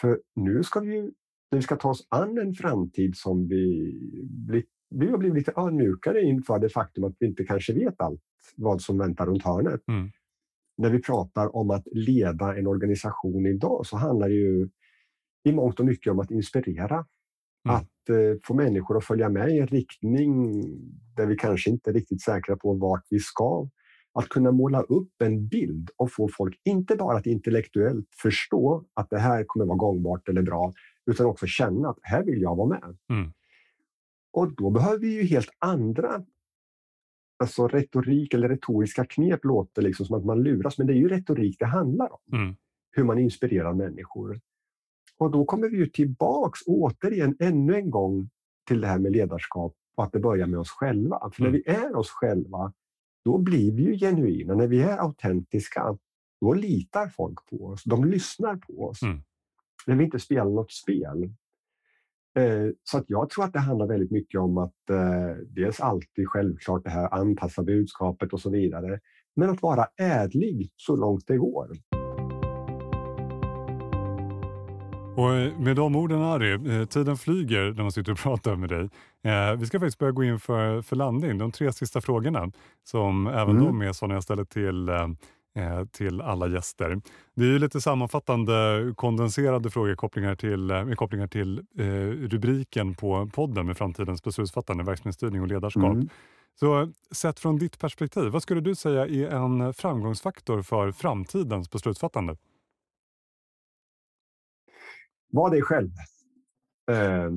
För 0.00 0.20
nu 0.34 0.62
ska 0.62 0.80
vi 0.80 0.94
ju, 0.94 1.02
när 1.50 1.58
vi 1.58 1.62
ska 1.62 1.76
ta 1.76 1.90
oss 1.90 2.06
an 2.08 2.38
en 2.38 2.54
framtid 2.54 3.16
som 3.16 3.48
vi 3.48 3.92
blir 4.22 4.64
vi 4.90 5.10
har 5.10 5.18
blivit 5.18 5.36
lite 5.36 5.52
ödmjukare 5.60 6.22
inför 6.22 6.58
det 6.58 6.68
faktum 6.68 7.04
att 7.04 7.16
vi 7.18 7.26
inte 7.26 7.44
kanske 7.44 7.72
vet 7.72 8.00
allt 8.00 8.20
vad 8.56 8.82
som 8.82 8.98
väntar 8.98 9.26
runt 9.26 9.42
hörnet. 9.42 9.88
Mm. 9.88 10.10
När 10.78 10.90
vi 10.90 11.02
pratar 11.02 11.56
om 11.56 11.70
att 11.70 11.86
leda 11.92 12.56
en 12.56 12.66
organisation 12.66 13.46
idag 13.46 13.86
så 13.86 13.96
handlar 13.96 14.28
det 14.28 14.34
ju 14.34 14.68
i 15.44 15.52
mångt 15.52 15.80
och 15.80 15.86
mycket 15.86 16.12
om 16.12 16.20
att 16.20 16.30
inspirera. 16.30 17.06
Mm. 17.66 17.76
Att 17.76 18.08
eh, 18.08 18.40
få 18.44 18.54
människor 18.54 18.96
att 18.96 19.04
följa 19.04 19.28
med 19.28 19.50
i 19.50 19.58
en 19.58 19.66
riktning 19.66 20.62
där 21.16 21.26
vi 21.26 21.36
kanske 21.36 21.70
inte 21.70 21.90
är 21.90 21.94
riktigt 21.94 22.22
säkra 22.22 22.56
på 22.56 22.74
vart 22.74 23.04
vi 23.10 23.18
ska. 23.18 23.68
Att 24.12 24.28
kunna 24.28 24.52
måla 24.52 24.82
upp 24.82 25.22
en 25.24 25.48
bild 25.48 25.90
och 25.96 26.12
få 26.12 26.28
folk 26.36 26.60
inte 26.64 26.96
bara 26.96 27.18
att 27.18 27.26
intellektuellt 27.26 28.08
förstå 28.22 28.84
att 28.94 29.10
det 29.10 29.18
här 29.18 29.44
kommer 29.46 29.66
vara 29.66 29.76
gångbart 29.76 30.28
eller 30.28 30.42
bra, 30.42 30.72
utan 31.06 31.26
också 31.26 31.46
känna 31.46 31.88
att 31.88 31.98
här 32.02 32.24
vill 32.24 32.42
jag 32.42 32.56
vara 32.56 32.68
med. 32.68 32.96
Mm. 33.10 33.32
Och 34.32 34.54
då 34.56 34.70
behöver 34.70 34.98
vi 34.98 35.14
ju 35.14 35.22
helt 35.22 35.50
andra 35.58 36.24
alltså 37.38 37.68
retorik 37.68 38.34
eller 38.34 38.48
retoriska 38.48 39.04
knep 39.04 39.44
låter 39.44 39.82
liksom 39.82 40.06
som 40.06 40.16
att 40.16 40.24
man 40.24 40.42
luras, 40.42 40.78
men 40.78 40.86
det 40.86 40.92
är 40.92 40.96
ju 40.96 41.08
retorik 41.08 41.56
det 41.58 41.66
handlar 41.66 42.12
om. 42.12 42.38
Mm. 42.38 42.56
Hur 42.90 43.04
man 43.04 43.18
inspirerar 43.18 43.74
människor. 43.74 44.40
Och 45.18 45.30
då 45.30 45.44
kommer 45.44 45.68
vi 45.68 45.76
ju 45.76 45.86
tillbaks 45.86 46.60
återigen 46.66 47.36
ännu 47.40 47.74
en 47.74 47.90
gång 47.90 48.30
till 48.68 48.80
det 48.80 48.86
här 48.86 48.98
med 48.98 49.12
ledarskap 49.12 49.74
och 49.96 50.04
att 50.04 50.12
det 50.12 50.20
börjar 50.20 50.46
med 50.46 50.58
oss 50.58 50.70
själva. 50.70 51.30
För 51.32 51.42
mm. 51.42 51.52
när 51.52 51.58
vi 51.58 51.70
är 51.70 51.96
oss 51.96 52.10
själva, 52.10 52.72
då 53.24 53.38
blir 53.38 53.72
vi 53.72 53.82
ju 53.82 53.98
genuina. 53.98 54.54
När 54.54 54.66
vi 54.66 54.82
är 54.82 54.98
autentiska, 54.98 55.98
då 56.40 56.54
litar 56.54 57.08
folk 57.08 57.46
på 57.50 57.66
oss. 57.66 57.84
De 57.84 58.04
lyssnar 58.04 58.56
på 58.56 58.88
oss. 58.88 59.02
Mm. 59.02 59.22
När 59.86 59.96
vi 59.96 60.04
inte 60.04 60.18
spelar 60.18 60.50
något 60.50 60.72
spel. 60.72 61.22
Eh, 62.38 62.70
så 62.82 62.98
att 62.98 63.04
jag 63.06 63.30
tror 63.30 63.44
att 63.44 63.52
det 63.52 63.58
handlar 63.58 63.86
väldigt 63.86 64.10
mycket 64.10 64.40
om 64.40 64.58
att 64.58 64.90
eh, 64.90 65.36
dels 65.48 65.80
alltid 65.80 66.28
självklart 66.28 66.84
det 66.84 66.90
här 66.90 67.14
anpassa 67.14 67.62
budskapet 67.62 68.32
och 68.32 68.40
så 68.40 68.50
vidare. 68.50 69.00
Men 69.36 69.50
att 69.50 69.62
vara 69.62 69.86
ädlig 69.96 70.70
så 70.76 70.96
långt 70.96 71.26
det 71.26 71.36
går. 71.36 71.70
Och 75.16 75.34
eh, 75.34 75.58
med 75.58 75.76
de 75.76 75.96
orden 75.96 76.22
Ari, 76.22 76.86
tiden 76.86 77.16
flyger 77.16 77.72
när 77.72 77.82
man 77.82 77.92
sitter 77.92 78.12
och 78.12 78.18
pratar 78.18 78.56
med 78.56 78.68
dig. 78.68 78.88
Vi 79.58 79.66
ska 79.66 79.80
faktiskt 79.80 79.98
börja 79.98 80.12
gå 80.12 80.24
in 80.24 80.40
för, 80.40 80.82
för 80.82 80.96
landning. 80.96 81.38
De 81.38 81.52
tre 81.52 81.72
sista 81.72 82.00
frågorna 82.00 82.52
som 82.84 83.26
även 83.26 83.56
mm. 83.56 83.64
de 83.64 83.82
är 83.82 83.92
sådana 83.92 84.14
jag 84.14 84.22
ställer 84.22 84.44
till 84.44 84.90
Eh, 85.56 85.84
till 85.84 86.20
alla 86.20 86.48
gäster. 86.48 87.00
Det 87.34 87.42
är 87.44 87.48
ju 87.48 87.58
lite 87.58 87.80
sammanfattande 87.80 88.54
kondenserade 88.96 89.70
frågor 89.70 89.94
kopplingar 89.94 90.34
till, 90.34 90.70
eh, 90.70 90.84
med 90.84 90.96
kopplingar 90.96 91.26
till 91.26 91.58
eh, 91.58 91.84
rubriken 92.28 92.94
på 92.94 93.30
podden 93.34 93.66
med 93.66 93.76
framtidens 93.76 94.22
beslutsfattande, 94.22 94.84
verksamhetsstyrning 94.84 95.40
och 95.40 95.48
ledarskap. 95.48 95.84
Mm. 95.84 96.08
Så 96.60 96.92
sett 97.10 97.40
från 97.40 97.58
ditt 97.58 97.78
perspektiv, 97.78 98.24
vad 98.24 98.42
skulle 98.42 98.60
du 98.60 98.74
säga 98.74 99.06
är 99.06 99.36
en 99.36 99.74
framgångsfaktor 99.74 100.62
för 100.62 100.92
framtidens 100.92 101.70
beslutsfattande? 101.70 102.36
Var 105.32 105.50
dig 105.50 105.62
själv. 105.62 105.90
Eh, 106.90 107.30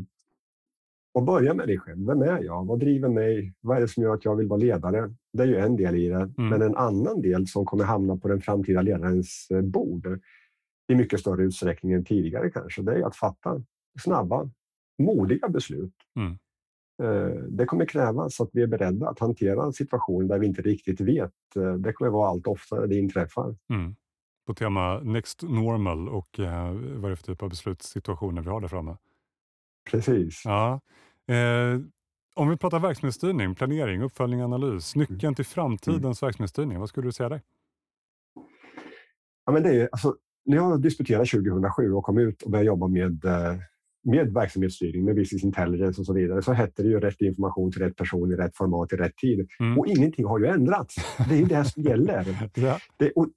och 1.13 1.23
börja 1.23 1.53
med 1.53 1.67
dig 1.67 1.79
själv. 1.79 2.07
Vem 2.07 2.21
är 2.21 2.43
jag? 2.43 2.65
Vad 2.65 2.79
driver 2.79 3.09
mig? 3.09 3.53
Vad 3.61 3.77
är 3.77 3.81
det 3.81 3.87
som 3.87 4.03
gör 4.03 4.13
att 4.13 4.25
jag 4.25 4.35
vill 4.35 4.47
vara 4.47 4.59
ledare? 4.59 5.13
Det 5.33 5.43
är 5.43 5.47
ju 5.47 5.55
en 5.55 5.75
del 5.75 5.95
i 5.95 6.09
det. 6.09 6.15
Mm. 6.15 6.49
Men 6.49 6.61
en 6.61 6.75
annan 6.75 7.21
del 7.21 7.47
som 7.47 7.65
kommer 7.65 7.83
hamna 7.83 8.17
på 8.17 8.27
den 8.27 8.41
framtida 8.41 8.81
ledarens 8.81 9.47
eh, 9.51 9.61
bord 9.61 10.19
i 10.91 10.95
mycket 10.95 11.19
större 11.19 11.43
utsträckning 11.43 11.93
än 11.93 12.05
tidigare 12.05 12.49
kanske, 12.49 12.81
det 12.81 12.93
är 12.93 13.07
att 13.07 13.15
fatta 13.15 13.63
snabba, 14.03 14.49
modiga 14.99 15.49
beslut. 15.49 15.93
Mm. 16.15 16.37
Eh, 17.03 17.43
det 17.49 17.65
kommer 17.65 17.85
krävas 17.85 18.41
att 18.41 18.49
vi 18.53 18.61
är 18.61 18.67
beredda 18.67 19.09
att 19.09 19.19
hantera 19.19 19.71
situationer 19.71 20.27
där 20.27 20.39
vi 20.39 20.47
inte 20.47 20.61
riktigt 20.61 21.01
vet. 21.01 21.55
Eh, 21.55 21.73
det 21.73 21.93
kommer 21.93 22.11
vara 22.11 22.29
allt 22.29 22.47
oftare 22.47 22.87
det 22.87 22.95
inträffar. 22.95 23.55
Mm. 23.73 23.95
På 24.49 24.53
tema 24.53 24.99
Next 24.99 25.41
Normal 25.41 26.09
och 26.09 26.39
eh, 26.39 26.71
vad 26.73 27.05
är 27.05 27.09
det 27.09 27.15
för 27.15 27.23
typ 27.23 27.43
av 27.43 27.49
beslutssituationer 27.49 28.41
vi 28.41 28.49
har 28.49 28.61
där 28.61 28.67
framme? 28.67 28.97
Precis. 29.91 30.41
Ja. 30.45 30.79
Eh, 31.27 31.79
om 32.35 32.49
vi 32.49 32.57
pratar 32.57 32.79
verksamhetsstyrning, 32.79 33.55
planering, 33.55 34.01
uppföljning, 34.01 34.41
analys. 34.41 34.95
Mm. 34.95 35.07
Nyckeln 35.09 35.35
till 35.35 35.45
framtidens 35.45 36.21
mm. 36.21 36.27
verksamhetsstyrning, 36.27 36.79
vad 36.79 36.89
skulle 36.89 37.07
du 37.07 37.11
säga 37.11 37.29
där? 37.29 37.41
Ja, 39.45 39.51
men 39.51 39.63
det 39.63 39.81
är, 39.81 39.89
alltså, 39.91 40.15
när 40.45 40.57
jag 40.57 40.81
disputerade 40.81 41.25
2007 41.25 41.91
och 41.93 42.03
kom 42.03 42.17
ut 42.17 42.41
och 42.41 42.51
började 42.51 42.67
jobba 42.67 42.87
med, 42.87 43.25
eh, 43.25 43.55
med 44.03 44.33
verksamhetsstyrning, 44.33 45.05
med 45.05 45.15
business 45.15 45.43
intelligence 45.43 46.01
och 46.01 46.05
så 46.05 46.13
vidare, 46.13 46.41
så 46.41 46.53
hette 46.53 46.83
det 46.83 46.89
ju 46.89 46.99
rätt 46.99 47.21
information 47.21 47.71
till 47.71 47.81
rätt 47.81 47.95
person 47.95 48.31
i 48.31 48.35
rätt 48.35 48.57
format 48.57 48.93
i 48.93 48.95
rätt 48.95 49.17
tid. 49.17 49.47
Mm. 49.59 49.79
Och 49.79 49.87
ingenting 49.87 50.25
har 50.25 50.39
ju 50.39 50.45
ändrats. 50.45 50.95
Det 51.29 51.35
är 51.35 51.39
ju 51.39 51.45
det 51.45 51.65
som 51.65 51.83
gäller. 51.83 52.49
ja. 52.55 52.79
det, 52.97 53.11
och 53.11 53.27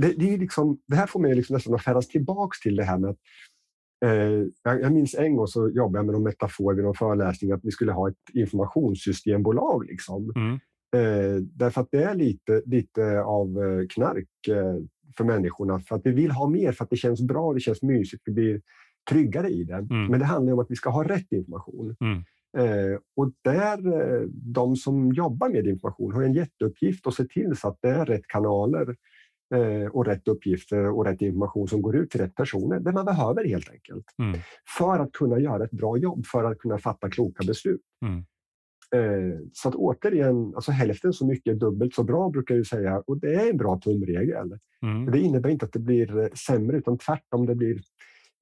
det, 0.00 0.12
det, 0.16 0.34
är 0.34 0.38
liksom, 0.38 0.78
det 0.86 0.96
här 0.96 1.06
får 1.06 1.20
mig 1.20 1.34
liksom 1.34 1.54
nästan 1.54 1.74
att 1.74 1.82
färdas 1.82 2.08
tillbaka 2.08 2.56
till 2.62 2.76
det 2.76 2.84
här 2.84 2.98
med 2.98 3.10
att 3.10 3.18
Eh, 4.04 4.44
jag 4.62 4.92
minns 4.92 5.14
en 5.14 5.36
gång 5.36 5.46
så 5.46 5.68
jobbade 5.68 5.98
jag 5.98 6.06
med 6.06 6.12
någon 6.12 6.22
metafor 6.22 6.74
vid 6.74 6.84
någon 6.84 6.94
föreläsning 6.94 7.52
att 7.52 7.64
vi 7.64 7.70
skulle 7.70 7.92
ha 7.92 8.08
ett 8.08 8.34
informationssystembolag. 8.34 9.86
Liksom. 9.86 10.32
Mm. 10.36 10.54
Eh, 10.96 11.42
därför 11.42 11.80
att 11.80 11.88
det 11.90 12.02
är 12.02 12.14
lite, 12.14 12.62
lite 12.66 13.22
av 13.22 13.48
eh, 13.48 13.86
knark 13.86 14.28
för 15.16 15.24
människorna. 15.24 15.80
För 15.80 15.96
att 15.96 16.06
vi 16.06 16.10
vill 16.10 16.30
ha 16.30 16.48
mer, 16.48 16.72
för 16.72 16.84
att 16.84 16.90
det 16.90 16.96
känns 16.96 17.20
bra, 17.20 17.52
det 17.52 17.60
känns 17.60 17.82
mysigt, 17.82 18.22
vi 18.26 18.32
blir 18.32 18.60
tryggare 19.10 19.48
i 19.48 19.64
det. 19.64 19.74
Mm. 19.74 20.06
Men 20.06 20.20
det 20.20 20.26
handlar 20.26 20.52
om 20.52 20.58
att 20.58 20.70
vi 20.70 20.76
ska 20.76 20.90
ha 20.90 21.04
rätt 21.04 21.32
information. 21.32 21.96
Mm. 22.00 22.22
och 23.16 23.32
där, 23.44 23.78
de 24.32 24.76
som 24.76 25.12
jobbar 25.12 25.48
med 25.48 25.66
information 25.66 26.12
har 26.12 26.22
en 26.22 26.34
jätteuppgift 26.34 27.06
att 27.06 27.14
se 27.14 27.24
till 27.24 27.56
så 27.56 27.68
att 27.68 27.78
det 27.80 27.88
är 27.88 28.06
rätt 28.06 28.26
kanaler 28.26 28.86
Eh, 28.86 28.94
och 29.92 30.06
rätt 30.06 30.28
uppgifter 30.28 30.88
och 30.90 31.04
rätt 31.04 31.22
information 31.22 31.68
som 31.68 31.82
går 31.82 31.96
ut 31.96 32.10
till 32.10 32.20
rätt 32.20 32.34
personer. 32.34 32.80
Det 32.80 32.92
man 32.92 33.04
behöver 33.04 33.44
helt 33.44 33.70
enkelt. 33.70 34.04
Mm. 34.18 34.40
För 34.78 34.98
att 34.98 35.12
kunna 35.12 35.38
göra 35.38 35.64
ett 35.64 35.70
bra 35.70 35.96
jobb, 35.96 36.26
för 36.26 36.44
att 36.44 36.58
kunna 36.58 36.78
fatta 36.78 37.10
kloka 37.10 37.44
beslut. 37.46 37.82
Mm. 38.06 38.24
Eh, 38.94 39.38
så 39.52 39.68
att 39.68 39.74
återigen, 39.74 40.52
alltså 40.54 40.72
hälften 40.72 41.12
så 41.12 41.26
mycket 41.26 41.60
dubbelt 41.60 41.94
så 41.94 42.04
bra 42.04 42.28
brukar 42.30 42.54
jag 42.54 42.66
säga 42.66 43.02
och 43.06 43.20
det 43.20 43.34
är 43.34 43.50
en 43.50 43.56
bra 43.56 43.80
tumregel. 43.84 44.58
Mm. 44.82 45.10
Det 45.10 45.20
innebär 45.20 45.50
inte 45.50 45.66
att 45.66 45.72
det 45.72 45.78
blir 45.78 46.18
eh, 46.18 46.28
sämre 46.28 46.76
utan 46.76 46.98
tvärtom, 46.98 47.46
det 47.46 47.54
blir, 47.54 47.80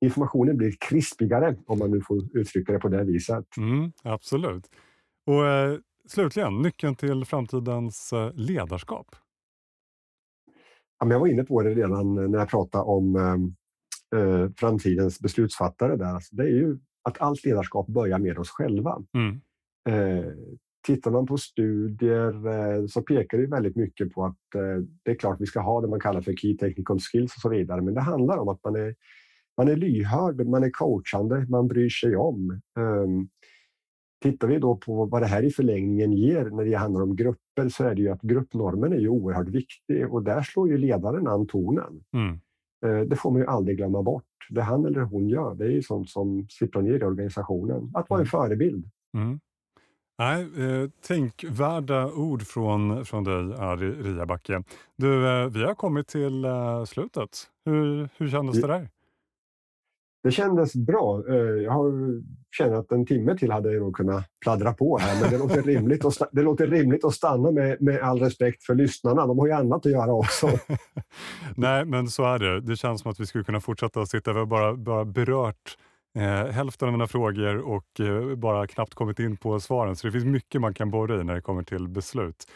informationen 0.01 0.57
blir 0.57 0.75
krispigare 0.89 1.57
om 1.67 1.79
man 1.79 1.91
nu 1.91 2.01
får 2.01 2.37
uttrycka 2.37 2.73
det 2.73 2.79
på 2.79 2.89
det 2.89 3.05
viset. 3.05 3.57
Mm, 3.57 3.93
absolut. 4.03 4.67
Och 5.27 5.47
eh, 5.47 5.79
slutligen, 6.09 6.63
nyckeln 6.63 6.95
till 6.95 7.25
framtidens 7.25 8.13
eh, 8.13 8.33
ledarskap? 8.35 9.07
Jag 10.99 11.21
var 11.21 11.27
inne 11.27 11.45
på 11.45 11.63
det 11.63 11.75
redan 11.75 12.31
när 12.31 12.39
jag 12.39 12.49
pratade 12.49 12.85
om 12.85 13.17
eh, 14.17 14.51
framtidens 14.57 15.21
beslutsfattare. 15.21 15.97
Där. 15.97 16.15
Alltså, 16.15 16.37
det 16.37 16.43
är 16.43 16.55
ju 16.55 16.79
att 17.03 17.21
allt 17.21 17.45
ledarskap 17.45 17.87
börjar 17.87 18.19
med 18.19 18.39
oss 18.39 18.51
själva. 18.51 19.03
Mm. 19.15 19.41
Eh, 19.89 20.33
tittar 20.87 21.11
man 21.11 21.27
på 21.27 21.39
studier 21.39 22.47
eh, 22.47 22.87
så 22.87 23.03
pekar 23.03 23.39
det 23.39 23.47
väldigt 23.47 23.77
mycket 23.77 24.13
på 24.13 24.25
att 24.25 24.55
eh, 24.55 24.85
det 25.03 25.11
är 25.11 25.15
klart 25.15 25.41
vi 25.41 25.47
ska 25.47 25.61
ha 25.61 25.81
det 25.81 25.89
man 25.89 26.01
kallar 26.01 26.21
för 26.21 26.33
key 26.33 26.57
technical 26.57 26.99
skills 27.01 27.35
och 27.37 27.41
så 27.41 27.49
vidare. 27.49 27.83
Men 27.83 27.95
det 27.95 28.01
handlar 28.01 28.37
om 28.37 28.49
att 28.49 28.65
man 28.65 28.77
är, 28.77 28.95
man 29.57 29.69
är 29.69 29.77
lyhörd, 29.77 30.47
man 30.47 30.65
är 30.65 30.71
coachande, 30.71 31.47
man 31.49 31.69
bryr 31.69 31.89
sig 31.89 32.17
om. 32.17 32.61
Tittar 34.23 34.49
vi 34.49 34.59
då 34.59 34.77
på 34.77 35.05
vad 35.05 35.23
det 35.23 35.27
här 35.27 35.43
i 35.43 35.51
förlängningen 35.51 36.13
ger 36.13 36.45
när 36.45 36.65
det 36.65 36.75
handlar 36.75 37.03
om 37.03 37.17
grupper 37.17 37.69
så 37.69 37.85
är 37.85 37.95
det 37.95 38.03
ju 38.03 38.09
att 38.09 38.23
gruppnormen 38.23 38.93
är 38.93 38.99
ju 38.99 39.09
oerhört 39.09 39.49
viktig 39.49 40.13
och 40.13 40.23
där 40.23 40.43
slår 40.43 40.69
ju 40.69 40.79
ledaren 40.79 41.27
an 41.27 41.47
tonen. 41.47 42.05
Mm. 42.13 42.41
Eh, 42.87 43.09
det 43.09 43.17
får 43.17 43.31
man 43.31 43.41
ju 43.41 43.47
aldrig 43.47 43.77
glömma 43.77 44.03
bort. 44.03 44.25
Det 44.51 44.63
han 44.63 44.85
eller 44.85 45.01
hon 45.01 45.29
gör, 45.29 45.55
det 45.55 45.65
är 45.65 45.71
ju 45.71 45.83
sånt 45.83 46.11
som 46.11 46.47
sipprar 46.51 46.83
ner 46.83 47.01
i 47.01 47.05
organisationen. 47.05 47.91
Att 47.95 48.11
vara 48.11 48.21
en 48.21 48.27
mm. 48.27 48.31
förebild. 48.31 48.91
Mm. 49.17 49.41
Nej, 50.19 50.43
eh, 50.43 50.89
tänkvärda 51.07 52.07
ord 52.13 52.43
från, 52.43 53.05
från 53.05 53.25
dig, 53.25 53.55
Ari 53.59 53.91
Riabacke. 53.91 54.63
Du, 54.97 55.29
eh, 55.29 55.47
vi 55.49 55.65
har 55.65 55.75
kommit 55.75 56.09
till 56.09 56.45
eh, 56.45 56.85
slutet. 56.85 57.31
Hur, 57.65 58.09
hur 58.17 58.29
kändes 58.29 58.61
det 58.61 58.67
där? 58.67 58.89
Det 60.29 60.33
kändes 60.33 60.75
bra. 60.75 61.23
Eh, 61.29 61.37
jag 61.37 61.73
har, 61.73 61.93
känner 62.57 62.77
att 62.77 62.93
en 62.93 63.07
timme 63.07 63.39
till 63.39 63.53
hade 63.53 63.73
jag 63.73 63.83
nog 63.83 63.97
kunnat 63.97 64.25
pladdra 64.41 64.73
på 64.73 64.99
här, 64.99 65.21
men 65.21 65.31
det 65.31 65.39
låter 65.39 65.63
rimligt 65.63 66.05
att, 66.05 66.29
det 66.33 66.43
låter 66.43 66.67
rimligt 66.67 67.05
att 67.05 67.15
stanna 67.15 67.51
med, 67.51 67.83
med 67.83 68.01
all 68.01 68.21
respekt 68.21 68.65
för 68.65 68.75
lyssnarna. 68.75 69.27
De 69.27 69.39
har 69.39 69.47
ju 69.47 69.53
annat 69.53 69.87
att 69.87 69.93
göra 69.93 70.13
också. 70.13 70.51
Nej, 71.57 71.85
men 71.85 72.09
så 72.09 72.25
är 72.25 72.39
det. 72.39 72.61
Det 72.61 72.77
känns 72.77 73.01
som 73.01 73.11
att 73.11 73.21
vi 73.21 73.27
skulle 73.27 73.45
kunna 73.45 73.61
fortsätta 73.61 74.01
att 74.01 74.09
sitta. 74.09 74.33
Vi 74.33 74.39
har 74.39 74.47
bara, 74.47 74.75
bara 74.75 75.05
berört 75.05 75.77
eh, 76.19 76.53
hälften 76.53 76.89
av 76.89 76.93
mina 76.93 77.07
frågor 77.07 77.59
och 77.59 78.01
eh, 78.01 78.37
bara 78.37 78.67
knappt 78.67 78.95
kommit 78.95 79.19
in 79.19 79.37
på 79.37 79.61
svaren. 79.61 79.97
Så 79.97 80.07
det 80.07 80.13
finns 80.13 80.25
mycket 80.25 80.61
man 80.61 80.75
kan 80.75 80.91
borra 80.91 81.21
i 81.21 81.25
när 81.25 81.35
det 81.35 81.41
kommer 81.41 81.63
till 81.63 81.89
beslut. 81.89 82.47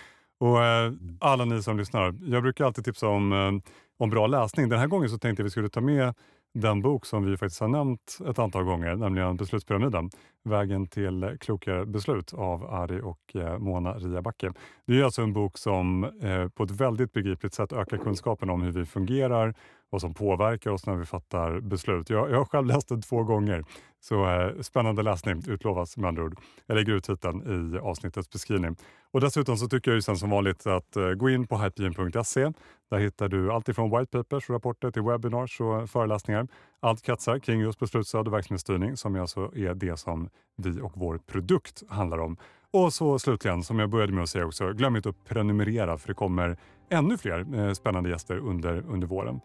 Och 0.40 0.64
eh, 0.64 0.92
alla 1.20 1.44
ni 1.44 1.62
som 1.62 1.78
lyssnar, 1.78 2.14
jag 2.20 2.42
brukar 2.42 2.64
alltid 2.64 2.84
tipsa 2.84 3.08
om, 3.08 3.32
eh, 3.32 3.72
om 3.98 4.10
bra 4.10 4.26
läsning. 4.26 4.68
Den 4.68 4.78
här 4.78 4.86
gången 4.86 5.08
så 5.08 5.18
tänkte 5.18 5.40
jag 5.40 5.44
att 5.44 5.46
vi 5.46 5.50
skulle 5.50 5.68
ta 5.68 5.80
med 5.80 6.14
den 6.54 6.82
bok 6.82 7.06
som 7.06 7.24
vi 7.24 7.36
faktiskt 7.36 7.60
har 7.60 7.68
nämnt 7.68 8.18
ett 8.30 8.38
antal 8.38 8.64
gånger, 8.64 8.96
nämligen 8.96 9.36
Beslutspyramiden. 9.36 10.10
Vägen 10.44 10.86
till 10.86 11.36
klokare 11.40 11.86
beslut 11.86 12.34
av 12.34 12.64
Ari 12.74 13.00
och 13.00 13.36
eh, 13.36 13.58
Mona 13.58 13.94
Riabacke. 13.94 14.52
Det 14.86 15.00
är 15.00 15.04
alltså 15.04 15.22
en 15.22 15.32
bok 15.32 15.58
som 15.58 16.04
eh, 16.04 16.48
på 16.48 16.62
ett 16.62 16.70
väldigt 16.70 17.12
begripligt 17.12 17.54
sätt 17.54 17.72
ökar 17.72 17.96
kunskapen 17.96 18.50
om 18.50 18.62
hur 18.62 18.72
vi 18.72 18.84
fungerar, 18.84 19.54
vad 19.90 20.00
som 20.00 20.14
påverkar 20.14 20.70
oss 20.70 20.86
när 20.86 20.94
vi 20.94 21.06
fattar 21.06 21.60
beslut. 21.60 22.10
Jag, 22.10 22.30
jag 22.30 22.38
har 22.38 22.44
själv 22.44 22.66
läst 22.66 22.88
den 22.88 23.02
två 23.02 23.22
gånger, 23.22 23.64
så 24.00 24.26
eh, 24.26 24.60
spännande 24.60 25.02
läsning 25.02 25.42
utlovas 25.48 25.96
med 25.96 26.08
andra 26.08 26.24
ord. 26.24 26.38
Jag 26.66 26.74
lägger 26.74 26.92
ut 26.92 27.04
titeln 27.04 27.74
i 27.74 27.78
avsnittets 27.78 28.30
beskrivning. 28.30 28.76
Och 29.10 29.20
dessutom 29.20 29.56
så 29.56 29.68
tycker 29.68 29.90
jag 29.90 29.96
ju 29.96 30.02
sen 30.02 30.16
som 30.16 30.30
vanligt 30.30 30.66
att 30.66 30.96
eh, 30.96 31.10
gå 31.10 31.30
in 31.30 31.46
på 31.46 31.58
hypegen.se. 31.58 32.52
Där 32.90 32.98
hittar 32.98 33.28
du 33.28 33.52
allt 33.52 33.68
ifrån 33.68 33.98
white 33.98 34.10
papers 34.18 34.48
och 34.48 34.54
rapporter 34.54 34.90
till 34.90 35.02
webinars 35.02 35.60
och 35.60 35.90
föreläsningar. 35.90 36.48
Allt 36.84 37.02
kretsar 37.02 37.38
kring 37.38 37.60
just 37.60 37.78
beslutsstöd 37.78 38.26
och 38.26 38.34
verksamhetsstyrning 38.34 38.96
som 38.96 39.20
alltså 39.20 39.56
är 39.56 39.74
det 39.74 39.96
som 39.96 40.28
vi 40.56 40.80
och 40.80 40.92
vår 40.94 41.18
produkt 41.18 41.82
handlar 41.88 42.18
om. 42.18 42.36
Och 42.70 42.92
så 42.92 43.18
slutligen, 43.18 43.62
som 43.62 43.78
jag 43.78 43.90
började 43.90 44.12
med 44.12 44.22
att 44.22 44.28
säga 44.28 44.46
också, 44.46 44.72
glöm 44.72 44.96
inte 44.96 45.08
att 45.08 45.24
prenumerera 45.24 45.98
för 45.98 46.08
det 46.08 46.14
kommer 46.14 46.56
ännu 46.90 47.16
fler 47.16 47.54
eh, 47.54 47.72
spännande 47.72 48.10
gäster 48.10 48.36
under, 48.36 48.84
under 48.88 49.06
våren. 49.06 49.40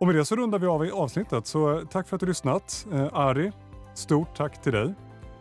Och 0.00 0.06
med 0.06 0.16
det 0.16 0.24
så 0.24 0.36
rundar 0.36 0.58
vi 0.58 0.66
av 0.66 0.86
i 0.86 0.90
avsnittet. 0.90 1.46
Så 1.46 1.82
tack 1.90 2.08
för 2.08 2.16
att 2.16 2.20
du 2.20 2.26
lyssnat. 2.26 2.86
Eh, 2.92 3.08
Ari, 3.12 3.52
stort 3.94 4.36
tack 4.36 4.62
till 4.62 4.72
dig. 4.72 4.94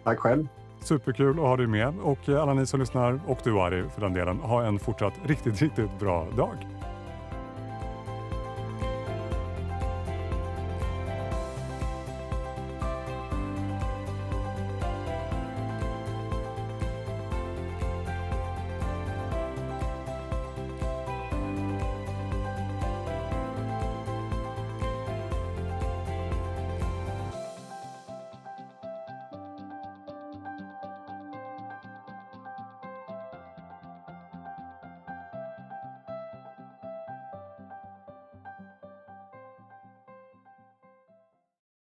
Tack 0.04 0.20
själv. 0.20 0.48
Superkul 0.80 1.30
att 1.30 1.46
ha 1.46 1.58
dig 1.58 1.68
med 1.68 2.00
och 2.00 2.30
alla 2.30 2.54
ni 2.54 2.66
som 2.66 2.80
lyssnar 2.80 3.20
och 3.28 3.40
du 3.44 3.60
Ari 3.60 3.90
för 3.90 4.02
den 4.02 4.14
delen, 4.14 4.38
ha 4.38 4.64
en 4.64 4.80
fortsatt 4.80 5.14
riktigt, 5.26 5.62
riktigt 5.62 6.00
bra 6.00 6.28
dag. 6.38 6.77